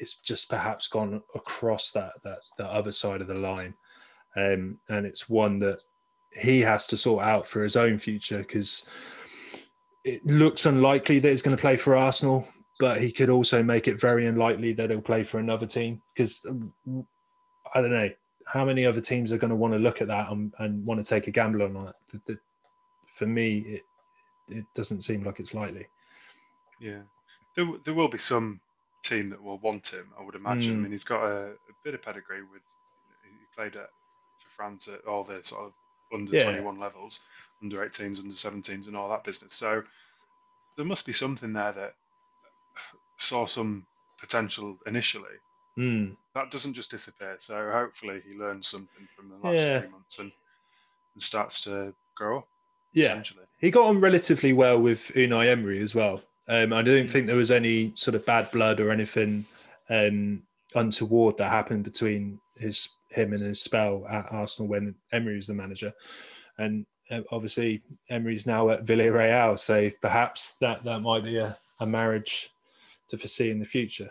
It's 0.00 0.14
just 0.14 0.50
perhaps 0.50 0.88
gone 0.88 1.22
across 1.36 1.92
that 1.92 2.14
that 2.24 2.40
that 2.58 2.68
other 2.68 2.90
side 2.90 3.20
of 3.20 3.28
the 3.28 3.34
line 3.34 3.74
um, 4.36 4.78
and 4.88 5.06
it's 5.06 5.28
one 5.28 5.58
that 5.60 5.80
he 6.32 6.60
has 6.60 6.86
to 6.88 6.96
sort 6.96 7.24
out 7.24 7.46
for 7.46 7.62
his 7.62 7.76
own 7.76 7.98
future 7.98 8.38
because 8.38 8.86
it 10.04 10.24
looks 10.24 10.66
unlikely 10.66 11.18
that 11.18 11.28
he's 11.28 11.42
going 11.42 11.56
to 11.56 11.60
play 11.60 11.76
for 11.76 11.96
Arsenal, 11.96 12.46
but 12.80 13.00
he 13.00 13.12
could 13.12 13.28
also 13.28 13.62
make 13.62 13.86
it 13.86 14.00
very 14.00 14.26
unlikely 14.26 14.72
that 14.72 14.90
he'll 14.90 15.00
play 15.00 15.22
for 15.22 15.38
another 15.38 15.66
team 15.66 16.00
because 16.14 16.44
I 17.74 17.80
don't 17.80 17.90
know 17.90 18.10
how 18.46 18.64
many 18.64 18.84
other 18.84 19.00
teams 19.00 19.30
are 19.32 19.38
going 19.38 19.50
to 19.50 19.56
want 19.56 19.74
to 19.74 19.78
look 19.78 20.00
at 20.00 20.08
that 20.08 20.30
and, 20.30 20.52
and 20.58 20.84
want 20.84 21.04
to 21.04 21.08
take 21.08 21.26
a 21.26 21.30
gamble 21.30 21.62
on 21.62 21.92
it. 22.28 22.38
For 23.14 23.26
me, 23.26 23.58
it 23.58 23.82
it 24.48 24.64
doesn't 24.74 25.02
seem 25.02 25.22
like 25.22 25.40
it's 25.40 25.54
likely. 25.54 25.86
Yeah, 26.80 27.02
there, 27.54 27.66
there 27.84 27.94
will 27.94 28.08
be 28.08 28.18
some 28.18 28.60
team 29.02 29.30
that 29.30 29.42
will 29.42 29.58
want 29.58 29.88
him. 29.88 30.10
I 30.18 30.22
would 30.22 30.34
imagine. 30.34 30.74
Mm. 30.74 30.78
I 30.78 30.82
mean, 30.82 30.92
he's 30.92 31.04
got 31.04 31.24
a, 31.24 31.52
a 31.52 31.74
bit 31.84 31.94
of 31.94 32.02
pedigree 32.02 32.42
with. 32.42 32.62
He 33.22 33.30
played 33.54 33.76
at, 33.76 33.90
France 34.56 34.88
at 34.88 35.04
all 35.06 35.24
the 35.24 35.40
sort 35.42 35.66
of 35.66 35.72
under 36.12 36.34
Yeah. 36.36 36.44
21 36.44 36.78
levels, 36.78 37.20
under 37.62 37.78
18s, 37.88 38.20
under 38.20 38.34
17s, 38.34 38.86
and 38.86 38.96
all 38.96 39.08
that 39.10 39.24
business. 39.24 39.54
So 39.54 39.82
there 40.76 40.84
must 40.84 41.06
be 41.06 41.12
something 41.12 41.52
there 41.52 41.72
that 41.72 41.94
saw 43.16 43.46
some 43.46 43.86
potential 44.18 44.78
initially. 44.86 45.36
Mm. 45.78 46.16
That 46.34 46.50
doesn't 46.50 46.74
just 46.74 46.90
disappear. 46.90 47.36
So 47.38 47.70
hopefully 47.70 48.22
he 48.26 48.34
learns 48.34 48.68
something 48.68 49.08
from 49.16 49.28
the 49.30 49.36
last 49.36 49.64
Yeah. 49.64 49.80
three 49.80 49.88
months 49.88 50.18
and, 50.18 50.32
and 51.14 51.22
starts 51.22 51.64
to 51.64 51.94
grow 52.14 52.38
up. 52.38 52.48
Yeah, 52.94 53.22
he 53.58 53.70
got 53.70 53.86
on 53.86 54.00
relatively 54.00 54.52
well 54.52 54.78
with 54.78 55.10
Unai 55.14 55.46
Emery 55.48 55.80
as 55.80 55.94
well. 55.94 56.20
Um, 56.46 56.74
I 56.74 56.82
don't 56.82 57.08
think 57.10 57.26
there 57.26 57.36
was 57.36 57.50
any 57.50 57.92
sort 57.94 58.14
of 58.14 58.26
bad 58.26 58.50
blood 58.50 58.80
or 58.80 58.90
anything 58.90 59.46
um, 59.88 60.42
untoward 60.74 61.38
that 61.38 61.48
happened 61.48 61.84
between 61.84 62.38
his 62.58 62.88
him 63.12 63.32
and 63.32 63.42
his 63.42 63.62
spell 63.62 64.06
at 64.08 64.26
Arsenal 64.30 64.68
when 64.68 64.94
Emery 65.12 65.36
was 65.36 65.46
the 65.46 65.54
manager, 65.54 65.92
and 66.58 66.86
uh, 67.10 67.20
obviously 67.30 67.82
Emery's 68.08 68.46
now 68.46 68.70
at 68.70 68.84
Villarreal, 68.84 69.58
so 69.58 69.90
perhaps 70.00 70.54
that 70.60 70.84
that 70.84 71.00
might 71.00 71.24
be 71.24 71.36
a, 71.36 71.56
a 71.80 71.86
marriage 71.86 72.50
to 73.08 73.18
foresee 73.18 73.50
in 73.50 73.58
the 73.58 73.64
future. 73.64 74.10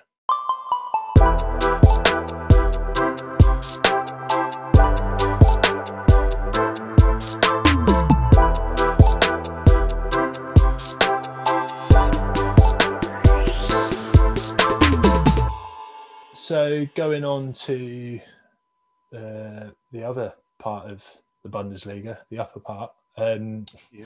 So 16.33 16.85
going 16.95 17.23
on 17.23 17.53
to 17.53 18.19
uh, 19.15 19.69
the 19.91 20.03
other 20.03 20.33
part 20.59 20.89
of 20.89 21.03
the 21.43 21.49
Bundesliga, 21.49 22.17
the 22.29 22.39
upper 22.39 22.59
part, 22.59 22.91
um, 23.17 23.65
Yeah. 23.91 24.05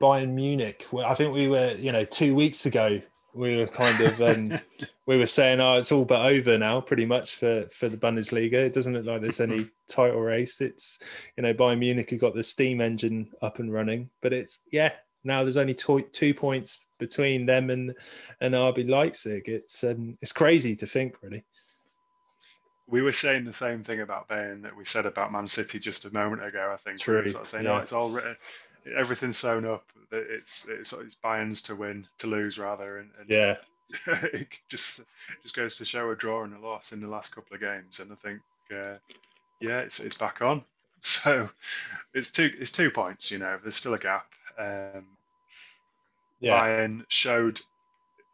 Bayern 0.00 0.30
Munich. 0.30 0.86
Well, 0.92 1.06
I 1.06 1.14
think 1.14 1.34
we 1.34 1.48
were, 1.48 1.72
you 1.72 1.90
know, 1.90 2.04
two 2.04 2.32
weeks 2.32 2.66
ago 2.66 3.00
we 3.34 3.56
were 3.56 3.66
kind 3.66 4.00
of 4.00 4.20
um, 4.22 4.58
we 5.06 5.16
were 5.16 5.26
saying, 5.26 5.60
oh, 5.60 5.74
it's 5.74 5.92
all 5.92 6.04
but 6.04 6.24
over 6.26 6.58
now, 6.58 6.80
pretty 6.80 7.06
much 7.06 7.36
for 7.36 7.66
for 7.68 7.88
the 7.88 7.96
Bundesliga. 7.96 8.54
It 8.54 8.72
doesn't 8.72 8.92
look 8.94 9.06
like 9.06 9.22
there's 9.22 9.40
any 9.40 9.68
title 9.88 10.20
race. 10.20 10.60
It's 10.60 10.98
you 11.36 11.42
know 11.42 11.54
Bayern 11.54 11.78
Munich 11.78 12.10
have 12.10 12.20
got 12.20 12.34
the 12.34 12.42
steam 12.42 12.80
engine 12.80 13.30
up 13.42 13.58
and 13.58 13.72
running, 13.72 14.10
but 14.22 14.32
it's 14.32 14.60
yeah 14.70 14.92
now 15.24 15.42
there's 15.42 15.56
only 15.56 15.74
two, 15.74 16.02
two 16.12 16.34
points 16.34 16.78
between 16.98 17.46
them 17.46 17.70
and 17.70 17.94
and 18.40 18.54
RB 18.54 18.88
Leipzig. 18.88 19.48
It's 19.48 19.84
um, 19.84 20.16
it's 20.20 20.32
crazy 20.32 20.74
to 20.76 20.86
think, 20.86 21.16
really. 21.22 21.44
We 22.88 23.02
were 23.02 23.12
saying 23.12 23.44
the 23.44 23.52
same 23.52 23.84
thing 23.84 24.00
about 24.00 24.28
Bayern 24.28 24.62
that 24.62 24.76
we 24.76 24.84
said 24.84 25.06
about 25.06 25.32
Man 25.32 25.48
City 25.48 25.78
just 25.78 26.04
a 26.06 26.12
moment 26.12 26.44
ago. 26.44 26.70
I 26.72 26.76
think 26.78 27.06
we 27.06 27.18
were 27.18 27.22
True, 27.22 27.26
sort 27.26 27.44
of 27.44 27.48
saying, 27.48 27.66
yeah. 27.66 27.72
"Oh, 27.74 27.78
it's 27.78 27.92
all 27.92 28.10
written, 28.10 28.36
everything's 28.96 29.38
sewn 29.38 29.66
up. 29.66 29.84
that 30.10 30.26
It's 30.30 30.66
it's 30.68 30.92
it's 30.92 31.16
Bayern's 31.16 31.62
to 31.62 31.76
win, 31.76 32.06
to 32.18 32.26
lose 32.26 32.58
rather." 32.58 32.98
And, 32.98 33.10
and 33.20 33.28
Yeah, 33.28 33.56
it 34.06 34.48
just 34.68 35.00
just 35.42 35.56
goes 35.56 35.76
to 35.78 35.84
show 35.84 36.10
a 36.10 36.16
draw 36.16 36.44
and 36.44 36.54
a 36.54 36.60
loss 36.60 36.92
in 36.92 37.00
the 37.00 37.08
last 37.08 37.34
couple 37.34 37.54
of 37.54 37.60
games. 37.60 38.00
And 38.00 38.12
I 38.12 38.16
think, 38.16 38.40
uh, 38.72 38.98
yeah, 39.60 39.80
it's 39.80 40.00
it's 40.00 40.16
back 40.16 40.42
on. 40.42 40.64
So 41.00 41.48
it's 42.12 42.32
two 42.32 42.50
it's 42.58 42.72
two 42.72 42.90
points. 42.90 43.30
You 43.30 43.38
know, 43.38 43.58
there's 43.62 43.76
still 43.76 43.94
a 43.94 43.98
gap. 44.00 44.26
Um, 44.58 45.06
yeah, 46.40 46.54
Bayern 46.54 47.04
showed 47.08 47.60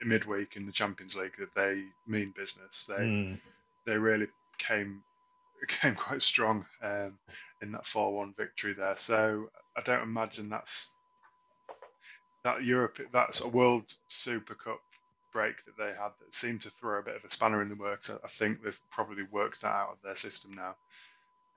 midweek 0.02 0.56
in 0.56 0.66
the 0.66 0.72
Champions 0.72 1.16
League 1.16 1.36
that 1.38 1.54
they 1.54 1.84
mean 2.06 2.32
business. 2.36 2.86
They 2.86 2.94
Mm, 3.00 3.38
they 3.86 3.98
really 3.98 4.28
came 4.58 5.02
came 5.68 5.94
quite 5.94 6.22
strong 6.22 6.66
um, 6.82 7.18
in 7.62 7.72
that 7.72 7.86
four 7.86 8.14
one 8.14 8.34
victory 8.36 8.74
there. 8.74 8.96
So 8.96 9.50
I 9.76 9.82
don't 9.82 10.02
imagine 10.02 10.48
that's 10.48 10.90
that 12.44 12.64
Europe 12.64 12.98
that's 13.12 13.42
a 13.42 13.48
World 13.48 13.84
Super 14.08 14.54
Cup 14.54 14.80
break 15.32 15.64
that 15.64 15.76
they 15.76 15.88
had 15.88 16.12
that 16.20 16.32
seemed 16.32 16.62
to 16.62 16.70
throw 16.70 17.00
a 17.00 17.02
bit 17.02 17.16
of 17.16 17.24
a 17.24 17.30
spanner 17.30 17.60
in 17.62 17.68
the 17.68 17.74
works. 17.74 18.10
I 18.10 18.28
think 18.28 18.62
they've 18.62 18.80
probably 18.90 19.24
worked 19.24 19.62
that 19.62 19.72
out 19.72 19.90
of 19.90 20.02
their 20.02 20.16
system 20.16 20.52
now. 20.52 20.76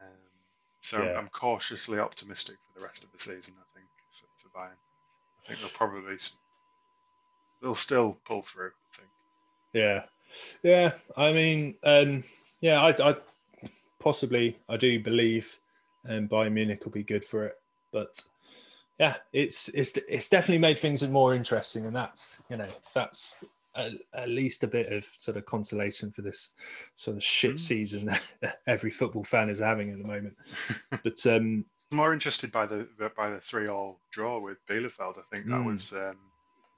Um, 0.01 0.07
so 0.81 1.03
Yeah. 1.03 1.17
I'm 1.17 1.29
cautiously 1.29 1.99
optimistic 1.99 2.55
for 2.65 2.79
the 2.79 2.85
rest 2.85 3.03
of 3.03 3.11
the 3.11 3.19
season. 3.19 3.55
I 3.59 3.77
think 3.77 3.87
for, 4.11 4.25
for 4.37 4.57
Bayern, 4.57 4.71
I 4.71 5.47
think 5.47 5.59
they'll 5.59 5.69
probably 5.69 6.17
they'll 7.61 7.75
still 7.75 8.17
pull 8.25 8.41
through. 8.41 8.71
I 8.71 8.97
think. 8.97 9.09
yeah, 9.73 10.05
yeah. 10.63 10.93
I 11.15 11.31
mean, 11.33 11.75
um, 11.83 12.23
yeah, 12.61 12.81
I, 12.81 13.09
I 13.11 13.15
possibly 13.99 14.59
I 14.69 14.77
do 14.77 14.99
believe 14.99 15.59
um, 16.07 16.27
Bayern 16.27 16.53
Munich 16.53 16.83
will 16.85 16.91
be 16.91 17.03
good 17.03 17.25
for 17.25 17.45
it, 17.45 17.55
but 17.91 18.23
yeah, 18.99 19.15
it's 19.33 19.69
it's 19.69 19.95
it's 20.07 20.29
definitely 20.29 20.59
made 20.59 20.79
things 20.79 21.05
more 21.07 21.35
interesting, 21.35 21.85
and 21.85 21.95
that's 21.95 22.43
you 22.49 22.57
know 22.57 22.69
that's 22.93 23.43
at, 23.75 23.91
at 24.13 24.29
least 24.29 24.63
a 24.63 24.67
bit 24.67 24.91
of 24.91 25.03
sort 25.03 25.37
of 25.37 25.45
consolation 25.45 26.11
for 26.11 26.23
this 26.23 26.53
sort 26.95 27.17
of 27.17 27.23
shit 27.23 27.55
Mm. 27.55 27.59
season 27.59 28.05
that 28.41 28.59
every 28.65 28.89
football 28.91 29.23
fan 29.23 29.49
is 29.49 29.59
having 29.59 29.91
at 29.91 29.97
the 29.99 30.07
moment. 30.07 30.35
But 31.03 31.25
um, 31.27 31.63
More 31.91 32.11
interested 32.11 32.51
by 32.51 32.65
the 32.65 32.87
by 33.15 33.29
the 33.29 33.39
three 33.39 33.67
all 33.67 33.99
draw 34.11 34.39
with 34.39 34.57
Bielefeld. 34.67 35.19
I 35.19 35.21
think 35.29 35.45
that 35.45 35.61
Mm. 35.61 35.65
was 35.65 35.93
um, 35.93 36.17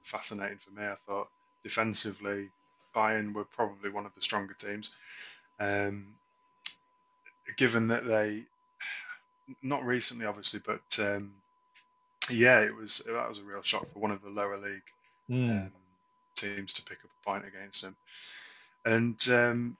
fascinating 0.04 0.58
for 0.58 0.70
me. 0.72 0.84
I 0.86 0.96
thought 1.06 1.28
defensively, 1.64 2.48
Bayern 2.94 3.32
were 3.32 3.44
probably 3.44 3.90
one 3.90 4.04
of 4.06 4.14
the 4.14 4.20
stronger 4.22 4.54
teams. 4.54 4.94
Um, 5.60 6.16
given 7.56 7.88
that 7.88 8.06
they, 8.06 8.46
not 9.62 9.84
recently 9.84 10.26
obviously, 10.26 10.60
but 10.64 10.82
um, 10.98 11.34
yeah, 12.30 12.60
it 12.60 12.74
was 12.74 12.98
that 13.06 13.28
was 13.28 13.38
a 13.38 13.44
real 13.44 13.62
shock 13.62 13.88
for 13.92 14.00
one 14.00 14.10
of 14.12 14.22
the 14.22 14.30
lower 14.30 14.58
league 14.58 14.82
mm, 15.28 15.66
um, 15.66 15.72
teams 16.36 16.74
to 16.74 16.84
pick 16.84 16.98
up 17.04 17.10
a 17.10 17.26
point 17.28 17.46
against 17.46 17.82
them. 17.82 17.96
And 18.84 19.18
um, 19.30 19.78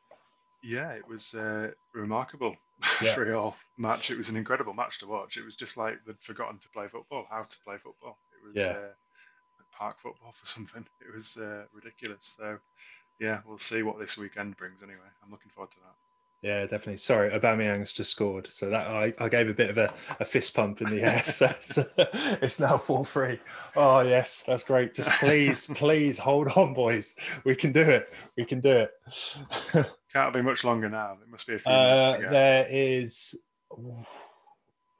yeah, 0.62 0.92
it 0.92 1.06
was 1.08 1.34
uh, 1.34 1.70
remarkable 1.94 2.56
Yeah. 3.00 3.16
three 3.16 3.32
all 3.32 3.56
match. 3.78 4.10
It 4.10 4.18
was 4.18 4.30
an 4.30 4.36
incredible 4.36 4.74
match 4.74 5.00
to 5.00 5.06
watch. 5.08 5.36
It 5.36 5.44
was 5.44 5.56
just 5.56 5.76
like 5.76 5.98
they'd 6.06 6.20
forgotten 6.20 6.58
to 6.60 6.70
play 6.70 6.88
football, 6.88 7.26
how 7.30 7.42
to 7.44 7.58
play 7.64 7.76
football. 7.82 8.18
It 8.32 8.48
was 8.48 8.68
Yeah. 8.68 8.76
uh, 8.76 8.90
park 9.78 9.98
football 10.00 10.32
for 10.32 10.46
something. 10.46 10.86
It 11.00 11.12
was 11.14 11.36
uh, 11.38 11.64
ridiculous. 11.74 12.36
So 12.38 12.58
yeah, 13.20 13.40
we'll 13.46 13.58
see 13.58 13.82
what 13.82 13.98
this 13.98 14.18
weekend 14.18 14.56
brings. 14.56 14.82
Anyway, 14.82 14.98
I'm 15.22 15.30
looking 15.30 15.50
forward 15.50 15.70
to 15.72 15.76
that. 15.80 16.48
yeah, 16.48 16.62
definitely. 16.62 16.96
Sorry, 16.96 17.30
Aubameyang's 17.30 17.92
just 17.92 18.10
scored, 18.10 18.48
so 18.50 18.70
that 18.70 18.86
I, 18.86 19.12
I 19.18 19.28
gave 19.28 19.48
a 19.48 19.54
bit 19.54 19.70
of 19.70 19.76
a, 19.78 19.92
a 20.18 20.24
fist 20.24 20.54
pump 20.54 20.80
in 20.80 20.88
the 20.90 21.02
air. 21.02 21.22
so, 21.24 21.52
so 21.62 21.86
it's 22.42 22.58
now 22.58 22.78
four 22.78 23.04
three. 23.04 23.38
Oh 23.76 24.00
yes, 24.00 24.42
that's 24.46 24.64
great. 24.64 24.94
Just 24.94 25.10
please, 25.20 25.66
please 25.74 26.18
hold 26.18 26.48
on, 26.56 26.72
boys. 26.74 27.14
We 27.44 27.54
can 27.54 27.72
do 27.72 27.82
it. 27.82 28.12
We 28.36 28.44
can 28.44 28.60
do 28.60 28.86
it. 28.88 29.86
Can't 30.12 30.34
be 30.34 30.42
much 30.42 30.64
longer 30.64 30.88
now. 30.88 31.18
It 31.22 31.28
must 31.30 31.46
be 31.46 31.54
a 31.54 31.58
few 31.58 31.70
minutes 31.70 32.06
Uh, 32.06 32.16
to 32.16 32.22
go. 32.22 32.30
there 32.30 32.66
is 32.68 33.38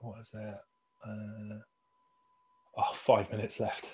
what 0.03 0.21
is 0.21 0.31
that? 0.31 0.61
Uh, 1.05 1.59
oh, 2.77 2.93
five 2.95 3.31
minutes 3.33 3.59
left. 3.61 3.91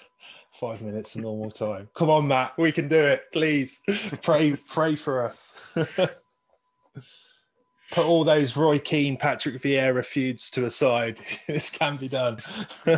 Five 0.61 0.81
minutes 0.83 1.15
of 1.15 1.21
normal 1.23 1.51
time. 1.51 1.89
Come 1.95 2.09
on, 2.09 2.29
Matt. 2.29 2.57
We 2.57 2.73
can 2.73 2.89
do 2.89 2.99
it. 2.99 3.25
Please 3.33 3.81
pray, 4.23 4.57
pray 4.69 4.97
for 4.97 5.23
us. 5.25 5.75
Put 7.93 8.05
all 8.05 8.25
those 8.25 8.57
Roy 8.57 8.79
Keane, 8.79 9.17
Patrick 9.17 9.61
Vieira 9.63 10.05
feuds 10.05 10.51
to 10.51 10.65
a 10.65 10.71
side. 10.71 11.21
this 11.47 11.69
can 11.71 11.97
be 11.99 12.09
done. 12.09 12.39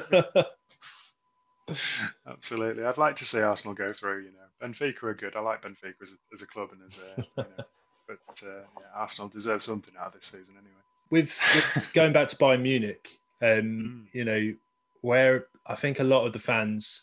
Absolutely. 2.26 2.84
I'd 2.84 2.96
like 2.96 3.16
to 3.16 3.24
see 3.24 3.40
Arsenal 3.40 3.74
go 3.74 3.92
through, 3.92 4.20
you 4.24 4.30
know. 4.32 4.38
Benfica 4.66 5.02
are 5.04 5.14
good. 5.14 5.36
I 5.36 5.40
like 5.40 5.62
Benfica 5.62 5.94
as 6.02 6.12
a, 6.12 6.16
as 6.34 6.42
a 6.42 6.46
club 6.46 6.70
and 6.72 6.80
as 6.90 6.98
a, 6.98 7.20
you 7.20 7.26
know, 7.36 7.64
but 8.06 8.42
uh, 8.48 8.60
yeah, 8.80 8.86
Arsenal 8.94 9.28
deserve 9.28 9.62
something 9.62 9.94
out 10.00 10.08
of 10.08 10.12
this 10.14 10.26
season 10.26 10.54
anyway. 10.56 10.72
with, 11.10 11.38
with 11.54 11.92
going 11.92 12.12
back 12.12 12.28
to 12.28 12.36
Bayern 12.36 12.62
Munich, 12.62 13.08
um, 13.42 13.48
Mm. 13.48 14.04
you 14.12 14.24
know, 14.24 14.54
where 15.02 15.46
I 15.66 15.74
think 15.74 16.00
a 16.00 16.04
lot 16.04 16.24
of 16.26 16.32
the 16.32 16.38
fans 16.38 17.02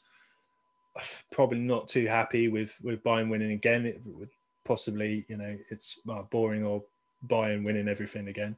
probably 1.32 1.60
not 1.60 1.88
too 1.88 2.06
happy 2.08 2.48
with 2.48 2.76
with 2.82 3.04
Bayern 3.04 3.30
winning 3.30 3.52
again. 3.52 3.86
It 3.86 4.02
would 4.06 4.30
possibly, 4.64 5.26
you 5.28 5.38
know, 5.38 5.58
it's 5.70 6.00
well, 6.06 6.28
boring 6.32 6.64
or 6.64 6.84
Bayern 7.28 7.66
winning 7.66 7.88
everything 7.88 8.28
again. 8.28 8.56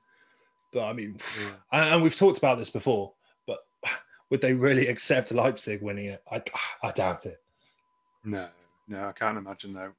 But 0.72 0.84
I 0.86 0.94
mean, 0.94 1.20
Yeah. 1.42 1.52
and 1.72 1.94
and 1.96 2.04
we've 2.04 2.16
talked 2.16 2.38
about 2.38 2.58
this 2.58 2.70
before. 2.70 3.14
But 3.46 3.60
would 4.30 4.42
they 4.42 4.54
really 4.54 4.88
accept 4.88 5.32
Leipzig 5.32 5.82
winning 5.82 6.08
it? 6.08 6.24
I, 6.32 6.42
I 6.84 6.92
doubt 6.92 7.26
it. 7.26 7.42
No, 8.24 8.50
no, 8.88 9.06
I 9.08 9.12
can't 9.14 9.38
imagine 9.38 9.74
though. 9.74 9.94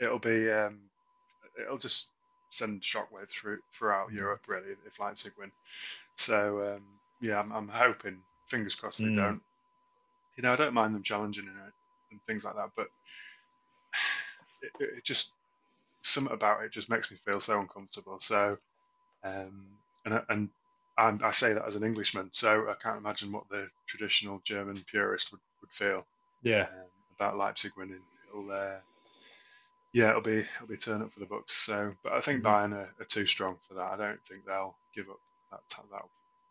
It'll 0.00 0.18
be, 0.18 0.50
um, 0.50 0.80
it'll 1.60 1.78
just 1.78 2.08
send 2.50 2.82
shockwave 2.82 3.28
through 3.28 3.58
throughout 3.72 4.12
Europe 4.12 4.42
really 4.46 4.76
if 4.86 5.00
Leipzig 5.00 5.32
win. 5.38 5.50
So 6.16 6.74
um, 6.74 6.82
yeah, 7.20 7.40
I'm, 7.40 7.50
I'm 7.52 7.68
hoping, 7.68 8.18
fingers 8.46 8.74
crossed 8.74 8.98
they 9.00 9.06
Mm. 9.06 9.16
don't. 9.16 9.42
You 10.36 10.42
know, 10.42 10.52
I 10.52 10.56
don't 10.56 10.74
mind 10.74 10.94
them 10.94 11.02
challenging 11.02 11.48
and, 11.48 11.72
and 12.10 12.20
things 12.26 12.44
like 12.44 12.56
that, 12.56 12.70
but 12.76 12.88
it, 14.62 14.72
it 14.78 15.04
just 15.04 15.34
something 16.02 16.34
about 16.34 16.64
it 16.64 16.72
just 16.72 16.90
makes 16.90 17.10
me 17.10 17.18
feel 17.24 17.40
so 17.40 17.60
uncomfortable. 17.60 18.18
So, 18.20 18.58
um, 19.24 19.78
and 20.04 20.14
I- 20.14 20.24
and 20.30 20.50
I'm, 20.98 21.20
I 21.24 21.32
say 21.32 21.54
that 21.54 21.66
as 21.66 21.76
an 21.76 21.84
Englishman, 21.84 22.30
so 22.34 22.70
I 22.70 22.74
can't 22.82 22.98
imagine 22.98 23.32
what 23.32 23.48
the 23.50 23.68
traditional 23.88 24.40
German 24.44 24.84
purist 24.88 25.32
would, 25.32 25.40
would 25.62 25.72
feel 25.72 26.06
Yeah, 26.42 26.68
um, 26.68 26.90
about 27.12 27.36
Leipzig 27.38 27.72
winning. 27.76 28.04
It'll, 28.28 28.50
uh, 28.52 28.80
yeah, 29.92 30.10
it'll 30.10 30.22
be 30.22 30.38
it'll 30.40 30.66
be 30.66 30.74
a 30.74 30.78
turn 30.78 31.02
up 31.02 31.12
for 31.12 31.20
the 31.20 31.26
Bucks. 31.26 31.52
So, 31.52 31.94
but 32.02 32.12
I 32.12 32.20
think 32.20 32.42
Mhm. 32.42 32.44
Bayern 32.44 32.72
are, 32.74 32.94
are 32.98 33.04
too 33.08 33.26
strong 33.26 33.58
for 33.68 33.74
that. 33.74 33.92
I 33.92 33.96
don't 33.96 34.20
think 34.26 34.44
they'll 34.44 34.76
give 34.94 35.08
up 35.08 35.20
that 35.52 35.60
that, 35.92 36.02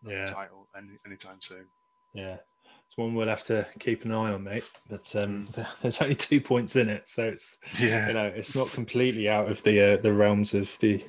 that 0.06 0.14
yeah, 0.14 0.36
title 0.36 0.70
any 0.76 0.98
anytime 1.06 1.42
soon. 1.42 1.68
yeah. 2.14 2.38
It's 2.94 2.98
one 3.00 3.16
we'll 3.16 3.28
have 3.28 3.44
to 3.46 3.68
keep 3.80 4.06
an 4.06 4.12
eye 4.12 4.34
on, 4.34 4.44
mate. 4.44 4.66
But 4.88 5.16
um, 5.16 5.48
Mm. 5.48 5.68
there's 5.82 6.00
only 6.00 6.14
two 6.14 6.39
points 6.39 6.76
in 6.76 6.89
it, 6.89 7.08
so 7.08 7.24
it's 7.24 7.58
Yeah, 7.80 8.08
you 8.08 8.14
know 8.14 8.28
it's 8.28 8.54
not 8.54 8.70
completely 8.70 9.28
out 9.28 9.50
of 9.50 9.64
the 9.64 9.94
uh, 9.94 9.98
the 9.98 10.14
realms 10.14 10.54
of 10.54 10.78
the 10.80 11.04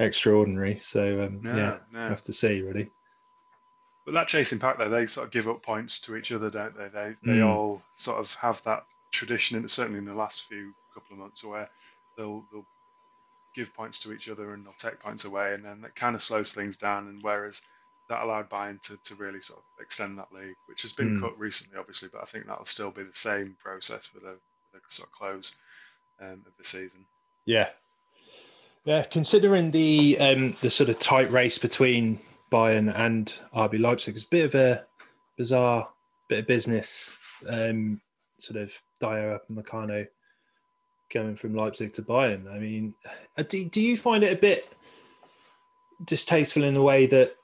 extraordinary. 0.00 0.80
So 0.80 1.22
um, 1.22 1.40
no, 1.44 1.56
yeah, 1.56 1.78
no. 1.92 2.00
we'll 2.00 2.08
have 2.08 2.22
to 2.22 2.32
see 2.32 2.60
really. 2.60 2.90
But 4.04 4.14
that 4.14 4.26
chasing 4.26 4.58
pack 4.58 4.78
though, 4.78 4.88
they 4.88 5.06
sort 5.06 5.28
of 5.28 5.32
give 5.32 5.46
up 5.46 5.62
points 5.62 6.00
to 6.00 6.16
each 6.16 6.32
other, 6.32 6.50
don't 6.50 6.76
they? 6.76 6.88
They 6.88 7.14
they 7.24 7.38
Mm. 7.38 7.44
all 7.44 7.84
sort 7.94 8.18
of 8.18 8.34
have 8.34 8.60
that 8.64 8.84
tradition, 9.12 9.56
and 9.58 9.70
certainly 9.70 10.00
in 10.00 10.04
the 10.06 10.14
last 10.14 10.48
few 10.48 10.74
couple 10.92 11.12
of 11.12 11.20
months, 11.20 11.44
where 11.44 11.70
they'll 12.16 12.44
they'll 12.50 12.66
give 13.54 13.72
points 13.74 14.00
to 14.00 14.12
each 14.12 14.28
other 14.28 14.54
and 14.54 14.66
they'll 14.66 14.72
take 14.72 14.98
points 14.98 15.24
away, 15.24 15.54
and 15.54 15.64
then 15.64 15.82
that 15.82 15.94
kind 15.94 16.16
of 16.16 16.22
slows 16.24 16.52
things 16.52 16.78
down. 16.78 17.06
And 17.06 17.22
whereas 17.22 17.62
that 18.08 18.22
allowed 18.22 18.50
Bayern 18.50 18.80
to, 18.82 18.98
to 19.04 19.14
really 19.14 19.40
sort 19.40 19.60
of 19.60 19.64
extend 19.82 20.18
that 20.18 20.32
league, 20.32 20.56
which 20.66 20.82
has 20.82 20.92
been 20.92 21.16
Mm. 21.16 21.20
cut 21.20 21.38
recently, 21.38 21.78
obviously, 21.78 22.08
but 22.12 22.22
I 22.22 22.26
think 22.26 22.46
that'll 22.46 22.64
still 22.64 22.90
be 22.90 23.04
the 23.04 23.10
same 23.14 23.56
process 23.62 24.06
for 24.06 24.20
the, 24.20 24.38
the 24.72 24.80
sort 24.88 25.08
of 25.08 25.12
close 25.12 25.56
um, 26.20 26.44
of 26.46 26.52
the 26.58 26.64
season. 26.64 27.06
Yeah, 27.46 27.70
yeah. 28.84 29.04
Considering 29.04 29.70
the 29.70 30.18
um, 30.20 30.56
the 30.60 30.70
sort 30.70 30.90
of 30.90 30.98
tight 30.98 31.30
race 31.32 31.58
between 31.58 32.20
Bayern 32.50 32.92
and 32.94 33.32
RB 33.54 33.80
Leipzig, 33.80 34.14
it's 34.14 34.24
a 34.24 34.28
bit 34.28 34.44
of 34.44 34.54
a 34.54 34.86
bizarre 35.36 35.88
bit 36.28 36.40
of 36.40 36.46
business. 36.46 37.12
Um, 37.48 38.00
sort 38.38 38.60
of 38.60 38.72
Dayot 39.00 39.40
Upamecano 39.50 40.06
going 41.12 41.36
from 41.36 41.54
Leipzig 41.54 41.92
to 41.94 42.02
Bayern. 42.02 42.52
I 42.52 42.58
mean, 42.58 42.94
uh, 43.36 43.42
do, 43.42 43.64
do 43.64 43.80
you 43.80 43.96
find 43.96 44.24
it 44.24 44.32
a 44.32 44.40
bit 44.40 44.72
distasteful 46.04 46.64
in 46.64 46.74
the 46.74 46.82
way 46.82 47.06
that 47.06 47.36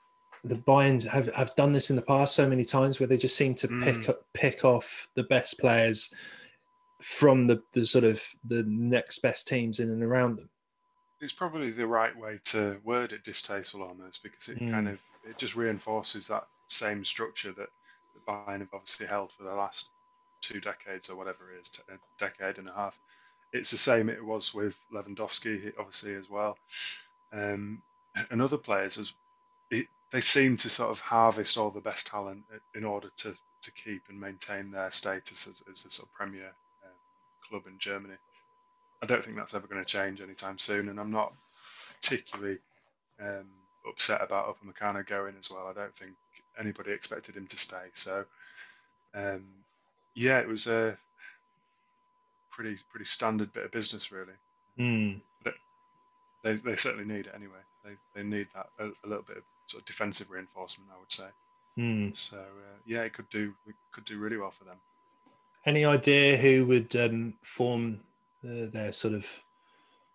the 0.43 0.55
Bayerns 0.55 1.07
have, 1.07 1.33
have 1.33 1.55
done 1.55 1.73
this 1.73 1.89
in 1.89 1.95
the 1.95 2.01
past 2.01 2.35
so 2.35 2.47
many 2.47 2.63
times, 2.63 2.99
where 2.99 3.07
they 3.07 3.17
just 3.17 3.35
seem 3.35 3.55
to 3.55 3.67
pick 3.67 4.09
up, 4.09 4.25
pick 4.33 4.65
off 4.65 5.09
the 5.15 5.23
best 5.23 5.59
players 5.59 6.13
from 7.01 7.47
the, 7.47 7.61
the 7.73 7.85
sort 7.85 8.03
of 8.03 8.21
the 8.47 8.63
next 8.67 9.21
best 9.21 9.47
teams 9.47 9.79
in 9.79 9.89
and 9.89 10.03
around 10.03 10.37
them. 10.37 10.49
It's 11.21 11.33
probably 11.33 11.71
the 11.71 11.87
right 11.87 12.15
way 12.17 12.39
to 12.45 12.79
word 12.83 13.11
it 13.11 13.23
distasteful 13.25 13.83
almost 13.83 14.23
because 14.23 14.47
it 14.49 14.59
Mm. 14.59 14.71
kind 14.71 14.87
of 14.87 14.99
it 15.27 15.37
just 15.37 15.55
reinforces 15.55 16.27
that 16.27 16.47
same 16.67 17.03
structure 17.03 17.51
that, 17.51 17.69
that 18.13 18.25
Bayern 18.25 18.59
have 18.59 18.73
obviously 18.73 19.05
held 19.05 19.31
for 19.33 19.43
the 19.43 19.53
last 19.53 19.87
two 20.41 20.61
decades 20.61 21.09
or 21.09 21.17
whatever 21.17 21.51
it 21.53 21.59
is, 21.61 21.71
a 21.89 21.97
decade 22.17 22.57
and 22.57 22.69
a 22.69 22.73
half. 22.73 22.97
It's 23.51 23.71
the 23.71 23.77
same 23.77 24.09
it 24.09 24.23
was 24.23 24.53
with 24.53 24.79
Lewandowski 24.93 25.73
obviously 25.77 26.15
as 26.15 26.29
well, 26.29 26.57
um, 27.33 27.81
and 28.31 28.41
other 28.41 28.57
players 28.57 28.97
as 28.97 29.13
it, 29.71 29.87
they 30.11 30.21
seem 30.21 30.57
to 30.57 30.69
sort 30.69 30.91
of 30.91 30.99
harvest 30.99 31.57
all 31.57 31.69
the 31.69 31.81
best 31.81 32.07
talent 32.07 32.43
in 32.75 32.83
order 32.83 33.09
to, 33.17 33.35
to 33.61 33.71
keep 33.71 34.03
and 34.09 34.19
maintain 34.19 34.71
their 34.71 34.91
status 34.91 35.47
as, 35.47 35.63
as 35.69 35.85
a 35.85 35.91
sort 35.91 36.09
of 36.09 36.13
premier 36.13 36.51
um, 36.83 36.91
club 37.47 37.63
in 37.67 37.77
Germany. 37.77 38.15
I 39.01 39.05
don't 39.05 39.23
think 39.23 39.37
that's 39.37 39.53
ever 39.53 39.67
going 39.67 39.83
to 39.83 39.89
change 39.89 40.19
anytime 40.19 40.57
soon, 40.57 40.89
and 40.89 40.99
I'm 40.99 41.11
not 41.11 41.33
particularly 42.01 42.57
um, 43.21 43.45
upset 43.87 44.21
about 44.21 44.47
Upamecano 44.47 45.05
going 45.05 45.35
as 45.37 45.49
well. 45.49 45.67
I 45.67 45.73
don't 45.73 45.95
think 45.95 46.13
anybody 46.59 46.91
expected 46.91 47.35
him 47.35 47.47
to 47.47 47.57
stay. 47.57 47.85
So, 47.93 48.25
um, 49.13 49.43
yeah, 50.15 50.39
it 50.39 50.47
was 50.47 50.67
a 50.67 50.97
pretty 52.51 52.77
pretty 52.89 53.05
standard 53.05 53.53
bit 53.53 53.65
of 53.65 53.71
business, 53.71 54.11
really. 54.11 54.33
Mm. 54.77 55.21
They, 56.43 56.53
they 56.55 56.75
certainly 56.75 57.05
need 57.05 57.27
it 57.27 57.33
anyway. 57.35 57.59
They, 57.83 57.91
they 58.15 58.23
need 58.23 58.47
that 58.53 58.69
a, 58.79 58.85
a 59.05 59.07
little 59.07 59.23
bit 59.23 59.37
of 59.37 59.43
sort 59.69 59.81
of 59.81 59.87
defensive 59.87 60.29
reinforcement, 60.29 60.89
I 60.93 60.99
would 60.99 61.11
say. 61.11 61.27
Mm. 61.77 62.15
So 62.15 62.37
uh, 62.37 62.77
yeah, 62.85 63.01
it 63.01 63.13
could 63.13 63.29
do 63.29 63.53
it 63.67 63.75
could 63.93 64.05
do 64.05 64.17
really 64.17 64.37
well 64.37 64.51
for 64.51 64.65
them. 64.65 64.77
Any 65.65 65.85
idea 65.85 66.37
who 66.37 66.65
would 66.67 66.95
um, 66.95 67.33
form 67.43 68.01
uh, 68.43 68.65
their 68.71 68.91
sort 68.91 69.13
of 69.13 69.41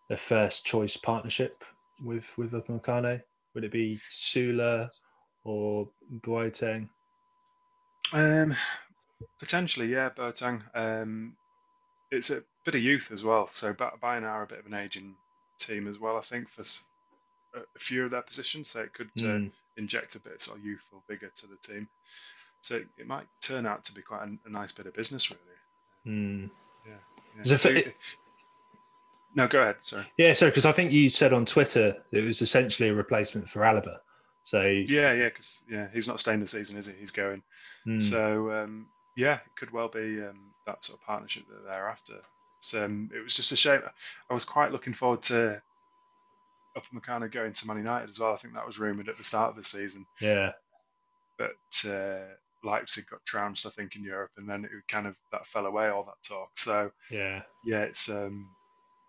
their 0.09 0.19
first 0.19 0.67
choice 0.67 0.97
partnership 0.97 1.65
with 2.03 2.37
with 2.37 2.53
Upamecano? 2.53 3.23
Would 3.55 3.65
it 3.65 3.73
be 3.73 4.01
Süle 4.11 4.91
or 5.45 5.89
Boateng? 6.21 6.89
Um, 8.13 8.55
potentially, 9.39 9.87
yeah, 9.87 10.11
Boateng. 10.11 10.63
Um, 10.75 11.37
it's 12.11 12.31
a 12.31 12.43
bit 12.65 12.75
of 12.75 12.83
youth 12.83 13.11
as 13.13 13.25
well. 13.25 13.49
So 13.49 13.73
Bayern 13.73 14.23
are 14.25 14.43
a 14.43 14.47
bit 14.47 14.59
of 14.59 14.67
an 14.67 14.75
aging 14.75 15.15
team 15.59 15.87
as 15.87 15.99
well. 15.99 16.17
I 16.17 16.21
think 16.21 16.51
for 16.51 16.65
a 17.55 17.79
few 17.79 18.05
of 18.05 18.11
their 18.11 18.23
positions, 18.23 18.71
so 18.71 18.81
it 18.81 18.93
could 18.93 19.13
mm. 19.15 19.25
uh, 19.25 19.39
hmm. 19.39 19.47
inject 19.77 20.15
a 20.15 20.21
bit 20.21 20.35
of 20.35 20.43
sort 20.43 20.59
of 20.59 20.65
youthful 20.65 21.03
vigor 21.09 21.31
to 21.37 21.47
the 21.47 21.57
team. 21.57 21.89
So 22.61 22.77
it, 22.77 22.87
it 22.99 23.07
might 23.07 23.27
turn 23.41 23.67
out 23.67 23.85
to 23.85 23.95
be 23.95 24.03
quite 24.03 24.23
a, 24.23 24.49
a 24.49 24.51
nice 24.51 24.73
bit 24.73 24.87
of 24.87 24.95
business, 24.95 25.31
really. 25.31 26.17
Mm. 26.17 26.51
Yeah. 26.87 26.95
yeah. 27.37 27.57
So 27.57 27.69
it, 27.71 27.95
no, 29.35 29.49
go 29.49 29.61
ahead. 29.61 29.77
Sorry. 29.81 30.05
Yeah, 30.17 30.33
sorry, 30.33 30.51
because 30.51 30.67
I 30.67 30.73
think 30.73 30.93
you 30.93 31.11
said 31.11 31.33
on 31.33 31.45
Twitter 31.45 31.97
it 32.13 32.25
was 32.25 32.41
essentially 32.41 32.89
a 32.89 32.95
replacement 32.95 33.49
for 33.49 33.61
Alaba. 33.61 33.99
So 34.43 34.63
yeah, 34.63 35.13
yeah, 35.13 35.29
because 35.29 35.63
yeah, 35.69 35.89
he's 35.93 36.07
not 36.07 36.21
staying 36.21 36.41
the 36.41 36.47
season, 36.47 36.79
is 36.79 36.87
he? 36.87 36.95
He's 36.99 37.11
going. 37.11 37.43
Mm. 37.87 38.01
So 38.01 38.53
um, 38.53 38.87
yeah, 39.17 39.35
it 39.35 39.57
could 39.57 39.73
well 39.73 39.89
be 39.89 40.23
um, 40.23 40.53
that 40.67 40.85
sort 40.85 41.01
of 41.01 41.07
partnership 41.07 41.45
that 41.49 41.65
they're 41.67 41.89
after. 41.89 42.21
Um, 42.75 43.11
it 43.15 43.23
was 43.23 43.35
just 43.35 43.53
a 43.53 43.57
shame. 43.57 43.81
I 44.31 44.35
was 44.35 44.45
quite 44.45 44.73
looking 44.73 44.95
forward 44.95 45.23
to 45.25 45.61
Upamecano 46.77 47.31
going 47.31 47.53
to 47.53 47.67
Man 47.67 47.79
United 47.79 48.11
as 48.11 48.19
well. 48.19 48.33
I 48.33 48.37
think 48.37 48.55
that 48.55 48.67
was 48.67 48.79
rumoured 48.79 49.09
at 49.09 49.17
the 49.17 49.25
start 49.25 49.51
of 49.51 49.57
the 49.57 49.65
season. 49.65 50.07
Yeah. 50.21 50.53
But 51.39 51.91
uh, 51.91 52.27
Leipzig 52.65 53.07
got 53.11 53.25
trounced, 53.27 53.67
I 53.67 53.71
think, 53.71 53.97
in 53.97 54.05
Europe, 54.05 54.33
and 54.37 54.49
then 54.49 54.65
it 54.65 54.71
kind 54.89 55.07
of 55.07 55.15
that 55.33 55.47
fell 55.47 55.67
away, 55.67 55.89
all 55.89 56.05
that 56.05 56.29
talk. 56.29 56.51
So 56.57 56.91
yeah, 57.11 57.43
yeah, 57.65 57.81
it's 57.81 58.09
um, 58.09 58.49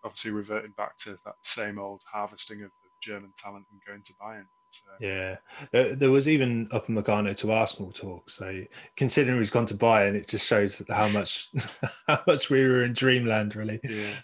obviously 0.04 0.32
reverting 0.32 0.72
back 0.76 0.96
to 0.98 1.18
that 1.24 1.34
same 1.42 1.78
old 1.78 2.02
harvesting 2.10 2.60
of, 2.60 2.66
of 2.66 2.70
German 3.02 3.32
talent 3.38 3.64
and 3.70 3.80
going 3.86 4.02
to 4.04 4.12
Bayern. 4.14 4.46
So. 4.70 4.82
Yeah, 5.00 5.36
there, 5.72 5.94
there, 5.94 6.10
was 6.10 6.28
even 6.28 6.68
Upamecano 6.68 7.36
to 7.38 7.52
Arsenal 7.52 7.92
talk. 7.92 8.28
So 8.28 8.62
considering 8.96 9.38
he's 9.38 9.50
gone 9.50 9.66
to 9.66 9.74
Bayern, 9.74 10.14
it 10.14 10.28
just 10.28 10.46
shows 10.46 10.82
how 10.88 11.08
much 11.08 11.48
how 12.06 12.22
much 12.26 12.50
we 12.50 12.62
were 12.66 12.84
in 12.84 12.92
dreamland, 12.92 13.56
really. 13.56 13.80
Yeah. 13.84 14.14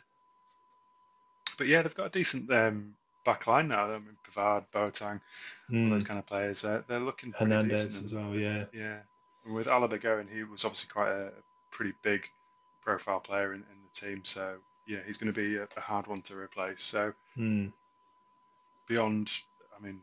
But 1.59 1.69
yeah, 1.69 1.83
they've 1.83 1.95
got 1.95 2.07
a 2.07 2.11
decent 2.11 2.53
um, 2.53 2.95
back 3.25 3.47
line 3.47 3.69
now. 3.69 3.87
I 3.87 3.99
mean, 3.99 4.17
Pavard, 4.29 4.65
Boateng, 4.73 5.21
mm. 5.71 5.85
all 5.85 5.91
those 5.91 6.03
hmm. 6.03 6.09
kind 6.09 6.19
of 6.19 6.27
players. 6.27 6.65
Uh, 6.65 6.83
they're 6.89 7.01
looking 7.01 7.33
Hernandez 7.33 8.03
as 8.03 8.13
well. 8.13 8.35
Yeah, 8.35 8.65
yeah. 8.73 8.99
And 9.45 9.55
with 9.55 9.67
Alaba 9.67 10.01
going, 10.01 10.29
he 10.29 10.45
was 10.45 10.65
obviously 10.65 10.91
quite 10.93 11.11
a, 11.11 11.33
pretty 11.71 11.95
big 12.03 12.29
profile 12.83 13.19
player 13.19 13.55
in, 13.55 13.61
in, 13.61 13.63
the 13.63 14.01
team. 14.07 14.21
So 14.25 14.57
yeah, 14.87 14.99
he's 15.07 15.17
going 15.17 15.33
to 15.33 15.41
be 15.41 15.57
a, 15.57 15.67
a 15.77 15.81
hard 15.81 16.07
one 16.07 16.23
to 16.23 16.37
replace. 16.37 16.83
So 16.83 17.15
mm. 17.37 17.73
beyond, 18.87 19.33
I 19.77 19.83
mean, 19.85 20.01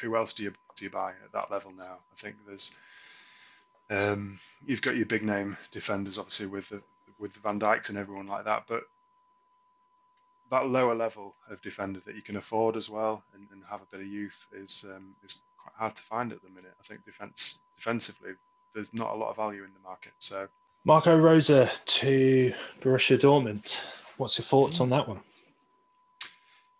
who 0.00 0.16
else 0.16 0.34
do 0.34 0.42
you 0.44 0.52
do 0.76 0.86
you 0.86 0.90
buy 0.90 1.10
at 1.10 1.32
that 1.32 1.50
level 1.50 1.72
now? 1.76 1.98
I 2.12 2.20
think 2.20 2.36
there's. 2.46 2.74
Um, 3.90 4.38
you've 4.66 4.82
got 4.82 4.96
your 4.96 5.06
big 5.06 5.24
name 5.24 5.56
defenders, 5.72 6.16
obviously 6.16 6.46
with 6.46 6.68
the 6.68 6.80
with 7.18 7.34
the 7.34 7.40
Van 7.40 7.60
Dijks 7.60 7.90
and 7.90 7.98
everyone 7.98 8.26
like 8.26 8.44
that, 8.44 8.64
but 8.66 8.84
that 10.50 10.68
lower 10.68 10.94
level 10.94 11.34
of 11.48 11.62
defender 11.62 12.00
that 12.04 12.16
you 12.16 12.22
can 12.22 12.36
afford 12.36 12.76
as 12.76 12.90
well 12.90 13.22
and, 13.34 13.46
and 13.52 13.62
have 13.70 13.82
a 13.82 13.86
bit 13.90 14.00
of 14.00 14.06
youth 14.06 14.46
is 14.52 14.84
um, 14.94 15.14
is 15.24 15.42
quite 15.58 15.74
hard 15.76 15.96
to 15.96 16.02
find 16.02 16.32
at 16.32 16.42
the 16.42 16.48
minute. 16.50 16.72
I 16.80 16.86
think 16.86 17.04
defense 17.04 17.58
defensively, 17.76 18.32
there's 18.74 18.92
not 18.92 19.14
a 19.14 19.16
lot 19.16 19.30
of 19.30 19.36
value 19.36 19.64
in 19.64 19.70
the 19.72 19.88
market. 19.88 20.12
So 20.18 20.48
Marco 20.84 21.16
Rose 21.16 21.46
to 21.46 22.54
Borussia 22.80 23.18
Dortmund. 23.18 23.76
What's 24.16 24.38
your 24.38 24.44
thoughts 24.44 24.80
on 24.80 24.90
that 24.90 25.08
one? 25.08 25.20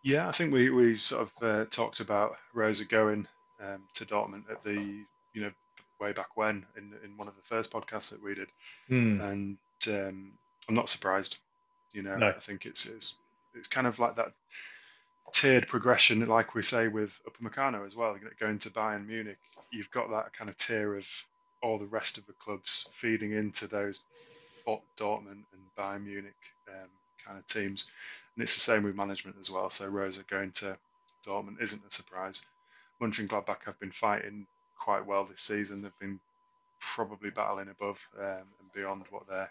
Yeah, 0.02 0.28
I 0.28 0.32
think 0.32 0.52
we, 0.52 0.70
we 0.70 0.96
sort 0.96 1.22
of 1.22 1.42
uh, 1.42 1.64
talked 1.70 2.00
about 2.00 2.36
Rose 2.54 2.80
going 2.82 3.26
um, 3.62 3.82
to 3.94 4.06
Dortmund 4.06 4.50
at 4.50 4.62
the 4.62 5.04
you 5.32 5.42
know 5.42 5.50
way 6.00 6.12
back 6.12 6.36
when 6.36 6.64
in 6.76 6.94
in 7.04 7.16
one 7.16 7.28
of 7.28 7.36
the 7.36 7.42
first 7.42 7.70
podcasts 7.70 8.10
that 8.10 8.22
we 8.22 8.34
did, 8.34 8.48
mm. 8.88 9.22
and 9.22 9.58
um, 9.88 10.32
I'm 10.68 10.74
not 10.74 10.88
surprised. 10.88 11.36
You 11.92 12.02
know, 12.02 12.16
no. 12.16 12.28
I 12.28 12.40
think 12.40 12.66
it's, 12.66 12.86
it's 12.86 13.16
it's 13.54 13.68
kind 13.68 13.86
of 13.86 13.98
like 13.98 14.16
that 14.16 14.32
tiered 15.32 15.68
progression, 15.68 16.24
like 16.26 16.54
we 16.54 16.62
say 16.62 16.88
with 16.88 17.20
Upper 17.26 17.48
Upamecano 17.48 17.86
as 17.86 17.96
well. 17.96 18.16
Going 18.38 18.58
to 18.60 18.70
Bayern 18.70 19.06
Munich, 19.06 19.38
you've 19.70 19.90
got 19.90 20.10
that 20.10 20.32
kind 20.32 20.50
of 20.50 20.56
tier 20.56 20.96
of 20.96 21.06
all 21.62 21.78
the 21.78 21.86
rest 21.86 22.18
of 22.18 22.26
the 22.26 22.32
clubs 22.34 22.88
feeding 22.94 23.32
into 23.32 23.66
those 23.66 24.04
Dortmund 24.96 25.44
and 25.52 25.62
Bayern 25.78 26.04
Munich 26.04 26.34
um, 26.68 26.88
kind 27.24 27.38
of 27.38 27.46
teams, 27.46 27.90
and 28.34 28.42
it's 28.42 28.54
the 28.54 28.60
same 28.60 28.84
with 28.84 28.94
management 28.94 29.36
as 29.40 29.50
well. 29.50 29.70
So 29.70 29.86
Rose 29.88 30.18
going 30.18 30.52
to 30.52 30.76
Dortmund 31.26 31.60
isn't 31.60 31.82
a 31.86 31.90
surprise. 31.90 32.46
Mönchengladbach 33.00 33.64
have 33.64 33.78
been 33.80 33.92
fighting 33.92 34.46
quite 34.78 35.06
well 35.06 35.24
this 35.24 35.40
season. 35.40 35.82
They've 35.82 35.98
been 36.00 36.20
probably 36.80 37.30
battling 37.30 37.68
above 37.68 38.06
um, 38.18 38.24
and 38.60 38.72
beyond 38.74 39.04
what 39.10 39.28
they're 39.28 39.50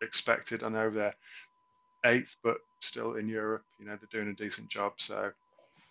expected. 0.00 0.62
I 0.62 0.68
know 0.68 0.90
they're 0.90 1.14
eighth, 2.04 2.36
but 2.42 2.58
still 2.80 3.14
in 3.14 3.28
Europe. 3.28 3.64
You 3.78 3.86
know, 3.86 3.96
they're 3.96 4.20
doing 4.20 4.32
a 4.32 4.36
decent 4.36 4.68
job. 4.68 4.94
So 4.96 5.30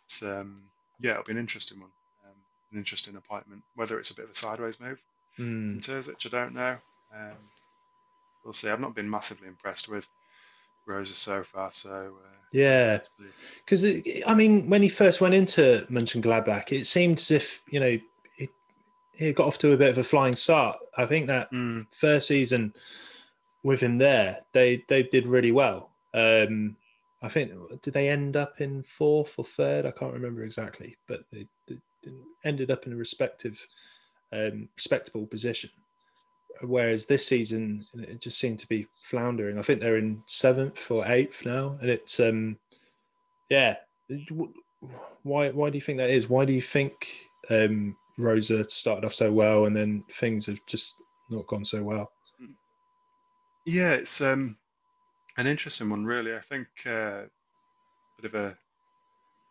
it's 0.06 0.24
um, 0.24 0.62
yeah, 0.99 1.12
it'll 1.12 1.24
be 1.24 1.34
an 1.34 1.38
interesting 1.38 1.80
one, 1.80 1.89
um, 2.26 2.36
an 2.72 2.78
interesting 2.78 3.16
appointment. 3.16 3.62
Whether 3.76 3.99
it's 3.99 4.12
a 4.12 4.16
bit 4.16 4.26
of 4.26 4.32
a 4.32 4.36
sideways 4.36 4.80
move 4.80 4.99
mm. 5.39 5.76
in 5.76 5.82
Terzic, 5.82 6.26
I 6.26 6.30
don't 6.30 6.53
know. 6.53 6.78
Um, 7.14 7.38
we'll 8.43 8.53
see. 8.53 8.70
I've 8.70 8.80
not 8.80 8.95
been 8.95 9.10
massively 9.10 9.47
impressed 9.47 9.89
with 9.89 10.08
Rose 10.86 11.16
so 11.16 11.43
far. 11.43 11.72
So 11.74 12.14
uh, 12.24 12.36
yeah, 12.51 12.99
because 13.66 13.84
I 14.26 14.34
mean, 14.34 14.70
when 14.70 14.82
he 14.82 14.89
first 14.89 15.22
went 15.22 15.34
into 15.34 15.86
Mönchengladbach, 15.89 16.72
it 16.72 16.86
seemed 16.86 17.20
as 17.20 17.32
if 17.32 17.62
you 17.70 17.80
know 17.80 17.97
it, 18.38 18.49
it 19.16 19.36
got 19.36 19.47
off 19.47 19.58
to 19.60 19.74
a 19.74 19.78
bit 19.78 19.89
of 19.89 19.97
a 19.97 20.03
flying 20.03 20.36
start. 20.36 20.78
I 20.97 21.06
think 21.06 21.28
that 21.28 21.51
mm. 21.51 21.86
first 21.91 22.28
season 22.28 22.74
with 23.64 23.82
him 23.82 23.97
there, 23.97 24.41
they 24.53 24.86
they 24.88 25.03
did 25.03 25.28
really 25.28 25.51
well. 25.51 25.89
Um, 26.16 26.78
I 27.22 27.30
think 27.30 27.51
did 27.82 27.93
they 27.93 28.09
end 28.09 28.38
up 28.38 28.61
in 28.61 28.84
fourth 28.84 29.36
or 29.38 29.45
third? 29.45 29.86
I 29.86 29.91
can't 29.91 30.13
remember 30.13 30.43
exactly, 30.43 30.95
but 31.07 31.26
they, 31.32 31.47
they 31.68 31.78
ended 32.43 32.72
up 32.72 32.86
in 32.86 32.93
a 32.93 32.95
respective, 32.95 33.66
um, 34.32 34.70
respectable 34.76 35.26
position. 35.26 35.70
Whereas 36.61 37.05
this 37.05 37.28
season, 37.28 37.82
it 37.95 38.22
just 38.22 38.39
seemed 38.39 38.59
to 38.59 38.68
be 38.68 38.88
floundering. 39.03 39.59
I 39.59 39.61
think 39.61 39.82
they're 39.82 39.97
in 39.97 40.22
seventh 40.26 40.89
or 40.89 41.05
eighth 41.07 41.45
now, 41.45 41.78
and 41.82 41.89
it's 41.89 42.20
um, 42.20 42.57
yeah. 43.49 43.76
Why 45.24 45.49
why 45.49 45.70
do 45.70 45.78
you 45.78 45.82
think 45.82 45.97
that 45.97 46.09
is? 46.09 46.30
Why 46.30 46.45
do 46.45 46.53
you 46.53 46.61
think 46.61 46.93
um, 47.49 47.97
Rose 48.18 48.51
started 48.74 49.05
off 49.05 49.13
so 49.13 49.32
well 49.32 49.66
and 49.66 49.76
then 49.76 50.03
things 50.11 50.45
have 50.45 50.59
just 50.68 50.93
not 51.30 51.47
gone 51.47 51.66
so 51.66 51.84
well? 51.84 52.11
Yeah, 53.66 53.93
it's 53.93 54.22
um, 54.22 54.57
an 55.38 55.47
interesting 55.47 55.89
one, 55.89 56.05
really. 56.05 56.36
I 56.36 56.39
think 56.39 56.67
uh, 56.86 57.23
a 57.23 58.21
bit 58.21 58.33
of 58.33 58.36
a 58.36 58.57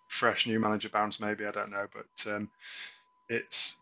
fresh 0.09 0.47
new 0.47 0.61
manager 0.61 0.89
bounce, 0.89 1.20
maybe 1.20 1.45
I 1.45 1.51
don't 1.51 1.70
know, 1.70 1.87
but 1.93 2.32
um, 2.32 2.51
it's 3.28 3.76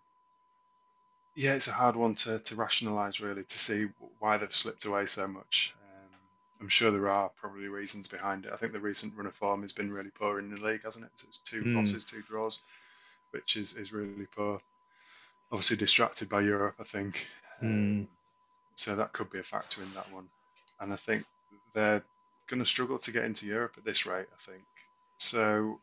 yeah, 1.35 1.55
it's 1.55 1.69
a 1.69 1.73
hard 1.73 1.97
one 1.97 2.15
to, 2.17 2.39
to 2.41 2.57
rationalise 2.57 3.21
really 3.21 3.45
to 3.45 3.59
see 3.59 3.89
why 4.19 4.37
they've 4.37 4.55
slipped 4.55 4.85
away 4.85 5.07
so 5.07 5.27
much. 5.27 5.75
Um, 5.83 6.19
I'm 6.61 6.69
sure 6.69 6.91
there 6.91 7.09
are 7.09 7.31
probably 7.41 7.69
reasons 7.69 8.07
behind 8.07 8.45
it. 8.45 8.53
I 8.53 8.57
think 8.57 8.73
the 8.73 8.81
recent 8.81 9.17
run 9.17 9.27
of 9.27 9.35
form 9.35 9.63
has 9.63 9.73
been 9.73 9.91
really 9.91 10.11
poor 10.11 10.39
in 10.39 10.51
the 10.51 10.61
league, 10.61 10.85
hasn't 10.85 11.07
it? 11.07 11.11
So 11.15 11.27
it's 11.29 11.39
two 11.39 11.63
mm. 11.63 11.77
losses, 11.77 12.05
two 12.05 12.23
draws, 12.23 12.61
which 13.31 13.57
is, 13.57 13.77
is 13.77 13.93
really 13.93 14.27
poor. 14.37 14.61
Obviously 15.51 15.77
distracted 15.77 16.29
by 16.29 16.43
Europe, 16.43 16.77
I 16.81 16.85
think. 16.85 17.27
Mm. 17.63 18.07
So 18.75 18.97
that 18.97 19.13
could 19.13 19.31
be 19.31 19.39
a 19.39 19.43
factor 19.43 19.83
in 19.83 19.93
that 19.95 20.13
one. 20.13 20.29
And 20.81 20.93
I 20.93 20.97
think 20.97 21.25
they're 21.75 22.03
going 22.49 22.61
to 22.61 22.67
struggle 22.67 22.99
to 22.99 23.13
get 23.13 23.25
into 23.25 23.47
Europe 23.47 23.75
at 23.77 23.85
this 23.85 24.07
rate. 24.07 24.27
I 24.33 24.51
think 24.51 24.65
so. 25.17 25.79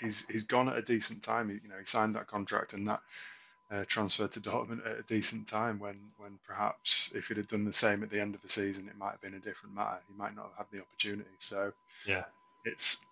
He's 0.00 0.26
he's 0.28 0.44
gone 0.44 0.68
at 0.68 0.76
a 0.76 0.82
decent 0.82 1.22
time. 1.22 1.48
He, 1.48 1.54
you 1.62 1.68
know, 1.68 1.78
he 1.78 1.86
signed 1.86 2.14
that 2.16 2.26
contract 2.26 2.74
and 2.74 2.88
that 2.88 3.00
uh, 3.70 3.84
transferred 3.86 4.32
to 4.32 4.40
Dortmund 4.40 4.86
at 4.86 4.98
a 4.98 5.02
decent 5.02 5.48
time. 5.48 5.78
When 5.78 5.98
when 6.18 6.38
perhaps 6.46 7.12
if 7.14 7.28
he'd 7.28 7.38
have 7.38 7.48
done 7.48 7.64
the 7.64 7.72
same 7.72 8.02
at 8.02 8.10
the 8.10 8.20
end 8.20 8.34
of 8.34 8.42
the 8.42 8.48
season, 8.48 8.88
it 8.88 8.98
might 8.98 9.12
have 9.12 9.20
been 9.20 9.34
a 9.34 9.40
different 9.40 9.74
matter. 9.74 9.98
He 10.08 10.14
might 10.16 10.36
not 10.36 10.46
have 10.46 10.56
had 10.56 10.66
the 10.72 10.80
opportunity. 10.80 11.30
So 11.38 11.72
yeah, 12.06 12.24
it's 12.64 13.04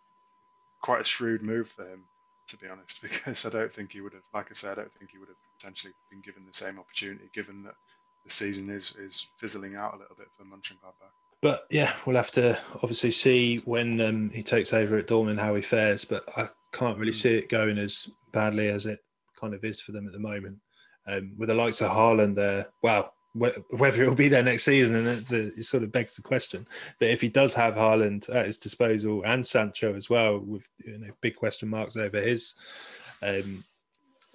quite 0.80 1.00
a 1.00 1.05
shrewd 1.05 1.42
move 1.42 1.68
for 1.68 1.84
him, 1.84 2.05
to 2.48 2.57
be 2.59 2.68
honest, 2.68 3.02
because 3.02 3.46
I 3.46 3.50
don't 3.50 3.72
think 3.72 3.92
he 3.92 4.00
would 4.00 4.12
have. 4.12 4.22
Like 4.32 4.46
I 4.50 4.55
said, 4.55 4.72
I 4.72 4.82
don't 4.82 4.94
think 4.98 5.11
he 5.11 5.18
would 5.18 5.28
have 5.28 5.59
potentially 5.59 5.92
been 6.11 6.20
given 6.20 6.44
the 6.46 6.55
same 6.55 6.78
opportunity, 6.78 7.24
given 7.32 7.64
that 7.64 7.74
the 8.24 8.30
season 8.30 8.70
is 8.70 8.94
is 8.96 9.26
fizzling 9.38 9.74
out 9.74 9.94
a 9.94 9.98
little 9.98 10.16
bit 10.16 10.28
for 10.36 10.44
Mönchengladbach. 10.44 11.12
But 11.45 11.66
yeah, 11.68 11.92
we'll 12.07 12.16
have 12.16 12.30
to 12.32 12.59
obviously 12.76 13.11
see 13.11 13.59
when 13.66 14.01
um, 14.01 14.30
he 14.30 14.42
takes 14.42 14.72
over 14.72 14.97
at 14.97 15.09
Dortmund 15.09 15.38
how 15.38 15.55
he 15.55 15.61
fares. 15.61 16.03
But 16.03 16.24
I 16.38 16.49
can't 16.72 16.97
really 16.97 17.12
hmm. 17.12 17.16
see 17.16 17.34
it 17.34 17.51
going 17.51 17.76
as 17.76 18.09
badly 18.32 18.68
as 18.68 18.86
it 18.86 19.01
kind 19.38 19.53
of 19.53 19.62
is 19.62 19.78
for 19.78 19.92
them 19.92 20.07
at 20.07 20.14
the 20.14 20.18
moment. 20.18 20.57
Um, 21.07 21.34
with 21.36 21.51
the 21.51 21.55
likes 21.55 21.82
of 21.82 21.90
Haaland 21.90 22.34
there, 22.34 22.68
well, 22.82 23.12
whether 23.34 24.03
it 24.03 24.09
will 24.09 24.14
be 24.14 24.28
there 24.28 24.42
next 24.42 24.64
season, 24.64 25.07
and 25.07 25.30
it, 25.30 25.64
sort 25.66 25.82
of 25.82 25.92
begs 25.92 26.16
the 26.16 26.22
question. 26.22 26.66
But 26.99 27.11
if 27.11 27.20
he 27.20 27.28
does 27.28 27.53
have 27.53 27.74
Haaland 27.74 28.34
at 28.34 28.47
his 28.47 28.57
disposal 28.57 29.22
and 29.26 29.47
Sancho 29.47 29.95
as 29.95 30.09
well, 30.09 30.38
with 30.38 30.66
you 30.82 30.97
know 30.97 31.11
big 31.20 31.36
question 31.36 31.68
marks 31.68 31.99
over 31.99 32.22
his 32.22 32.55
um, 33.20 33.62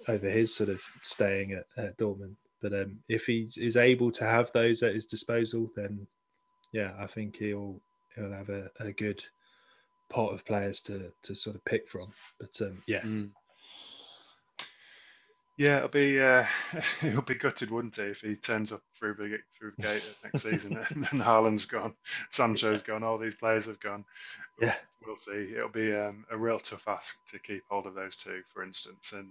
over 0.06 0.28
his 0.28 0.54
sort 0.54 0.68
of 0.68 0.80
staying 1.02 1.54
at, 1.54 1.64
at 1.76 1.98
Dortmund, 1.98 2.36
But 2.62 2.72
um, 2.72 3.00
if 3.08 3.26
he 3.26 3.48
is 3.56 3.76
able 3.76 4.12
to 4.12 4.24
have 4.24 4.52
those 4.52 4.84
at 4.84 4.94
his 4.94 5.06
disposal, 5.06 5.72
then 5.74 6.06
yeah, 6.72 6.92
I 6.98 7.06
think 7.06 7.36
he'll 7.36 7.80
he'll 8.14 8.32
have 8.32 8.48
a, 8.48 8.70
a 8.80 8.92
good 8.92 9.24
pot 10.08 10.32
of 10.32 10.44
players 10.44 10.80
to 10.80 11.12
to 11.22 11.34
sort 11.34 11.56
of 11.56 11.64
pick 11.64 11.88
from. 11.88 12.12
But 12.38 12.60
um, 12.60 12.82
yeah. 12.86 13.00
Mm. 13.00 13.30
Yeah, 15.56 15.76
it'll 15.76 15.88
be 15.88 16.18
uh, 16.18 16.46
it'll 17.02 17.20
be 17.20 17.34
gutted, 17.34 17.70
wouldn't 17.70 17.96
he, 17.96 18.04
if 18.04 18.22
he 18.22 18.34
turns 18.34 18.72
up 18.72 18.82
through 18.98 19.14
the 19.14 19.38
through 19.58 19.72
the 19.76 19.82
gate 19.82 20.02
next 20.24 20.42
season 20.42 20.78
and 20.90 21.04
then 21.04 21.20
Haaland's 21.20 21.66
gone, 21.66 21.92
Sancho's 22.30 22.82
gone, 22.82 23.02
all 23.02 23.18
these 23.18 23.34
players 23.34 23.66
have 23.66 23.78
gone. 23.78 24.06
Yeah, 24.58 24.74
we'll 25.04 25.16
see. 25.16 25.52
It'll 25.54 25.68
be 25.68 25.94
um, 25.94 26.24
a 26.30 26.36
real 26.38 26.60
tough 26.60 26.88
ask 26.88 27.18
to 27.32 27.38
keep 27.38 27.62
hold 27.68 27.86
of 27.86 27.94
those 27.94 28.16
two, 28.16 28.40
for 28.54 28.62
instance, 28.62 29.12
and 29.12 29.28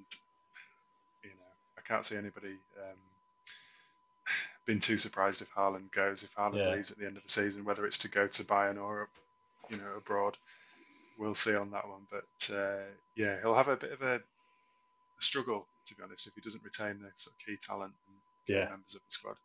you 1.23 1.31
know 1.31 1.51
I 1.79 1.81
can't 1.81 2.05
see 2.05 2.15
anybody 2.15 2.53
um, 2.77 2.97
being 4.69 4.79
too 4.79 4.97
surprised 4.97 5.41
if 5.41 5.49
Haaland 5.51 5.91
goes. 5.91 6.21
If 6.21 6.35
Haaland 6.35 6.57
yeah. 6.57 6.75
leaves 6.75 6.91
at 6.91 6.99
the 6.99 7.07
end 7.07 7.17
of 7.17 7.23
the 7.23 7.29
season, 7.29 7.65
whether 7.65 7.87
it's 7.87 7.97
to 7.99 8.07
go 8.07 8.27
to 8.27 8.43
Bayern 8.43 8.79
or 8.79 9.09
you 9.67 9.77
know 9.77 9.97
abroad, 9.97 10.37
we'll 11.17 11.33
see 11.33 11.55
on 11.55 11.71
that 11.71 11.87
one. 11.87 12.05
But 12.11 12.55
uh, 12.55 12.85
yeah, 13.15 13.37
he'll 13.41 13.55
have 13.55 13.67
a 13.67 13.75
bit 13.75 13.93
of 13.93 14.03
a, 14.03 14.15
a 14.17 15.21
struggle 15.21 15.65
to 15.87 15.95
be 15.95 16.03
honest, 16.03 16.27
if 16.27 16.35
he 16.35 16.41
doesn't 16.41 16.63
retain 16.63 17.01
the 17.01 17.09
sort 17.15 17.33
of 17.33 17.45
key 17.45 17.57
talent 17.61 17.93
and 18.07 18.55
yeah. 18.55 18.69
members 18.69 18.93
of 18.93 19.01
the 19.01 19.09
squad. 19.11 19.37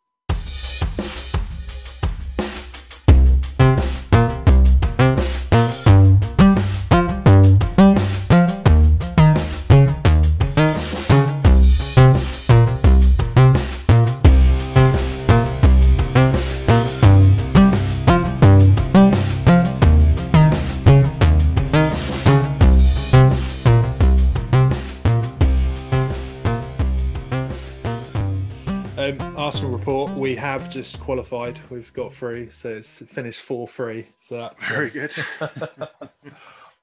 Have 30.37 30.70
just 30.70 31.01
qualified. 31.01 31.59
We've 31.70 31.93
got 31.93 32.12
three, 32.12 32.51
so 32.51 32.70
it's 32.70 33.03
finished 33.07 33.41
four 33.41 33.68
three. 33.68 34.07
So 34.20 34.37
that's 34.39 34.68
very 34.68 34.89
uh, 34.89 34.93
good. 34.93 35.14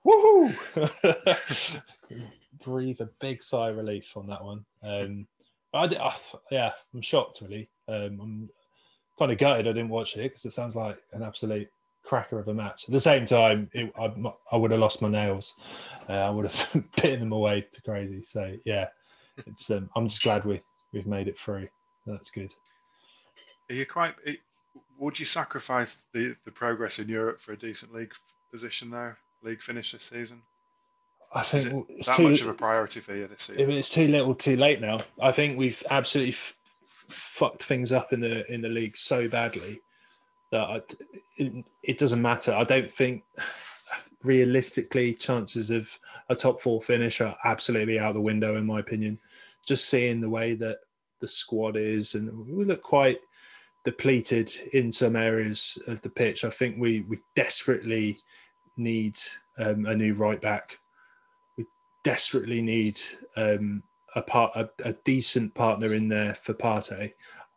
Woohoo! 0.06 1.82
Breathe 2.64 3.02
a 3.02 3.10
big 3.20 3.44
sigh 3.44 3.70
of 3.70 3.78
relief 3.78 4.16
on 4.18 4.28
that 4.28 4.44
one. 4.44 4.66
Um, 4.84 5.28
I, 5.74 5.88
did, 5.88 6.00
I, 6.00 6.14
yeah, 6.50 6.72
I'm 6.94 7.02
shocked 7.02 7.42
really. 7.42 7.70
Um, 7.88 8.20
I'm 8.22 8.50
kind 9.20 9.32
of 9.32 9.38
gutted 9.38 9.68
I 9.68 9.74
didn't 9.74 9.90
watch 9.90 10.16
it 10.18 10.24
because 10.24 10.46
it 10.46 10.54
sounds 10.54 10.76
like 10.76 10.98
an 11.14 11.24
absolute 11.24 11.70
cracker 12.04 12.40
of 12.40 12.48
a 12.48 12.54
match. 12.54 12.86
At 12.88 12.92
the 12.92 13.00
same 13.00 13.26
time, 13.26 13.70
it, 13.74 13.94
I, 13.98 14.12
I, 14.52 14.58
would 14.58 14.72
have 14.72 14.80
lost 14.80 15.02
my 15.02 15.10
nails. 15.10 15.60
Uh, 16.10 16.14
I 16.14 16.30
would 16.30 16.48
have 16.48 16.84
bitten 16.96 17.20
them 17.20 17.32
away 17.32 17.68
to 17.72 17.82
crazy. 17.82 18.24
So 18.24 18.56
yeah, 18.66 18.88
it's. 19.46 19.70
Um, 19.70 19.90
I'm 19.96 20.08
just 20.08 20.24
glad 20.24 20.46
we 20.46 20.62
we've 20.94 21.08
made 21.08 21.28
it 21.28 21.38
through. 21.38 21.68
That's 22.06 22.32
good. 22.32 22.54
Are 23.70 23.76
you 23.76 23.86
quite? 23.86 24.16
Would 24.98 25.20
you 25.20 25.26
sacrifice 25.26 26.04
the, 26.14 26.36
the 26.46 26.52
progress 26.52 27.00
in 27.00 27.10
Europe 27.10 27.40
for 27.40 27.54
a 27.54 27.58
decent 27.58 27.94
league 27.94 28.14
position 28.52 28.90
though? 28.90 29.14
League 29.44 29.62
finish 29.62 29.92
this 29.92 30.04
season? 30.04 30.42
I 31.34 31.44
think 31.44 31.88
it's 31.90 32.08
that 32.08 32.18
too, 32.18 32.30
much 32.30 32.42
of 32.42 32.50
a 32.50 32.54
priority 32.54 33.00
for 33.00 33.16
you 33.16 33.28
this 33.28 33.44
season. 33.44 33.72
It's 33.72 33.90
too 33.90 34.08
little, 34.08 34.36
too 34.36 34.58
late 34.58 34.82
now. 34.82 35.00
I 35.22 35.32
think 35.32 35.58
we've 35.58 35.82
absolutely 35.90 36.34
f- 36.34 36.58
fucked 37.08 37.64
things 37.64 37.92
up 37.92 38.12
in 38.12 38.20
the 38.20 38.52
in 38.52 38.62
the 38.62 38.70
league 38.70 38.98
so 38.98 39.30
badly 39.30 39.82
that 40.52 40.62
I, 40.62 40.82
it, 41.38 41.66
it 41.84 41.98
doesn't 41.98 42.22
matter. 42.22 42.54
I 42.54 42.66
don't 42.66 42.92
think 42.92 43.24
realistically 44.24 45.16
chances 45.16 45.72
of 45.72 45.98
a 46.30 46.36
top 46.36 46.62
four 46.62 46.82
finish 46.82 47.22
are 47.22 47.36
absolutely 47.46 47.98
out 47.98 48.14
the 48.14 48.22
window 48.22 48.58
in 48.58 48.66
my 48.66 48.80
opinion. 48.80 49.18
Just 49.66 49.90
seeing 49.90 50.20
the 50.20 50.30
way 50.30 50.54
that 50.56 50.80
the 51.22 51.28
squad 51.28 51.78
is, 51.78 52.16
and 52.16 52.48
we 52.48 52.66
look 52.66 52.82
quite 52.82 53.20
depleted 53.84 54.52
in 54.74 54.92
some 54.92 55.16
areas 55.16 55.78
of 55.88 56.02
the 56.02 56.10
pitch. 56.10 56.44
I 56.44 56.50
think 56.50 56.78
we 56.78 57.02
we 57.02 57.20
desperately 57.36 58.18
need 58.78 59.18
um, 59.58 59.86
a 59.86 59.96
new 59.96 60.14
right 60.14 60.42
back. 60.42 60.80
We 61.58 61.66
desperately 62.04 62.62
need 62.62 63.00
um, 63.38 63.84
a 64.16 64.22
part 64.22 64.56
a, 64.56 64.70
a, 64.84 64.94
decent 65.06 65.54
partner 65.56 65.94
in 65.94 66.08
there 66.08 66.34
for 66.34 66.54
Partey. 66.54 67.14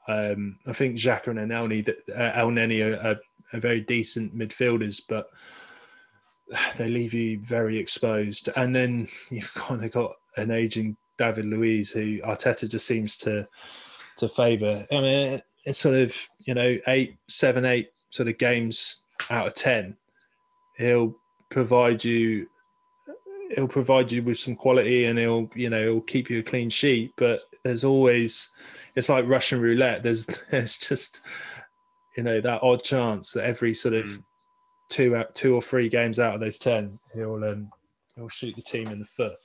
Um, 0.06 0.58
I 0.66 0.72
think 0.72 0.96
Xhaka 0.96 1.28
and 1.28 1.50
Elneny, 1.50 1.88
uh, 1.88 3.02
are, 3.02 3.10
are, 3.10 3.20
are, 3.52 3.60
very 3.60 3.80
decent 3.80 4.36
midfielders, 4.36 5.00
but 5.08 5.30
they 6.76 6.88
leave 6.88 7.14
you 7.14 7.40
very 7.40 7.78
exposed. 7.78 8.50
And 8.56 8.74
then 8.74 9.08
you've 9.30 9.52
kind 9.54 9.84
of 9.84 9.90
got 9.90 10.12
an 10.36 10.50
aging 10.50 10.96
David 11.16 11.46
Luiz, 11.46 11.90
who 11.90 12.18
Arteta 12.18 12.68
just 12.68 12.86
seems 12.86 13.16
to 13.18 13.46
to 14.16 14.28
favour. 14.28 14.86
I 14.92 15.00
mean, 15.00 15.42
it's 15.64 15.78
sort 15.78 15.96
of 15.96 16.14
you 16.46 16.54
know 16.54 16.78
eight, 16.86 17.16
seven, 17.28 17.64
eight 17.64 17.88
sort 18.10 18.28
of 18.28 18.38
games 18.38 19.02
out 19.30 19.46
of 19.46 19.54
ten, 19.54 19.96
he'll 20.76 21.16
provide 21.50 22.04
you. 22.04 22.48
He'll 23.54 23.68
provide 23.68 24.10
you 24.10 24.22
with 24.22 24.38
some 24.38 24.56
quality, 24.56 25.04
and 25.04 25.18
he'll 25.18 25.50
you 25.54 25.70
know 25.70 25.82
he'll 25.82 26.00
keep 26.00 26.30
you 26.30 26.40
a 26.40 26.42
clean 26.42 26.70
sheet. 26.70 27.12
But 27.16 27.42
there's 27.62 27.84
always, 27.84 28.50
it's 28.96 29.08
like 29.08 29.26
Russian 29.28 29.60
roulette. 29.60 30.02
There's 30.02 30.26
there's 30.50 30.76
just 30.76 31.20
you 32.16 32.22
know 32.22 32.40
that 32.40 32.62
odd 32.62 32.82
chance 32.82 33.32
that 33.32 33.44
every 33.44 33.74
sort 33.74 33.94
of 33.94 34.06
mm. 34.06 34.22
two 34.90 35.16
out 35.16 35.34
two 35.34 35.54
or 35.54 35.62
three 35.62 35.88
games 35.88 36.18
out 36.18 36.34
of 36.34 36.40
those 36.40 36.58
ten, 36.58 36.98
he'll 37.14 37.42
um, 37.44 37.70
he'll 38.16 38.28
shoot 38.28 38.54
the 38.56 38.62
team 38.62 38.88
in 38.88 38.98
the 38.98 39.04
foot, 39.04 39.36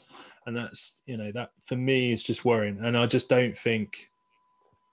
and 0.46 0.56
that's 0.56 1.02
you 1.06 1.18
know 1.18 1.32
that 1.34 1.50
for 1.66 1.76
me 1.76 2.12
is 2.12 2.24
just 2.24 2.46
worrying. 2.46 2.80
And 2.84 2.98
I 2.98 3.06
just 3.06 3.30
don't 3.30 3.56
think 3.56 4.09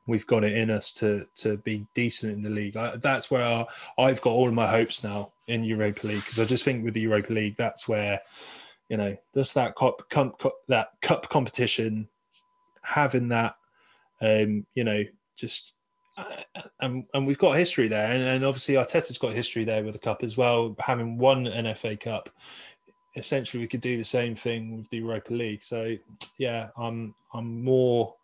we've 0.07 0.26
got 0.26 0.44
it 0.44 0.52
in 0.52 0.70
us 0.70 0.92
to 0.92 1.26
to 1.36 1.57
be 1.59 1.86
decent 1.94 2.32
in 2.32 2.42
the 2.42 2.50
league. 2.50 2.76
I, 2.76 2.96
that's 2.96 3.30
where 3.30 3.44
our, 3.44 3.66
I've 3.98 4.20
got 4.20 4.30
all 4.30 4.50
my 4.50 4.66
hopes 4.66 5.02
now 5.02 5.32
in 5.48 5.64
Europa 5.64 6.07
League 6.07 6.20
because 6.20 6.38
I 6.40 6.44
just 6.44 6.64
think 6.64 6.84
with 6.84 6.94
the 6.94 7.00
Europa 7.00 7.32
League, 7.32 7.57
that's 7.57 7.88
where 7.88 8.20
you 8.88 8.96
know 8.96 9.16
just 9.34 9.54
that 9.54 9.76
cup, 9.76 10.09
cup 10.09 10.40
that 10.68 10.88
cup 11.02 11.28
competition, 11.28 12.09
having 12.82 13.28
that, 13.28 13.57
um, 14.20 14.66
you 14.74 14.84
know, 14.84 15.02
just. 15.36 15.72
Uh, 16.18 16.62
and, 16.80 17.04
and 17.12 17.26
we've 17.26 17.36
got 17.36 17.59
history 17.59 17.88
there, 17.88 18.11
and, 18.11 18.22
and 18.22 18.42
obviously 18.44 18.74
Arteta's 18.76 19.18
got 19.18 19.34
history 19.34 19.64
there 19.64 19.84
with 19.84 19.92
the 19.92 19.98
cup 19.98 20.22
as 20.22 20.34
well. 20.34 20.74
Having 20.78 21.18
won 21.18 21.46
an 21.46 21.74
FA 21.74 21.94
Cup, 21.94 22.30
essentially 23.16 23.62
we 23.62 23.66
could 23.66 23.82
do 23.82 23.98
the 23.98 24.04
same 24.04 24.34
thing 24.34 24.78
with 24.78 24.88
the 24.88 24.96
Europa 24.96 25.34
League. 25.34 25.62
So 25.62 25.94
yeah, 26.38 26.68
I'm 26.78 27.14
I'm 27.34 27.62
more 27.62 28.14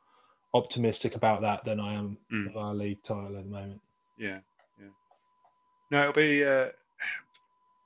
optimistic 0.55 1.15
about 1.15 1.43
that 1.43 1.65
than 1.65 1.81
I 1.81 1.95
am 1.95 2.19
mm. 2.33 2.49
of 2.49 2.57
our 2.57 2.75
league 2.75 3.03
title 3.03 3.37
at 3.37 3.45
the 3.45 3.51
moment. 3.51 3.81
Yeah, 4.19 4.39
yeah. 4.79 4.89
No, 5.91 6.01
it'll 6.01 6.13
be. 6.13 6.45
Uh, 6.45 6.69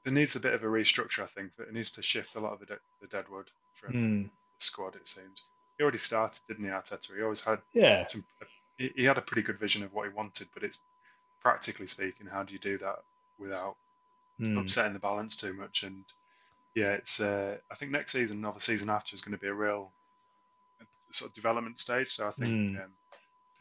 there 0.04 0.12
needs 0.12 0.36
a 0.36 0.40
bit 0.40 0.54
of 0.54 0.62
a 0.62 0.66
restructure, 0.66 1.22
I 1.22 1.26
think. 1.26 1.50
It 1.58 1.72
needs 1.72 1.90
to 1.92 2.02
shift 2.02 2.36
a 2.36 2.40
lot 2.40 2.52
of 2.52 2.60
the, 2.60 2.66
de- 2.66 2.78
the 3.00 3.08
deadwood 3.08 3.50
from 3.74 3.92
mm. 3.92 4.24
the 4.24 4.30
squad. 4.58 4.94
It 4.94 5.08
seems 5.08 5.42
he 5.76 5.82
already 5.82 5.98
started, 5.98 6.40
didn't 6.48 6.64
he, 6.64 6.70
Arteta? 6.70 7.16
He 7.16 7.22
always 7.22 7.42
had. 7.42 7.58
Yeah. 7.74 8.06
Some, 8.06 8.24
he, 8.78 8.92
he 8.94 9.04
had 9.04 9.18
a 9.18 9.22
pretty 9.22 9.42
good 9.42 9.58
vision 9.58 9.82
of 9.82 9.92
what 9.92 10.08
he 10.08 10.14
wanted, 10.14 10.48
but 10.54 10.62
it's 10.62 10.80
practically 11.40 11.86
speaking, 11.86 12.26
how 12.26 12.42
do 12.42 12.52
you 12.52 12.58
do 12.58 12.78
that 12.78 12.96
without 13.38 13.76
mm. 14.40 14.58
upsetting 14.60 14.92
the 14.92 14.98
balance 14.98 15.36
too 15.36 15.52
much? 15.54 15.82
And 15.82 16.04
yeah, 16.74 16.92
it's. 16.92 17.20
Uh, 17.20 17.56
I 17.70 17.74
think 17.74 17.90
next 17.90 18.12
season, 18.12 18.44
or 18.44 18.52
the 18.52 18.60
season 18.60 18.90
after, 18.90 19.14
is 19.14 19.22
going 19.22 19.36
to 19.36 19.42
be 19.42 19.48
a 19.48 19.54
real 19.54 19.90
sort 21.16 21.30
of 21.30 21.34
development 21.34 21.78
stage. 21.78 22.10
So 22.10 22.28
I 22.28 22.32
think 22.32 22.50
mm. 22.50 22.84
um, 22.84 22.92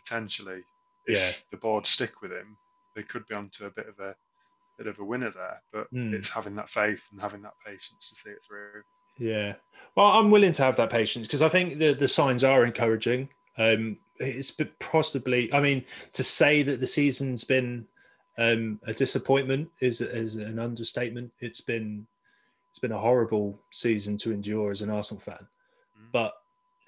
potentially, 0.03 0.63
if 1.05 1.17
yeah. 1.17 1.31
the 1.51 1.57
board 1.57 1.87
stick 1.87 2.21
with 2.21 2.31
him, 2.31 2.57
they 2.95 3.03
could 3.03 3.25
be 3.27 3.35
onto 3.35 3.65
a 3.65 3.71
bit 3.71 3.87
of 3.87 3.99
a 3.99 4.15
bit 4.77 4.87
of 4.87 4.99
a 4.99 5.05
winner 5.05 5.31
there. 5.31 5.61
But 5.71 5.93
mm. 5.93 6.13
it's 6.13 6.29
having 6.29 6.55
that 6.55 6.69
faith 6.69 7.07
and 7.11 7.21
having 7.21 7.41
that 7.43 7.53
patience 7.65 8.09
to 8.09 8.15
see 8.15 8.29
it 8.29 8.39
through. 8.47 8.83
Yeah, 9.17 9.55
well, 9.95 10.07
I'm 10.07 10.29
willing 10.29 10.51
to 10.53 10.63
have 10.63 10.75
that 10.77 10.89
patience 10.89 11.27
because 11.27 11.41
I 11.41 11.49
think 11.49 11.79
the 11.79 11.93
the 11.93 12.07
signs 12.07 12.43
are 12.43 12.65
encouraging. 12.65 13.29
Um, 13.57 13.97
it's 14.17 14.51
possibly, 14.79 15.53
I 15.53 15.59
mean, 15.59 15.85
to 16.13 16.23
say 16.23 16.63
that 16.63 16.79
the 16.79 16.87
season's 16.87 17.43
been 17.43 17.85
um, 18.37 18.79
a 18.85 18.93
disappointment 18.93 19.69
is 19.79 20.01
is 20.01 20.35
an 20.35 20.59
understatement. 20.59 21.31
It's 21.39 21.61
been 21.61 22.05
it's 22.69 22.79
been 22.79 22.91
a 22.91 22.97
horrible 22.97 23.59
season 23.71 24.17
to 24.17 24.31
endure 24.31 24.71
as 24.71 24.81
an 24.81 24.89
Arsenal 24.89 25.21
fan, 25.21 25.47
mm. 25.97 26.11
but 26.11 26.33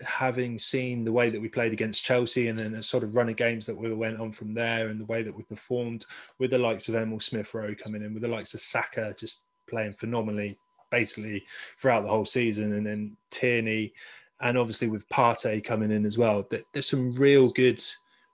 having 0.05 0.59
seen 0.59 1.03
the 1.03 1.11
way 1.11 1.29
that 1.29 1.41
we 1.41 1.49
played 1.49 1.73
against 1.73 2.03
Chelsea 2.03 2.49
and 2.49 2.59
then 2.59 2.75
a 2.75 2.83
sort 2.83 3.03
of 3.03 3.15
run 3.15 3.29
of 3.29 3.35
games 3.35 3.65
that 3.65 3.75
we 3.75 3.91
went 3.93 4.19
on 4.19 4.31
from 4.31 4.53
there 4.53 4.89
and 4.89 4.99
the 4.99 5.05
way 5.05 5.23
that 5.23 5.35
we 5.35 5.43
performed 5.43 6.05
with 6.39 6.51
the 6.51 6.57
likes 6.57 6.87
of 6.87 6.95
Emil 6.95 7.19
Smith 7.19 7.53
Rowe 7.53 7.75
coming 7.75 8.03
in, 8.03 8.13
with 8.13 8.21
the 8.21 8.27
likes 8.27 8.53
of 8.53 8.59
Saka 8.59 9.15
just 9.17 9.43
playing 9.67 9.93
phenomenally 9.93 10.57
basically 10.89 11.43
throughout 11.79 12.03
the 12.03 12.09
whole 12.09 12.25
season, 12.25 12.73
and 12.73 12.85
then 12.85 13.17
Tierney, 13.29 13.93
and 14.41 14.57
obviously 14.57 14.87
with 14.87 15.07
Partey 15.09 15.63
coming 15.63 15.91
in 15.91 16.05
as 16.05 16.17
well. 16.17 16.47
There's 16.73 16.89
some 16.89 17.13
real 17.15 17.49
good 17.49 17.83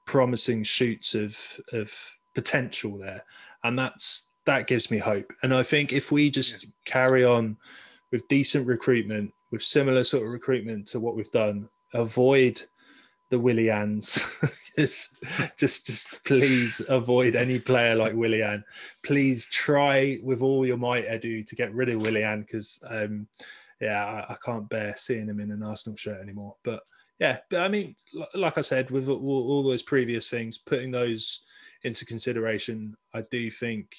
promising 0.05 0.64
shoots 0.64 1.16
of 1.16 1.38
of 1.72 1.91
potential 2.36 2.97
there, 2.97 3.24
and 3.64 3.78
that's 3.78 4.32
that 4.45 4.68
gives 4.68 4.91
me 4.91 4.97
hope. 4.97 5.32
And 5.41 5.53
I 5.53 5.64
think 5.64 5.93
if 5.93 6.11
we 6.11 6.30
just 6.30 6.68
carry 6.86 7.24
on 7.24 7.57
with 8.11 8.28
decent 8.28 8.68
recruitment, 8.68 9.32
with 9.54 9.62
similar 9.62 10.04
sort 10.04 10.26
of 10.26 10.32
recruitment 10.32 10.88
to 10.88 10.99
what 10.99 11.16
we've 11.16 11.32
done, 11.32 11.70
avoid 11.93 12.60
the 13.30 13.39
Willians. 13.39 14.20
just, 14.76 15.16
just, 15.60 15.86
just 15.86 16.24
please 16.24 16.82
avoid 16.89 17.36
any 17.36 17.60
player 17.60 17.95
like 17.95 18.16
Willian. 18.16 18.64
Please 19.04 19.45
try 19.45 20.18
with 20.24 20.41
all 20.41 20.66
your 20.66 20.78
might, 20.78 21.08
Edu, 21.08 21.45
to 21.45 21.56
get 21.56 21.72
rid 21.72 21.89
of 21.89 22.01
Willian 22.01 22.41
because, 22.41 22.84
um, 22.89 23.28
yeah, 23.80 24.04
I, 24.04 24.34
I, 24.34 24.38
can't 24.43 24.68
bear 24.70 24.95
seeing 24.97 25.28
him 25.28 25.39
in 25.39 25.51
an 25.51 25.62
Arsenal 25.62 25.97
shirt 25.97 26.20
anymore. 26.20 26.56
But 26.64 26.82
yeah, 27.20 27.38
but 27.51 27.60
I 27.60 27.68
mean, 27.68 27.95
like 28.34 28.58
I 28.58 28.62
said, 28.62 28.89
with 28.89 29.08
all 29.08 29.62
those 29.62 29.84
previous 29.84 30.28
things, 30.30 30.58
putting 30.58 30.89
those 30.89 31.41
into 31.84 32.08
consideration, 32.08 32.97
I 33.14 33.22
do 33.30 33.51
think 33.51 33.95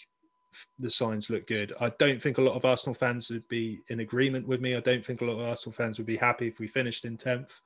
the 0.78 0.90
signs 0.90 1.30
look 1.30 1.46
good. 1.46 1.72
I 1.80 1.90
don't 1.98 2.22
think 2.22 2.38
a 2.38 2.42
lot 2.42 2.54
of 2.54 2.64
Arsenal 2.64 2.94
fans 2.94 3.30
would 3.30 3.46
be 3.48 3.80
in 3.88 4.00
agreement 4.00 4.46
with 4.46 4.60
me. 4.60 4.74
I 4.74 4.80
don't 4.80 5.04
think 5.04 5.20
a 5.20 5.24
lot 5.24 5.40
of 5.40 5.48
Arsenal 5.48 5.74
fans 5.74 5.98
would 5.98 6.06
be 6.06 6.16
happy 6.16 6.48
if 6.48 6.60
we 6.60 6.66
finished 6.66 7.04
in 7.04 7.16
10th. 7.16 7.60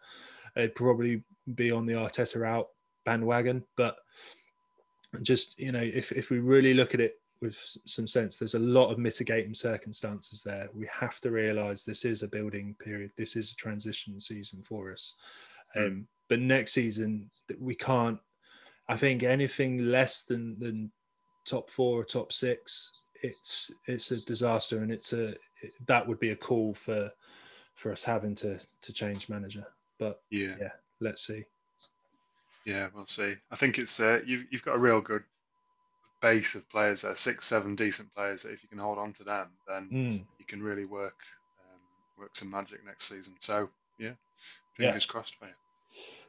It'd 0.57 0.75
probably 0.75 1.23
be 1.55 1.71
on 1.71 1.87
the 1.87 1.95
Arteta 1.95 2.47
out 2.47 2.69
bandwagon. 3.05 3.65
But 3.77 3.97
just, 5.23 5.59
you 5.59 5.73
know, 5.73 5.83
if, 5.83 6.13
if 6.13 6.31
we 6.31 6.39
really 6.39 6.75
look 6.75 6.95
at 6.95 7.01
it 7.01 7.21
with 7.41 7.57
some 7.87 8.07
sense, 8.07 8.37
there's 8.37 8.55
a 8.55 8.59
lot 8.59 8.91
of 8.91 8.99
mitigating 8.99 9.55
circumstances 9.55 10.43
there. 10.43 10.69
We 10.75 10.89
have 10.93 11.21
to 11.21 11.31
realise 11.31 11.85
this 11.85 12.05
is 12.05 12.23
a 12.23 12.29
building 12.29 12.77
period. 12.79 13.13
This 13.17 13.37
is 13.37 13.53
a 13.53 13.57
transition 13.57 14.21
season 14.21 14.63
for 14.63 14.93
us. 14.93 15.15
Mm. 15.77 15.87
Um, 15.87 16.09
but 16.29 16.41
next 16.41 16.73
season, 16.73 17.31
we 17.59 17.75
can't. 17.75 18.19
I 18.89 18.97
think 18.97 19.23
anything 19.23 19.91
less 19.91 20.23
than 20.23 20.59
than 20.59 20.91
top 21.49 21.71
four 21.71 22.01
or 22.01 22.05
top 22.05 22.33
six, 22.33 23.05
it's 23.23 23.71
it's 23.87 24.11
a 24.11 24.25
disaster, 24.25 24.79
and 24.79 24.93
it's 24.93 25.13
a 25.13 25.29
it, 25.61 25.73
that 25.87 26.07
would 26.07 26.21
be 26.21 26.31
a 26.31 26.37
call 26.37 26.75
for 26.75 27.11
for 27.75 27.93
us 27.93 28.05
having 28.05 28.35
to 28.37 28.61
to 28.83 28.93
change 28.93 29.29
manager. 29.29 29.67
But 29.99 30.21
yeah, 30.31 30.55
yeah 30.61 30.73
let's 31.01 31.27
see. 31.27 31.45
Yeah, 32.65 32.89
we'll 32.95 33.07
see. 33.07 33.35
I 33.51 33.57
think 33.57 33.79
it's 33.79 33.99
uh, 34.01 34.21
you've 34.27 34.45
you've 34.51 34.65
got 34.65 34.77
a 34.77 34.79
real 34.79 35.01
good 35.01 35.25
base 36.21 36.55
of 36.55 36.69
players 36.69 37.03
there, 37.03 37.15
six, 37.15 37.47
seven 37.47 37.75
decent 37.75 38.15
players. 38.15 38.43
That 38.43 38.53
if 38.53 38.63
you 38.63 38.69
can 38.69 38.79
hold 38.79 38.99
on 38.99 39.13
to 39.15 39.25
them, 39.25 39.49
then 39.67 39.89
mm. 39.93 40.25
you 40.39 40.45
can 40.47 40.63
really 40.63 40.85
work 40.85 41.17
um, 41.61 41.81
work 42.19 42.31
some 42.35 42.51
magic 42.51 42.85
next 42.85 43.09
season. 43.09 43.35
So 43.41 43.71
yeah, 43.99 44.13
fingers 44.75 45.07
yeah. 45.07 45.13
crossed 45.13 45.37
for 45.37 45.47
you. 45.47 45.55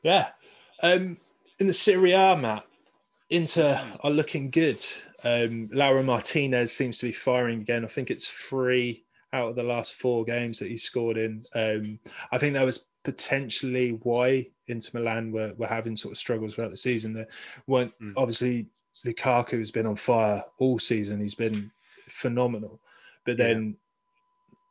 Yeah. 0.04 0.30
Um, 0.82 1.18
in 1.60 1.68
the 1.68 1.74
Serie 1.74 2.14
A, 2.14 2.38
Matt, 2.38 2.66
Inter 3.30 3.80
are 4.02 4.12
looking 4.12 4.50
good. 4.50 4.84
Um, 5.24 5.70
Lautaro 5.74 6.04
Martinez 6.04 6.74
seems 6.74 6.98
to 7.00 7.06
be 7.06 7.12
firing 7.12 7.62
again. 7.62 7.86
I 7.86 7.88
think 7.88 8.10
it's 8.10 8.28
three 8.28 9.06
out 9.34 9.50
of 9.50 9.56
the 9.56 9.64
last 9.64 9.96
four 9.96 10.26
games 10.26 10.60
that 10.60 10.70
he 10.70 10.78
scored 10.78 11.18
in. 11.18 11.44
Um, 11.54 12.00
I 12.32 12.38
think 12.38 12.54
that 12.56 12.66
was 12.66 12.88
potentially 13.04 13.92
why 14.04 14.48
Inter 14.68 15.00
Milan 15.00 15.32
were, 15.32 15.54
were 15.58 15.68
having 15.68 15.96
sort 15.96 16.14
of 16.14 16.18
struggles 16.18 16.56
throughout 16.56 16.72
the 16.72 16.78
season. 16.78 17.14
There 17.14 17.28
weren't 17.68 17.94
mm. 18.02 18.14
obviously 18.18 18.68
Lukaku 19.06 19.60
has 19.60 19.72
been 19.72 19.86
on 19.86 19.96
fire 19.96 20.44
all 20.58 20.80
season. 20.80 21.20
He's 21.20 21.36
been 21.36 21.72
phenomenal, 22.08 22.80
but 23.26 23.38
then 23.38 23.76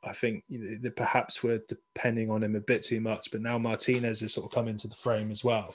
yeah. 0.04 0.10
I 0.10 0.12
think 0.12 0.44
that 0.48 0.96
perhaps 0.96 1.42
we're 1.42 1.62
depending 1.68 2.30
on 2.30 2.42
him 2.42 2.56
a 2.56 2.60
bit 2.60 2.82
too 2.82 3.00
much. 3.00 3.30
But 3.30 3.42
now 3.42 3.58
Martinez 3.58 4.20
has 4.20 4.34
sort 4.34 4.46
of 4.46 4.52
come 4.52 4.68
into 4.68 4.88
the 4.88 4.94
frame 4.94 5.30
as 5.30 5.44
well. 5.44 5.74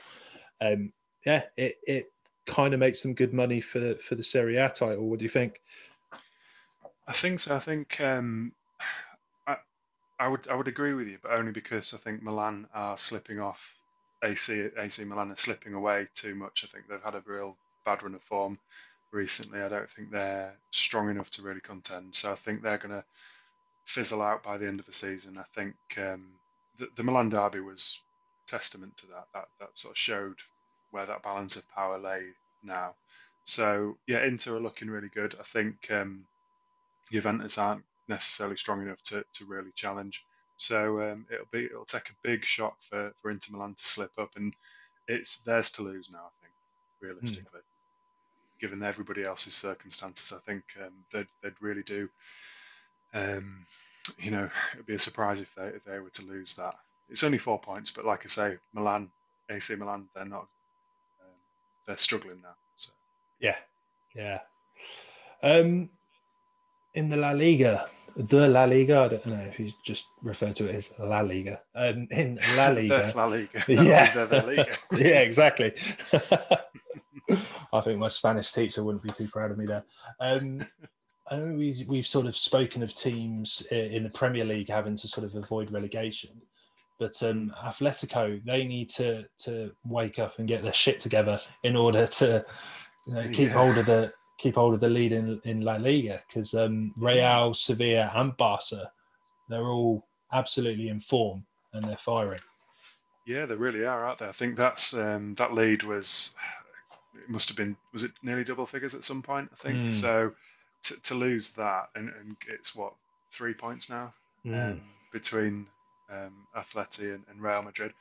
Um, 0.61 0.91
yeah, 1.25 1.43
it, 1.57 1.77
it 1.88 2.12
kind 2.46 2.74
of 2.74 2.80
makes 2.80 3.02
some 3.02 3.14
good 3.14 3.34
money 3.34 3.62
for 3.62 3.96
for 3.96 4.16
the 4.16 4.24
Serie 4.24 4.58
A 4.58 4.70
title. 4.70 5.08
What 5.10 5.20
do 5.20 5.24
you 5.24 5.30
think? 5.30 5.62
I 7.08 7.14
think 7.14 7.39
so. 7.41 7.56
I 7.56 7.60
think 7.60 8.00
um, 8.00 8.54
I 10.24 10.28
would 10.28 10.48
I 10.48 10.56
would 10.56 10.70
agree 10.70 10.94
with 10.94 11.08
you, 11.08 11.18
but 11.22 11.32
only 11.32 11.52
because 11.52 11.94
I 11.94 11.98
think 11.98 12.24
Milan 12.24 12.68
are 12.74 12.98
slipping 12.98 13.41
off. 13.41 13.76
AC 14.24 14.70
AC 14.78 15.04
Milan 15.04 15.32
are 15.32 15.36
slipping 15.36 15.74
away 15.74 16.08
too 16.14 16.34
much. 16.34 16.64
I 16.64 16.68
think 16.68 16.88
they've 16.88 17.04
had 17.04 17.16
a 17.16 17.24
real 17.26 17.58
bad 17.84 18.04
run 18.04 18.16
of 18.16 18.22
form 18.22 18.58
recently. 19.12 19.62
I 19.62 19.68
don't 19.68 19.89
think 19.89 20.12
they're 20.12 20.54
strong 20.72 21.10
enough 21.10 21.30
to 21.32 21.41
really 21.41 21.60
contend. 21.60 22.16
So 22.16 22.32
I 22.32 22.36
think 22.36 22.62
they're 22.62 22.78
going 22.78 23.02
to 23.02 23.04
fizzle 23.84 24.22
out 24.22 24.44
by 24.44 24.58
the 24.58 24.66
end 24.66 24.80
of 24.80 24.86
the 24.86 24.94
season. 24.94 25.38
I 25.38 25.44
think 25.54 25.76
um, 25.98 26.28
the, 26.78 26.88
the 26.96 27.04
Milan 27.04 27.28
derby 27.28 27.60
was 27.60 28.00
testament 28.48 28.96
to 29.00 29.08
that. 29.08 29.28
That 29.34 29.50
that 29.60 29.78
sort 29.78 29.94
of 29.94 29.98
showed 29.98 30.38
where 30.94 31.06
that 31.06 31.24
balance 31.24 31.56
of 31.56 31.70
power 31.72 31.98
lay 31.98 32.28
now. 32.64 32.94
So 33.44 33.98
yeah, 34.08 34.24
Inter 34.24 34.56
are 34.56 34.62
looking 34.62 34.89
really 34.89 35.10
good. 35.10 35.36
I 35.39 35.44
think 35.44 35.89
um, 35.91 36.26
Juventus 37.12 37.58
aren't 37.58 37.84
necessarily 38.08 38.58
strong 38.58 38.82
enough 38.82 39.04
to, 39.04 39.26
to 39.34 39.46
really 39.46 39.72
challenge. 39.76 40.24
So 40.58 41.02
um, 41.02 41.26
it'll 41.32 41.48
be 41.52 41.66
it'll 41.66 41.86
take 41.86 42.10
a 42.10 42.28
big 42.28 42.46
shock 42.46 42.78
for, 42.82 43.12
for 43.22 43.32
Inter 43.32 43.54
Milan 43.54 43.74
to 43.74 43.84
slip 43.84 44.12
up, 44.18 44.36
and 44.36 44.54
it's 45.08 45.39
theirs 45.39 45.72
to 45.72 45.82
lose 45.82 46.10
now. 46.12 46.20
I 46.20 46.34
think 46.41 46.54
realistically, 47.02 47.60
mm. 47.60 48.62
given 48.62 48.84
everybody 48.84 49.24
else's 49.24 49.56
circumstances, 49.56 50.32
I 50.32 50.39
think 50.46 50.64
um, 50.82 50.94
they'd 51.12 51.28
they'd 51.41 51.60
really 51.60 51.84
do. 51.84 52.08
Um, 53.14 53.66
you 54.20 54.32
know, 54.32 54.50
it'd 54.74 54.86
be 54.86 54.96
a 54.96 55.00
surprise 55.00 55.41
if 55.41 55.54
they 55.56 55.68
if 55.68 55.84
they 55.86 56.00
were 56.00 56.12
to 56.12 56.26
lose 56.26 56.56
that. 56.56 56.76
It's 57.10 57.24
only 57.24 57.39
four 57.39 57.60
points, 57.60 57.91
but 57.91 58.06
like 58.06 58.22
I 58.24 58.28
say, 58.28 58.58
Milan, 58.74 59.10
AC 59.50 59.76
Milan, 59.76 60.08
they're 60.16 60.26
not. 60.26 60.48
They're 61.86 61.97
struggling 61.97 62.41
now. 62.41 62.55
So 62.75 62.91
yeah, 63.39 63.57
yeah. 64.15 64.39
Um, 65.41 65.89
in 66.93 67.09
the 67.09 67.17
La 67.17 67.31
Liga, 67.31 67.88
the 68.15 68.47
La 68.47 68.65
Liga. 68.65 68.99
I 68.99 69.07
don't 69.09 69.25
know 69.25 69.43
if 69.45 69.59
you 69.59 69.71
just 69.84 70.05
refer 70.21 70.53
to 70.53 70.69
it 70.69 70.75
as 70.75 70.93
La 70.99 71.21
Liga. 71.21 71.61
Um, 71.75 72.07
in 72.11 72.39
La 72.55 72.67
Liga, 72.69 73.11
La 73.15 73.25
Liga. 73.25 73.63
yeah, 73.67 74.27
Liga. 74.45 74.77
yeah, 74.91 75.19
exactly. 75.19 75.73
I 77.73 77.81
think 77.81 77.99
my 77.99 78.07
Spanish 78.07 78.51
teacher 78.51 78.84
wouldn't 78.84 79.03
be 79.03 79.11
too 79.11 79.27
proud 79.27 79.51
of 79.51 79.57
me 79.57 79.65
there. 79.65 79.84
Um, 80.19 80.65
I 81.29 81.38
know 81.38 81.53
we, 81.53 81.86
we've 81.88 82.07
sort 82.07 82.27
of 82.27 82.38
spoken 82.38 82.84
of 82.84 82.93
teams 82.93 83.65
in 83.71 84.03
the 84.03 84.09
Premier 84.09 84.45
League 84.45 84.69
having 84.69 84.95
to 84.97 85.07
sort 85.07 85.25
of 85.25 85.36
avoid 85.36 85.71
relegation, 85.71 86.29
but 87.00 87.22
um, 87.24 87.54
Atletico 87.64 88.44
they 88.46 88.66
need 88.66 88.89
to 88.89 89.26
to 89.39 89.72
wake 89.86 90.20
up 90.20 90.39
and 90.39 90.48
get 90.48 90.64
their 90.64 90.74
shit 90.74 91.00
together 91.00 91.39
in 91.64 91.76
order 91.76 92.08
to 92.08 92.46
you 93.08 93.14
know, 93.14 93.24
keep 93.30 93.50
yeah. 93.50 93.54
hold 93.54 93.78
of 93.78 93.86
the 93.86 94.14
keep 94.38 94.56
hold 94.56 94.74
of 94.74 94.80
the 94.80 94.89
lead 94.89 95.12
in, 95.12 95.39
in 95.44 95.62
La 95.62 95.76
Liga 95.76 96.22
because 96.28 96.54
um, 96.54 96.94
Real, 96.98 97.54
Sevilla, 97.54 98.12
and 98.16 98.36
Barca, 98.36 98.91
they're 99.50 99.68
all 99.68 100.06
absolutely 100.32 100.89
in 100.89 101.00
form 101.00 101.46
and 101.74 101.84
they're 101.86 101.98
firing. 101.98 102.39
Yeah, 103.26 103.46
they 103.46 103.56
really 103.56 103.86
are, 103.86 104.06
aren't 104.06 104.20
they? 104.20 104.28
I 104.28 104.32
think 104.34 104.56
that's 104.56 104.94
um, 104.94 105.36
that 105.36 105.54
lead 105.54 105.84
was 105.84 106.32
it 107.16 107.30
must 107.30 107.48
have 107.50 107.58
been 107.58 107.78
was 107.94 108.04
it 108.04 108.12
nearly 108.22 108.44
double 108.44 108.66
figures 108.66 108.96
at 108.96 109.04
some 109.04 109.22
point? 109.22 109.50
I 109.52 109.56
think 109.56 109.78
mm. 109.78 109.94
so. 109.94 110.34
To, 110.88 111.02
to 111.04 111.16
lose 111.16 111.54
that 111.54 111.88
and, 111.96 112.10
and 112.20 112.36
it's 112.50 112.76
what 112.76 112.91
three 113.32 113.54
points 113.54 113.89
now 113.89 114.14
mm. 114.46 114.72
um, 114.72 114.82
between 115.14 115.66
um, 116.14 116.34
Atleti 116.55 117.14
and, 117.16 117.24
and 117.30 117.41
Real 117.41 117.64
Madrid. 117.64 117.93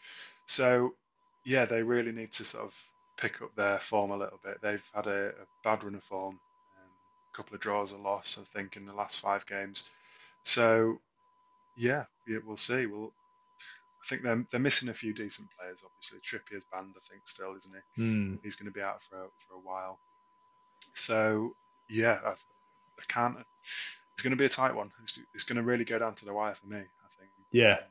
So 0.47 0.95
yeah, 1.45 1.65
they 1.65 1.83
really 1.83 2.13
need 2.13 2.33
to 2.33 2.45
sort 2.45 2.65
of 2.65 2.75
pick 3.17 3.43
up 3.43 3.55
their 3.57 3.79
form 3.79 4.11
a 4.11 4.17
little 4.17 4.41
bit. 4.45 4.59
They've 4.63 4.91
had 4.95 5.07
a, 5.07 5.29
a 5.29 5.47
bad 5.65 5.85
run 5.85 5.95
of 5.95 6.05
form, 6.05 6.35
um, 6.35 6.91
a 7.33 7.37
couple 7.37 7.55
of 7.55 7.61
draws, 7.61 7.93
a 7.93 7.99
loss, 7.99 8.39
I 8.41 8.59
think, 8.59 8.77
in 8.77 8.87
the 8.87 8.95
last 8.95 9.21
five 9.21 9.47
games. 9.47 9.89
So, 10.43 10.99
yeah, 11.77 12.05
yeah 12.27 12.39
we'll 12.45 12.57
see. 12.57 12.87
We'll, 12.87 13.13
I 14.03 14.09
think 14.09 14.23
they're 14.23 14.45
they're 14.51 14.61
missing 14.61 14.89
a 14.89 14.95
few 14.95 15.13
decent 15.13 15.49
players. 15.57 15.85
Obviously, 15.85 16.19
Trippier's 16.21 16.65
banned, 16.73 16.95
I 16.97 17.09
think, 17.09 17.23
still, 17.25 17.55
isn't 17.57 17.75
he? 17.97 18.03
Mm. 18.03 18.39
He's 18.43 18.57
going 18.57 18.71
to 18.71 18.75
be 18.75 18.83
out 18.83 19.03
for 19.03 19.17
a, 19.17 19.27
for 19.47 19.55
a 19.55 19.61
while. 19.61 19.99
So, 20.95 21.55
yeah, 21.89 22.19
I've, 22.27 22.45
I 22.99 23.05
can't. 23.09 23.37
It's 24.15 24.23
going 24.23 24.33
to 24.33 24.37
be 24.37 24.45
a 24.45 24.49
tight 24.49 24.75
one. 24.75 24.91
It's, 25.05 25.19
it's 25.35 25.45
going 25.45 25.57
to 25.57 25.63
really 25.63 25.85
go 25.85 25.99
down 25.99 26.15
to 26.17 26.25
the 26.25 26.35
wire 26.35 26.55
for 26.55 26.67
me. 26.67 26.79
I 26.79 27.09
think. 27.19 27.31
Yeah. 27.53 27.75
Um, 27.75 27.85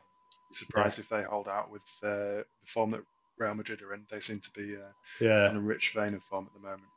surprised 0.54 1.00
yeah. 1.00 1.04
if 1.04 1.10
they 1.10 1.24
hold 1.24 1.48
out 1.48 1.72
with 1.72 1.84
uh, 2.04 2.44
the 2.44 2.46
form 2.66 2.92
that 2.92 3.02
Real 3.38 3.56
Madrid 3.56 3.82
are 3.82 3.94
in. 3.94 4.06
They 4.10 4.20
seem 4.20 4.40
to 4.40 4.52
be 4.52 4.76
uh, 4.76 4.92
yeah. 5.20 5.50
in 5.50 5.58
a 5.58 5.62
rich 5.62 5.94
vein 5.96 6.14
of 6.14 6.24
form 6.24 6.48
at 6.48 6.54
the 6.54 6.68
moment. 6.68 6.88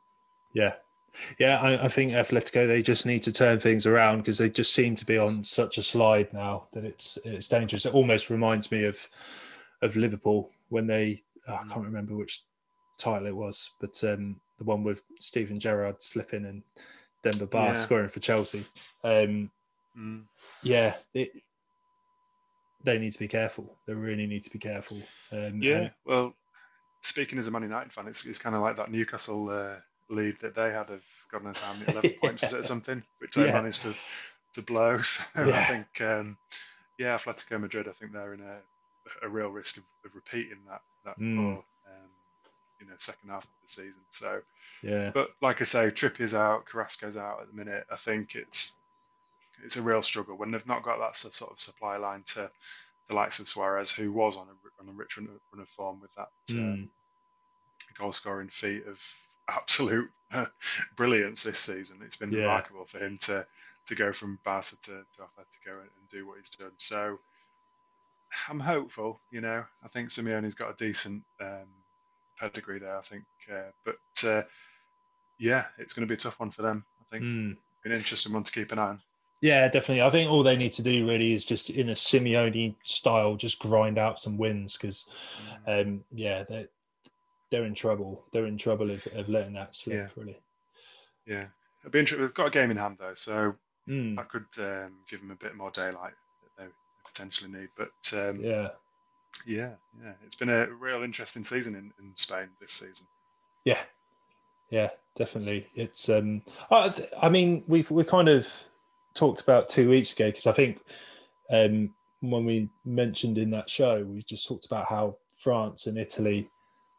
Yeah. 0.53 0.73
Yeah, 1.39 1.59
I, 1.61 1.85
I, 1.85 1.87
think 1.87 2.11
Atletico 2.11 2.67
they 2.67 2.81
just 2.81 3.05
need 3.05 3.23
to 3.23 3.31
turn 3.31 3.57
things 3.57 3.85
around 3.85 4.17
because 4.17 4.37
they 4.37 4.49
just 4.49 4.73
seem 4.73 4.97
to 4.97 5.05
be 5.05 5.17
on 5.17 5.45
such 5.45 5.77
a 5.77 5.81
slide 5.81 6.33
now 6.33 6.67
that 6.73 6.83
it's 6.83 7.17
it's 7.23 7.47
dangerous. 7.47 7.85
It 7.85 7.93
almost 7.93 8.29
reminds 8.29 8.69
me 8.69 8.83
of 8.83 9.07
of 9.81 9.95
Liverpool 9.95 10.51
when 10.67 10.87
they 10.87 11.23
oh, 11.47 11.53
I 11.53 11.73
can't 11.73 11.85
remember 11.85 12.15
which 12.15 12.41
title 12.97 13.27
it 13.27 13.35
was, 13.35 13.71
but 13.79 13.97
um, 14.03 14.41
the 14.57 14.65
one 14.65 14.83
with 14.83 15.03
Steven 15.19 15.57
Gerrard 15.57 16.01
slipping 16.01 16.45
and 16.45 16.63
Demba 17.23 17.47
Ba 17.47 17.57
yeah. 17.57 17.73
scoring 17.75 18.09
for 18.09 18.19
Chelsea. 18.19 18.65
Um, 19.03 19.49
mm. 19.97 20.23
Yeah, 20.63 20.95
it, 21.13 21.31
they 22.85 22.97
need 22.99 23.11
to 23.11 23.19
be 23.19 23.27
careful. 23.27 23.77
They 23.87 23.93
really 23.93 24.27
need 24.27 24.43
to 24.43 24.49
be 24.49 24.59
careful. 24.59 25.01
Um, 25.31 25.59
yeah, 25.61 25.89
well, 26.05 26.33
speaking 27.01 27.39
as 27.39 27.47
a 27.47 27.51
Man 27.51 27.63
United 27.63 27.91
fan, 27.91 28.07
it's, 28.07 28.25
it's 28.25 28.39
kind 28.39 28.55
of 28.55 28.61
like 28.61 28.77
that 28.77 28.91
Newcastle 28.91 29.49
uh, 29.49 29.75
lead 30.09 30.37
that 30.37 30.55
they 30.55 30.71
had 30.71 30.89
of 30.89 31.03
God 31.31 31.43
knows 31.43 31.59
how 31.59 31.73
many, 31.73 31.91
11 31.91 32.11
points 32.21 32.43
was 32.43 32.53
it 32.53 32.59
or 32.59 32.63
something, 32.63 33.03
which 33.19 33.35
they 33.35 33.45
Yeah. 33.45 33.53
managed 33.53 33.81
to, 33.83 33.95
to 34.53 34.61
blow. 34.61 34.99
So 35.03 35.23
I 35.35 35.63
think, 35.67 36.01
um, 36.01 36.37
yeah, 36.97 37.17
Atletico 37.17 37.59
Madrid, 37.59 37.87
I 37.87 37.91
think 37.91 38.13
they're 38.13 38.33
in 38.33 38.41
a, 38.41 38.57
a 39.23 39.29
real 39.29 39.49
risk 39.49 39.77
of, 39.77 39.83
of 40.05 40.15
repeating 40.15 40.59
that, 40.69 40.81
that 41.05 41.17
Mm. 41.19 41.35
poor, 41.35 41.63
um, 41.87 42.09
you 42.79 42.87
know, 42.87 42.93
second 42.99 43.29
half 43.29 43.43
of 43.43 43.49
the 43.63 43.69
season. 43.69 44.01
So, 44.09 44.41
Yeah. 44.83 45.11
but 45.13 45.29
like 45.41 45.61
I 45.61 45.65
say, 45.65 45.91
Trippier's 45.91 46.33
out, 46.33 46.65
Carrasco's 46.65 47.17
out 47.17 47.41
at 47.41 47.47
the 47.47 47.53
minute. 47.53 47.85
I 47.91 47.95
think 47.95 48.35
it's 48.35 48.77
it's 49.63 49.77
a 49.77 49.81
real 49.81 50.01
struggle 50.01 50.37
when 50.37 50.51
they've 50.51 50.67
not 50.67 50.83
got 50.83 50.99
that 50.99 51.17
sort 51.17 51.51
of 51.51 51.59
supply 51.59 51.97
line 51.97 52.23
to 52.33 52.49
the 53.07 53.15
likes 53.15 53.39
of 53.39 53.47
Suarez, 53.47 53.91
who 53.91 54.11
was 54.11 54.37
on 54.37 54.47
a 54.47 54.81
on 54.81 54.89
a 54.89 54.93
rich 54.93 55.17
run 55.17 55.27
of, 55.27 55.39
run 55.53 55.61
of 55.61 55.69
form 55.69 55.99
with 55.99 56.13
that 56.15 56.29
Mm. 56.49 56.87
goal 57.97 58.11
scoring 58.11 58.49
feat 58.49 58.85
of 58.87 59.01
absolute 59.47 60.09
brilliance 60.95 61.43
this 61.43 61.59
season. 61.59 62.01
It's 62.03 62.17
been 62.17 62.31
Yeah. 62.31 62.41
remarkable 62.41 62.85
for 62.85 62.99
him 62.99 63.17
to 63.23 63.45
to 63.87 63.95
go 63.95 64.11
from 64.11 64.39
Barca 64.43 64.75
to, 64.83 64.91
to 64.91 65.21
Atletico 65.21 65.79
and, 65.81 65.89
and 65.99 66.09
do 66.09 66.25
what 66.27 66.37
he's 66.39 66.49
done. 66.49 66.71
So 66.77 67.19
I'm 68.49 68.59
hopeful. 68.59 69.21
You 69.31 69.41
know, 69.41 69.63
I 69.83 69.87
think 69.87 70.09
Simeone's 70.09 70.55
got 70.55 70.71
a 70.71 70.85
decent 70.85 71.23
um, 71.39 71.67
pedigree 72.39 72.79
there. 72.79 72.97
I 72.97 73.01
think, 73.01 73.23
uh, 73.51 73.71
but 73.85 74.27
uh, 74.27 74.43
yeah, 75.37 75.65
it's 75.77 75.93
going 75.93 76.07
to 76.07 76.11
be 76.11 76.15
a 76.17 76.21
tough 76.21 76.39
one 76.39 76.51
for 76.51 76.61
them. 76.63 76.85
I 77.01 77.03
think 77.11 77.23
Mm. 77.23 77.55
an 77.85 77.91
interesting 77.91 78.33
one 78.33 78.43
to 78.43 78.51
keep 78.51 78.71
an 78.71 78.79
eye 78.79 78.89
on. 78.89 79.01
Yeah, 79.45 79.67
definitely. 79.67 80.01
I 80.01 80.09
think 80.09 80.31
all 80.31 80.41
they 80.41 80.57
need 80.57 80.73
to 80.73 80.81
do 80.81 81.07
really 81.07 81.31
is 81.31 81.45
just 81.45 81.69
in 81.69 81.89
a 81.89 81.93
Simeone 81.93 82.73
style, 82.83 83.35
just 83.35 83.59
grind 83.59 83.99
out 83.99 84.19
some 84.19 84.37
wins 84.39 84.75
because, 84.75 85.05
um, 85.67 86.03
yeah, 86.11 86.45
they're, 86.49 86.67
they're 87.51 87.65
in 87.65 87.75
trouble. 87.75 88.25
They're 88.31 88.47
in 88.47 88.57
trouble 88.57 88.89
of, 88.89 89.05
of 89.15 89.29
letting 89.29 89.53
that 89.53 89.75
slip. 89.75 89.97
Yeah. 89.97 90.07
Really. 90.15 90.39
Yeah, 91.27 91.45
it'll 91.81 91.91
be 91.91 91.99
interesting. 91.99 92.23
We've 92.23 92.33
got 92.33 92.47
a 92.47 92.49
game 92.49 92.71
in 92.71 92.77
hand 92.77 92.97
though, 92.99 93.13
so 93.13 93.55
Mm. 93.87 94.15
that 94.15 94.29
could 94.29 94.47
um, 94.57 94.93
give 95.07 95.21
them 95.21 95.29
a 95.29 95.35
bit 95.35 95.55
more 95.55 95.69
daylight 95.69 96.13
that 96.41 96.63
they 96.63 96.69
potentially 97.07 97.51
need. 97.51 97.69
But 97.77 97.91
um, 98.13 98.43
Yeah. 98.43 98.69
Yeah, 99.45 99.73
yeah. 100.03 100.13
It's 100.25 100.35
been 100.35 100.49
a 100.49 100.65
real 100.73 101.03
interesting 101.03 101.43
season 101.43 101.75
in, 101.75 101.93
in 102.03 102.13
Spain 102.15 102.47
this 102.59 102.71
season. 102.71 103.05
Yeah, 103.63 103.77
yeah, 104.71 104.89
definitely. 105.15 105.67
It's 105.75 106.09
um, 106.09 106.41
I, 106.71 106.95
I 107.21 107.29
mean, 107.29 107.63
we 107.67 107.85
we 107.91 108.03
kind 108.03 108.27
of 108.27 108.47
talked 109.15 109.41
about 109.41 109.69
two 109.69 109.89
weeks 109.89 110.13
ago 110.13 110.29
because 110.29 110.47
I 110.47 110.51
think 110.51 110.79
um, 111.51 111.93
when 112.21 112.45
we 112.45 112.69
mentioned 112.85 113.37
in 113.37 113.49
that 113.51 113.69
show, 113.69 114.03
we 114.03 114.23
just 114.23 114.47
talked 114.47 114.65
about 114.65 114.87
how 114.87 115.17
France 115.37 115.87
and 115.87 115.97
Italy 115.97 116.49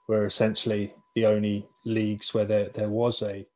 were 0.09 0.27
essentially 0.27 0.95
the 1.14 1.27
only 1.27 1.69
leagues 1.85 2.35
where 2.35 2.45
there 2.45 2.71
there 2.75 2.91
was 2.91 3.23
a 3.23 3.47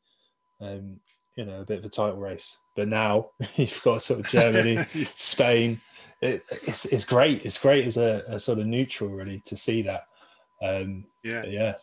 um, 0.61 0.99
you 1.37 1.45
know 1.45 1.61
a 1.61 1.65
bit 1.65 1.79
of 1.79 1.85
a 1.85 1.89
title 1.89 2.19
race. 2.19 2.57
But 2.77 2.89
now 2.89 3.31
you've 3.57 3.83
got 3.83 4.03
sort 4.03 4.21
of 4.21 4.29
Germany, 4.29 4.85
Spain. 5.15 5.81
It, 6.23 6.45
it's 6.51 6.85
it's 6.87 7.05
great. 7.05 7.45
It's 7.47 7.59
great 7.59 7.87
as 7.87 7.97
a, 7.97 8.23
a 8.29 8.39
sort 8.39 8.59
of 8.59 8.67
neutral, 8.67 9.11
really, 9.11 9.41
to 9.47 9.57
see 9.57 9.83
that. 9.83 10.05
Um, 10.63 11.07
yeah, 11.25 11.45
yeah. 11.47 11.75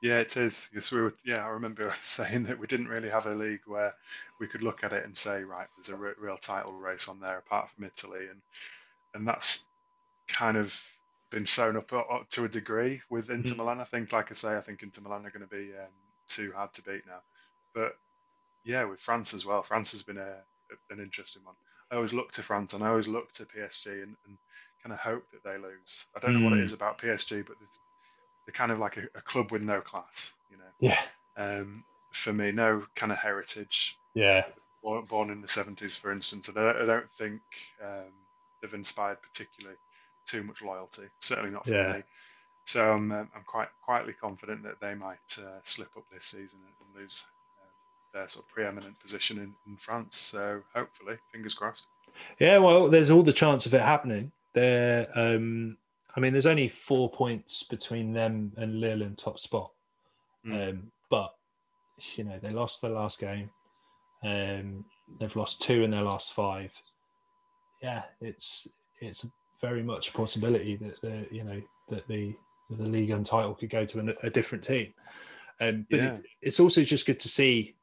Yeah, 0.00 0.18
it 0.20 0.36
is. 0.36 0.68
Yes, 0.72 0.92
we 0.92 1.00
were. 1.00 1.12
Yeah, 1.24 1.44
I 1.44 1.48
remember 1.50 1.92
saying 2.02 2.44
that 2.44 2.58
we 2.58 2.66
didn't 2.66 2.88
really 2.88 3.10
have 3.10 3.26
a 3.26 3.34
league 3.34 3.62
where 3.66 3.94
we 4.38 4.46
could 4.46 4.62
look 4.62 4.84
at 4.84 4.92
it 4.92 5.04
and 5.04 5.16
say, 5.16 5.42
right, 5.42 5.66
there's 5.76 5.88
a 5.88 5.96
re- 5.96 6.12
real 6.18 6.38
title 6.38 6.72
race 6.74 7.08
on 7.08 7.20
there, 7.20 7.38
apart 7.38 7.70
from 7.70 7.84
Italy, 7.84 8.26
and 8.30 8.40
and 9.14 9.26
that's 9.28 9.64
kind 10.28 10.56
of 10.56 10.80
been 11.30 11.46
sewn 11.46 11.76
up, 11.76 11.92
up 11.92 12.28
to 12.30 12.44
a 12.44 12.48
degree 12.48 13.02
with 13.10 13.30
Inter 13.30 13.54
Mhm. 13.54 13.56
Milan. 13.56 13.80
I 13.80 13.84
think, 13.84 14.12
like 14.12 14.30
I 14.30 14.34
say, 14.34 14.56
I 14.56 14.60
think 14.62 14.82
Inter 14.82 15.02
Milan 15.02 15.26
are 15.26 15.30
going 15.30 15.48
to 15.48 15.56
be 15.56 15.72
um, 15.76 15.92
too 16.28 16.52
hard 16.54 16.72
to 16.74 16.82
beat 16.82 17.06
now. 17.06 17.22
But 17.74 17.94
yeah, 18.64 18.84
with 18.84 19.00
France 19.00 19.34
as 19.34 19.44
well. 19.46 19.62
France 19.62 19.92
has 19.92 20.02
been 20.02 20.18
a, 20.18 20.36
a- 20.72 20.94
an 20.94 21.00
interesting 21.00 21.44
one. 21.44 21.54
I 21.90 21.96
always 21.96 22.12
look 22.12 22.32
to 22.32 22.42
France 22.42 22.74
and 22.74 22.84
I 22.84 22.88
always 22.88 23.08
look 23.08 23.32
to 23.32 23.46
PSG 23.46 24.02
and, 24.02 24.16
and 24.26 24.38
kind 24.82 24.92
of 24.92 24.98
hope 24.98 25.24
that 25.32 25.42
they 25.44 25.58
lose. 25.58 26.06
I 26.16 26.20
don't 26.20 26.34
know 26.34 26.40
what 26.40 26.52
Mm. 26.52 26.58
it 26.58 26.62
is 26.62 26.72
about 26.72 26.98
PSG, 26.98 27.42
but 27.42 27.56
they're 28.48 28.54
kind 28.54 28.72
of 28.72 28.78
like 28.78 28.96
a, 28.96 29.02
a 29.14 29.20
club 29.20 29.52
with 29.52 29.60
no 29.60 29.82
class, 29.82 30.32
you 30.50 30.56
know. 30.56 30.64
Yeah. 30.80 30.98
Um, 31.36 31.84
for 32.12 32.32
me, 32.32 32.50
no 32.50 32.82
kind 32.94 33.12
of 33.12 33.18
heritage. 33.18 33.98
Yeah. 34.14 34.46
Born, 34.82 35.04
born 35.04 35.28
in 35.28 35.42
the 35.42 35.46
70s, 35.46 35.98
for 35.98 36.10
instance, 36.10 36.48
I 36.48 36.52
don't, 36.54 36.76
I 36.76 36.86
don't 36.86 37.10
think 37.18 37.42
um, 37.84 38.08
they've 38.62 38.72
inspired 38.72 39.18
particularly 39.20 39.76
too 40.24 40.42
much 40.44 40.62
loyalty. 40.62 41.02
Certainly 41.20 41.50
not 41.50 41.66
for 41.66 41.74
Yeah. 41.74 41.92
me. 41.92 42.02
So 42.64 42.90
I'm, 42.90 43.12
um, 43.12 43.28
I'm 43.36 43.44
quite 43.44 43.68
quietly 43.82 44.14
confident 44.18 44.62
that 44.62 44.80
they 44.80 44.94
might 44.94 45.18
uh, 45.38 45.60
slip 45.64 45.90
up 45.94 46.04
this 46.10 46.24
season 46.24 46.58
and, 46.64 47.02
lose 47.02 47.26
um, 47.60 47.68
their 48.18 48.28
sort 48.30 48.46
of 48.46 48.50
preeminent 48.50 48.98
position 48.98 49.36
in, 49.36 49.52
in 49.70 49.76
France. 49.76 50.16
So 50.16 50.62
hopefully, 50.74 51.16
fingers 51.32 51.52
crossed. 51.54 51.86
Yeah, 52.38 52.58
well, 52.58 52.88
there's 52.88 53.10
all 53.10 53.22
the 53.22 53.32
chance 53.34 53.66
of 53.66 53.74
it 53.74 53.82
happening. 53.82 54.32
There, 54.54 55.06
um, 55.14 55.76
I 56.18 56.20
mean, 56.20 56.32
there's 56.32 56.46
only 56.46 56.66
four 56.66 57.08
points 57.08 57.62
between 57.62 58.12
them 58.12 58.50
and 58.56 58.80
Lille 58.80 59.02
in 59.02 59.14
top 59.14 59.38
spot. 59.38 59.70
Mm. 60.44 60.70
Um, 60.70 60.92
but 61.10 61.32
you 62.16 62.24
know, 62.24 62.40
they 62.42 62.50
lost 62.50 62.82
their 62.82 62.90
last 62.90 63.20
game. 63.20 63.48
Um, 64.24 64.84
they've 65.20 65.36
lost 65.36 65.62
two 65.62 65.84
in 65.84 65.92
their 65.92 66.02
last 66.02 66.32
five. 66.32 66.74
Yeah, 67.80 68.02
it's 68.20 68.66
it's 69.00 69.28
very 69.60 69.84
much 69.84 70.08
a 70.08 70.12
possibility 70.12 70.74
that 70.78 71.00
the 71.00 71.24
you 71.30 71.44
know 71.44 71.62
that 71.88 72.08
the 72.08 72.34
the 72.68 72.82
league 72.82 73.10
and 73.10 73.24
title 73.24 73.54
could 73.54 73.70
go 73.70 73.84
to 73.84 74.00
a, 74.00 74.26
a 74.26 74.30
different 74.30 74.64
team. 74.64 74.92
Um, 75.60 75.86
but 75.88 76.00
Yeah. 76.00 76.08
it's, 76.08 76.20
it's 76.42 76.60
also 76.60 76.82
just 76.82 77.06
good 77.06 77.20
to 77.20 77.28
see 77.28 77.76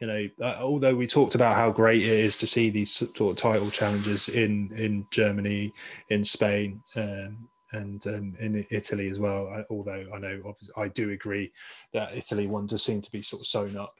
you 0.00 0.08
know, 0.08 0.28
uh, 0.42 0.56
although 0.58 0.94
we 0.94 1.06
talked 1.06 1.36
about 1.36 1.56
how 1.56 1.70
great 1.70 2.02
it 2.02 2.08
is 2.08 2.36
to 2.38 2.48
see 2.48 2.68
these 2.68 2.92
sort 2.92 3.20
of 3.20 3.36
title 3.36 3.70
challenges 3.70 4.28
in 4.28 4.72
in 4.76 5.06
Germany, 5.12 5.72
in 6.10 6.24
Spain, 6.24 6.82
um, 6.96 7.48
and 7.72 8.06
um, 8.06 8.36
in 8.40 8.66
Italy 8.70 9.08
as 9.08 9.18
well. 9.18 9.48
I, 9.48 9.64
although 9.70 10.06
I 10.14 10.18
know, 10.18 10.42
obviously, 10.46 10.74
I 10.76 10.88
do 10.88 11.10
agree 11.10 11.52
that 11.92 12.16
Italy 12.16 12.46
one 12.46 12.66
does 12.66 12.84
seem 12.84 13.02
to 13.02 13.10
be 13.12 13.22
sort 13.22 13.42
of 13.42 13.46
sewn 13.46 13.76
up. 13.76 13.94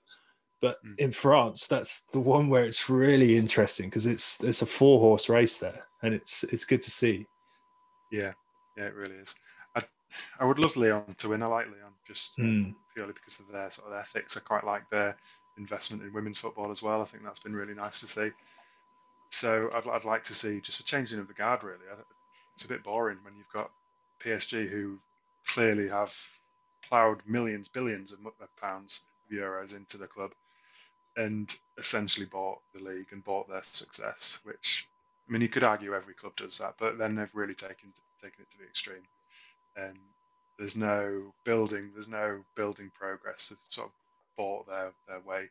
But 0.61 0.79
Mm. 0.85 0.97
in 0.99 1.13
France, 1.13 1.67
that's 1.67 2.05
the 2.07 2.21
one 2.21 2.49
where 2.49 2.65
it's 2.65 2.89
really 2.89 3.37
interesting 3.37 3.89
because 3.89 4.07
it's 4.07 4.43
it's 4.43 4.63
a 4.63 4.67
four 4.67 5.01
horse 5.01 5.29
race 5.29 5.59
there, 5.59 5.87
and 6.03 6.15
it's 6.15 6.45
it's 6.45 6.65
good 6.65 6.83
to 6.83 6.91
see. 6.91 7.29
Yeah, 8.11 8.33
yeah, 8.77 8.87
it 8.87 8.95
really 8.95 9.17
is. 9.17 9.35
I, 9.75 9.83
I 10.39 10.45
would 10.45 10.59
love 10.59 10.77
Lyon 10.77 11.15
to 11.19 11.29
win. 11.29 11.43
I 11.43 11.47
like 11.47 11.67
Lyon 11.67 11.93
just 12.07 12.39
Mm. 12.39 12.75
purely 12.95 13.13
because 13.13 13.41
of 13.41 13.49
their 13.49 13.71
sort 13.71 13.93
of 13.93 13.99
ethics. 13.99 14.37
I 14.37 14.41
quite 14.41 14.65
like 14.65 14.89
their 14.91 15.17
investment 15.57 16.03
in 16.03 16.13
women's 16.13 16.39
football 16.39 16.71
as 16.71 16.83
well. 16.83 17.03
I 17.03 17.05
think 17.05 17.25
that's 17.25 17.41
been 17.41 17.55
really 17.55 17.75
nice 17.75 18.01
to 18.01 18.09
see. 18.09 18.31
So 19.31 19.71
I'd, 19.73 19.87
I'd 19.87 20.05
like 20.05 20.25
to 20.25 20.35
see 20.35 20.61
just 20.61 20.81
a 20.81 20.85
changing 20.85 21.21
of 21.21 21.29
the 21.29 21.35
guard. 21.35 21.63
Really, 21.65 21.87
I, 21.91 21.97
it's 22.57 22.65
a 22.65 22.69
bit 22.69 22.83
boring 22.83 23.19
when 23.23 23.37
you've 23.37 23.53
got 23.53 23.71
PSG 24.25 24.67
who 24.67 24.99
clearly 25.47 25.89
have 25.89 26.17
ploughed 26.89 27.21
millions, 27.27 27.69
billions 27.69 28.13
of 28.13 28.19
pounds 28.59 29.05
of 29.29 29.37
euros 29.37 29.77
into 29.77 29.99
the 29.99 30.07
club, 30.07 30.33
and 31.19 31.55
essentially 31.77 32.25
bought 32.25 32.61
the 32.75 32.81
league 32.81 33.09
and 33.11 33.23
bought 33.23 33.47
their 33.47 33.63
success. 33.63 34.39
Which 34.45 34.87
I 35.29 35.33
mean, 35.33 35.43
you 35.43 35.49
could 35.49 35.65
argue 35.65 35.95
every 35.95 36.15
club 36.15 36.35
does 36.37 36.57
that, 36.59 36.77
but 36.79 36.97
then 36.97 37.15
they've 37.15 37.29
really 37.35 37.55
taken 37.55 37.93
taken 38.23 38.41
it 38.41 38.51
to 38.53 38.59
the 38.59 38.65
extreme. 38.65 39.07
And 39.77 39.99
there's 40.59 40.77
no 40.77 41.35
building, 41.45 41.91
there's 41.93 42.09
no 42.09 42.41
building 42.55 42.91
progress. 42.99 43.51
They've 43.51 43.59
sort 43.69 43.89
of 43.89 43.93
bought 44.39 44.67
their, 44.67 44.93
their 45.09 45.21
way 45.21 45.51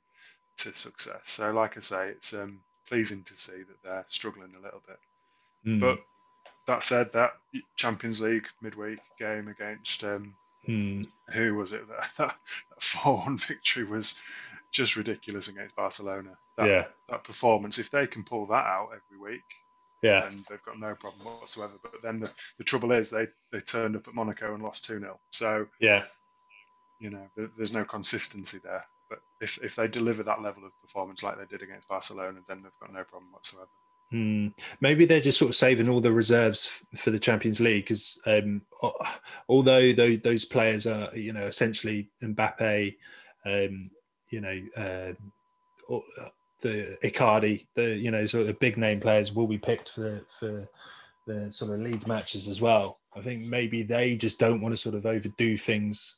to 0.57 0.75
success. 0.75 1.21
So, 1.25 1.51
like 1.51 1.77
I 1.77 1.81
say, 1.81 2.09
it's 2.09 2.33
um, 2.33 2.61
pleasing 2.87 3.21
to 3.23 3.37
see 3.37 3.57
that 3.57 3.83
they're 3.83 4.05
struggling 4.07 4.55
a 4.57 4.63
little 4.63 4.81
bit. 4.87 4.99
Mm. 5.67 5.79
But 5.79 5.99
that 6.67 6.83
said, 6.83 7.13
that 7.13 7.33
Champions 7.75 8.21
League 8.21 8.47
midweek 8.61 8.99
game 9.19 9.47
against 9.47 10.03
um, 10.03 10.35
Mm. 10.67 11.05
who 11.31 11.53
was 11.53 11.73
it? 11.73 11.87
That 11.87 12.09
that, 12.17 12.35
that 12.69 12.81
four-one 12.81 13.37
victory 13.37 13.83
was 13.83 14.19
just 14.71 14.95
ridiculous 14.95 15.47
against 15.47 15.75
Barcelona. 15.75 16.37
That, 16.57 16.67
yeah, 16.67 16.85
that 17.09 17.23
performance, 17.23 17.77
if 17.77 17.91
they 17.91 18.07
can 18.07 18.23
pull 18.23 18.47
that 18.47 18.65
out 18.65 18.89
every 18.89 19.33
week, 19.33 19.43
yeah, 20.01 20.27
and 20.27 20.43
they've 20.49 20.63
got 20.63 20.79
no 20.79 20.95
problem 20.95 21.25
whatsoever. 21.25 21.73
But 21.81 22.01
then 22.01 22.19
the, 22.19 22.31
the 22.57 22.63
trouble 22.63 22.91
is 22.91 23.11
they, 23.11 23.27
they 23.51 23.59
turned 23.59 23.95
up 23.95 24.07
at 24.07 24.13
Monaco 24.13 24.53
and 24.53 24.63
lost 24.63 24.85
2 24.85 24.99
0. 24.99 25.19
So, 25.31 25.67
yeah. 25.79 26.03
you 26.99 27.09
know, 27.09 27.27
there, 27.35 27.49
there's 27.55 27.73
no 27.73 27.85
consistency 27.85 28.59
there. 28.63 28.85
But 29.09 29.19
if, 29.39 29.59
if 29.63 29.75
they 29.75 29.87
deliver 29.87 30.23
that 30.23 30.41
level 30.41 30.65
of 30.65 30.79
performance 30.81 31.21
like 31.21 31.37
they 31.37 31.45
did 31.45 31.61
against 31.61 31.87
Barcelona, 31.87 32.39
then 32.47 32.63
they've 32.63 32.79
got 32.81 32.91
no 32.91 33.03
problem 33.03 33.31
whatsoever. 33.31 33.69
Hmm. 34.11 34.49
Maybe 34.81 35.05
they're 35.05 35.19
just 35.19 35.39
sort 35.39 35.49
of 35.49 35.55
saving 35.55 35.89
all 35.89 35.99
the 35.99 36.11
reserves 36.11 36.69
f- 36.93 36.99
for 36.99 37.09
the 37.11 37.19
Champions 37.19 37.59
League 37.59 37.85
because 37.85 38.19
um, 38.27 38.61
al- 38.83 39.05
although 39.49 39.93
those, 39.93 40.19
those 40.19 40.45
players 40.45 40.85
are, 40.85 41.15
you 41.15 41.33
know, 41.33 41.43
essentially 41.43 42.09
Mbappe, 42.21 42.95
um, 43.45 43.89
you 44.29 44.41
know, 44.41 44.61
um, 44.77 45.17
or- 45.87 46.03
uh, 46.21 46.29
the 46.61 46.97
Icardi, 47.03 47.67
the 47.75 47.95
you 47.95 48.09
know, 48.11 48.25
sort 48.25 48.47
of 48.47 48.59
big 48.59 48.77
name 48.77 48.99
players 48.99 49.33
will 49.33 49.45
be 49.47 49.57
picked 49.57 49.89
for 49.89 50.21
for 50.39 50.67
the 51.27 51.51
sort 51.51 51.71
of 51.71 51.81
league 51.81 52.07
matches 52.07 52.47
as 52.47 52.61
well. 52.61 52.99
I 53.15 53.21
think 53.21 53.43
maybe 53.43 53.83
they 53.83 54.15
just 54.15 54.39
don't 54.39 54.61
want 54.61 54.73
to 54.73 54.77
sort 54.77 54.95
of 54.95 55.05
overdo 55.05 55.57
things 55.57 56.15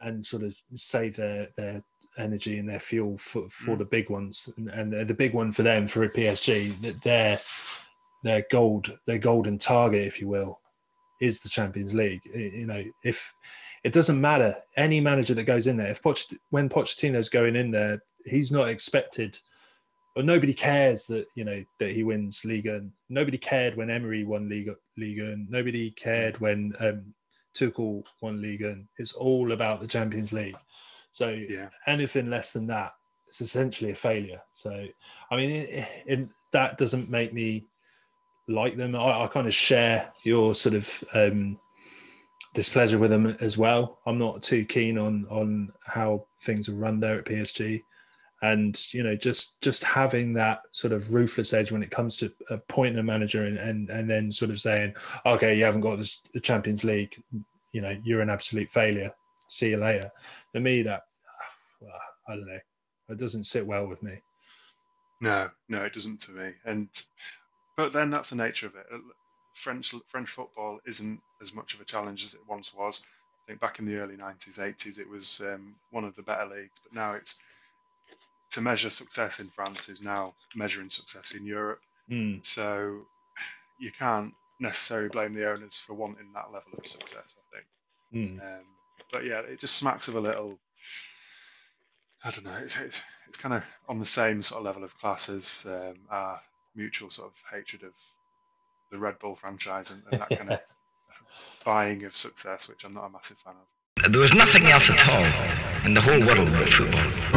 and 0.00 0.24
sort 0.24 0.42
of 0.42 0.56
save 0.74 1.16
their 1.16 1.48
their 1.56 1.82
energy 2.18 2.58
and 2.58 2.68
their 2.68 2.80
fuel 2.80 3.18
for, 3.18 3.48
for 3.48 3.74
mm. 3.74 3.78
the 3.78 3.84
big 3.84 4.10
ones. 4.10 4.48
And, 4.56 4.68
and, 4.68 5.08
the 5.08 5.14
big 5.14 5.34
one 5.34 5.52
for 5.52 5.62
them 5.62 5.86
for 5.86 6.04
a 6.04 6.10
PSG 6.10 6.80
that 6.82 7.02
their 7.02 7.38
their 8.22 8.44
gold 8.50 8.98
their 9.06 9.18
golden 9.18 9.58
target, 9.58 10.06
if 10.06 10.20
you 10.20 10.28
will, 10.28 10.60
is 11.20 11.40
the 11.40 11.48
Champions 11.48 11.94
League. 11.94 12.22
You 12.34 12.66
know, 12.66 12.84
if 13.04 13.32
it 13.84 13.92
doesn't 13.92 14.20
matter 14.20 14.56
any 14.76 15.00
manager 15.00 15.34
that 15.34 15.44
goes 15.44 15.66
in 15.66 15.76
there, 15.76 15.88
if 15.88 16.02
Poch, 16.02 16.34
when 16.50 16.68
Pochettino's 16.68 17.28
going 17.28 17.56
in 17.56 17.70
there, 17.70 18.02
he's 18.24 18.50
not 18.50 18.68
expected 18.68 19.38
or 20.16 20.22
nobody 20.22 20.54
cares 20.54 21.06
that 21.06 21.26
you 21.34 21.44
know 21.44 21.62
that 21.78 21.90
he 21.90 22.02
wins 22.02 22.42
Liga. 22.44 22.82
Nobody 23.10 23.36
cared 23.36 23.76
when 23.76 23.90
Emery 23.90 24.24
won 24.24 24.48
Liga. 24.48 24.74
Liga. 24.96 25.32
and 25.32 25.48
Nobody 25.50 25.90
cared 25.90 26.40
when 26.40 26.72
um, 26.80 27.14
Tuchel 27.54 28.02
won 28.22 28.40
Liga. 28.40 28.78
It's 28.96 29.12
all 29.12 29.52
about 29.52 29.80
the 29.80 29.86
Champions 29.86 30.32
League. 30.32 30.56
So 31.16 31.30
yeah. 31.30 31.70
anything 31.86 32.28
less 32.28 32.52
than 32.52 32.66
that, 32.66 32.92
it's 33.26 33.40
essentially 33.40 33.92
a 33.92 33.94
failure. 33.94 34.42
So 34.52 34.86
I 35.30 35.36
mean, 35.36 35.48
it, 35.48 35.88
it, 36.04 36.28
that 36.52 36.76
doesn't 36.76 37.08
make 37.08 37.32
me 37.32 37.64
like 38.48 38.76
them. 38.76 38.94
I, 38.94 39.22
I 39.22 39.26
kind 39.26 39.46
of 39.46 39.54
share 39.54 40.12
your 40.24 40.54
sort 40.54 40.74
of 40.74 41.04
um, 41.14 41.58
displeasure 42.52 42.98
with 42.98 43.08
them 43.08 43.34
as 43.40 43.56
well. 43.56 43.98
I'm 44.04 44.18
not 44.18 44.42
too 44.42 44.66
keen 44.66 44.98
on 44.98 45.24
on 45.30 45.72
how 45.86 46.26
things 46.42 46.68
are 46.68 46.74
run 46.74 47.00
there 47.00 47.18
at 47.18 47.24
PSG 47.24 47.80
and 48.42 48.78
you 48.92 49.02
know 49.02 49.16
just 49.16 49.58
just 49.62 49.82
having 49.82 50.34
that 50.34 50.60
sort 50.72 50.92
of 50.92 51.14
ruthless 51.14 51.54
edge 51.54 51.72
when 51.72 51.82
it 51.82 51.90
comes 51.90 52.18
to 52.18 52.30
appointing 52.50 52.98
a 52.98 53.02
manager 53.02 53.46
and 53.46 53.56
and, 53.56 53.88
and 53.88 54.10
then 54.10 54.30
sort 54.30 54.50
of 54.50 54.60
saying 54.60 54.94
okay 55.24 55.56
you 55.56 55.64
haven't 55.64 55.80
got 55.80 55.98
the 56.34 56.40
champions 56.40 56.84
league 56.84 57.16
you 57.72 57.80
know 57.80 57.96
you're 58.04 58.20
an 58.20 58.28
absolute 58.28 58.68
failure 58.68 59.10
see 59.48 59.70
you 59.70 59.76
later 59.76 60.10
for 60.52 60.60
me 60.60 60.82
that 60.82 61.02
well, 61.80 61.92
i 62.28 62.34
don't 62.34 62.46
know 62.46 62.58
it 63.08 63.18
doesn't 63.18 63.44
sit 63.44 63.66
well 63.66 63.86
with 63.86 64.02
me 64.02 64.16
no 65.20 65.48
no 65.68 65.82
it 65.82 65.92
doesn't 65.92 66.20
to 66.20 66.32
me 66.32 66.50
and 66.64 66.88
but 67.76 67.92
then 67.92 68.10
that's 68.10 68.30
the 68.30 68.36
nature 68.36 68.66
of 68.66 68.74
it 68.74 68.86
french 69.54 69.94
french 70.06 70.30
football 70.30 70.78
isn't 70.86 71.20
as 71.40 71.54
much 71.54 71.74
of 71.74 71.80
a 71.80 71.84
challenge 71.84 72.24
as 72.24 72.34
it 72.34 72.40
once 72.48 72.74
was 72.74 73.02
i 73.44 73.46
think 73.46 73.60
back 73.60 73.78
in 73.78 73.86
the 73.86 73.96
early 73.96 74.16
90s 74.16 74.58
80s 74.58 74.98
it 74.98 75.08
was 75.08 75.40
um, 75.40 75.74
one 75.90 76.04
of 76.04 76.14
the 76.16 76.22
better 76.22 76.46
leagues 76.46 76.80
but 76.82 76.92
now 76.92 77.12
it's 77.12 77.38
to 78.50 78.60
measure 78.60 78.90
success 78.90 79.40
in 79.40 79.50
France 79.50 79.88
is 79.88 80.00
now 80.00 80.34
measuring 80.54 80.90
success 80.90 81.32
in 81.32 81.44
Europe. 81.44 81.80
Mm. 82.10 82.44
So 82.44 83.02
you 83.78 83.90
can't 83.92 84.32
necessarily 84.60 85.08
blame 85.08 85.34
the 85.34 85.50
owners 85.50 85.76
for 85.78 85.94
wanting 85.94 86.32
that 86.34 86.52
level 86.52 86.72
of 86.78 86.86
success. 86.86 87.36
I 87.36 87.56
think. 87.56 87.66
Mm. 88.14 88.42
Um, 88.42 88.64
but 89.12 89.24
yeah, 89.24 89.40
it 89.40 89.60
just 89.60 89.76
smacks 89.76 90.08
of 90.08 90.16
a 90.16 90.20
little. 90.20 90.58
I 92.24 92.30
don't 92.30 92.44
know. 92.44 92.56
It's, 92.62 92.76
it's 93.28 93.38
kind 93.38 93.54
of 93.54 93.64
on 93.88 93.98
the 93.98 94.06
same 94.06 94.42
sort 94.42 94.60
of 94.60 94.66
level 94.66 94.84
of 94.84 94.98
class 94.98 95.28
as 95.28 95.64
um, 95.68 95.96
our 96.10 96.40
mutual 96.74 97.10
sort 97.10 97.28
of 97.28 97.34
hatred 97.50 97.82
of 97.82 97.94
the 98.90 98.98
Red 98.98 99.18
Bull 99.18 99.36
franchise 99.36 99.90
and, 99.90 100.02
and 100.10 100.20
that 100.20 100.30
kind 100.30 100.50
of 100.50 100.60
buying 101.64 102.04
of 102.04 102.16
success, 102.16 102.68
which 102.68 102.84
I'm 102.84 102.94
not 102.94 103.06
a 103.06 103.10
massive 103.10 103.38
fan 103.38 103.54
of. 103.54 104.12
There 104.12 104.20
was 104.20 104.34
nothing 104.34 104.66
else 104.66 104.90
at 104.90 105.08
all 105.08 105.24
in 105.84 105.94
the 105.94 106.00
whole 106.00 106.20
world 106.20 106.52
but 106.56 106.68
football. 106.68 107.35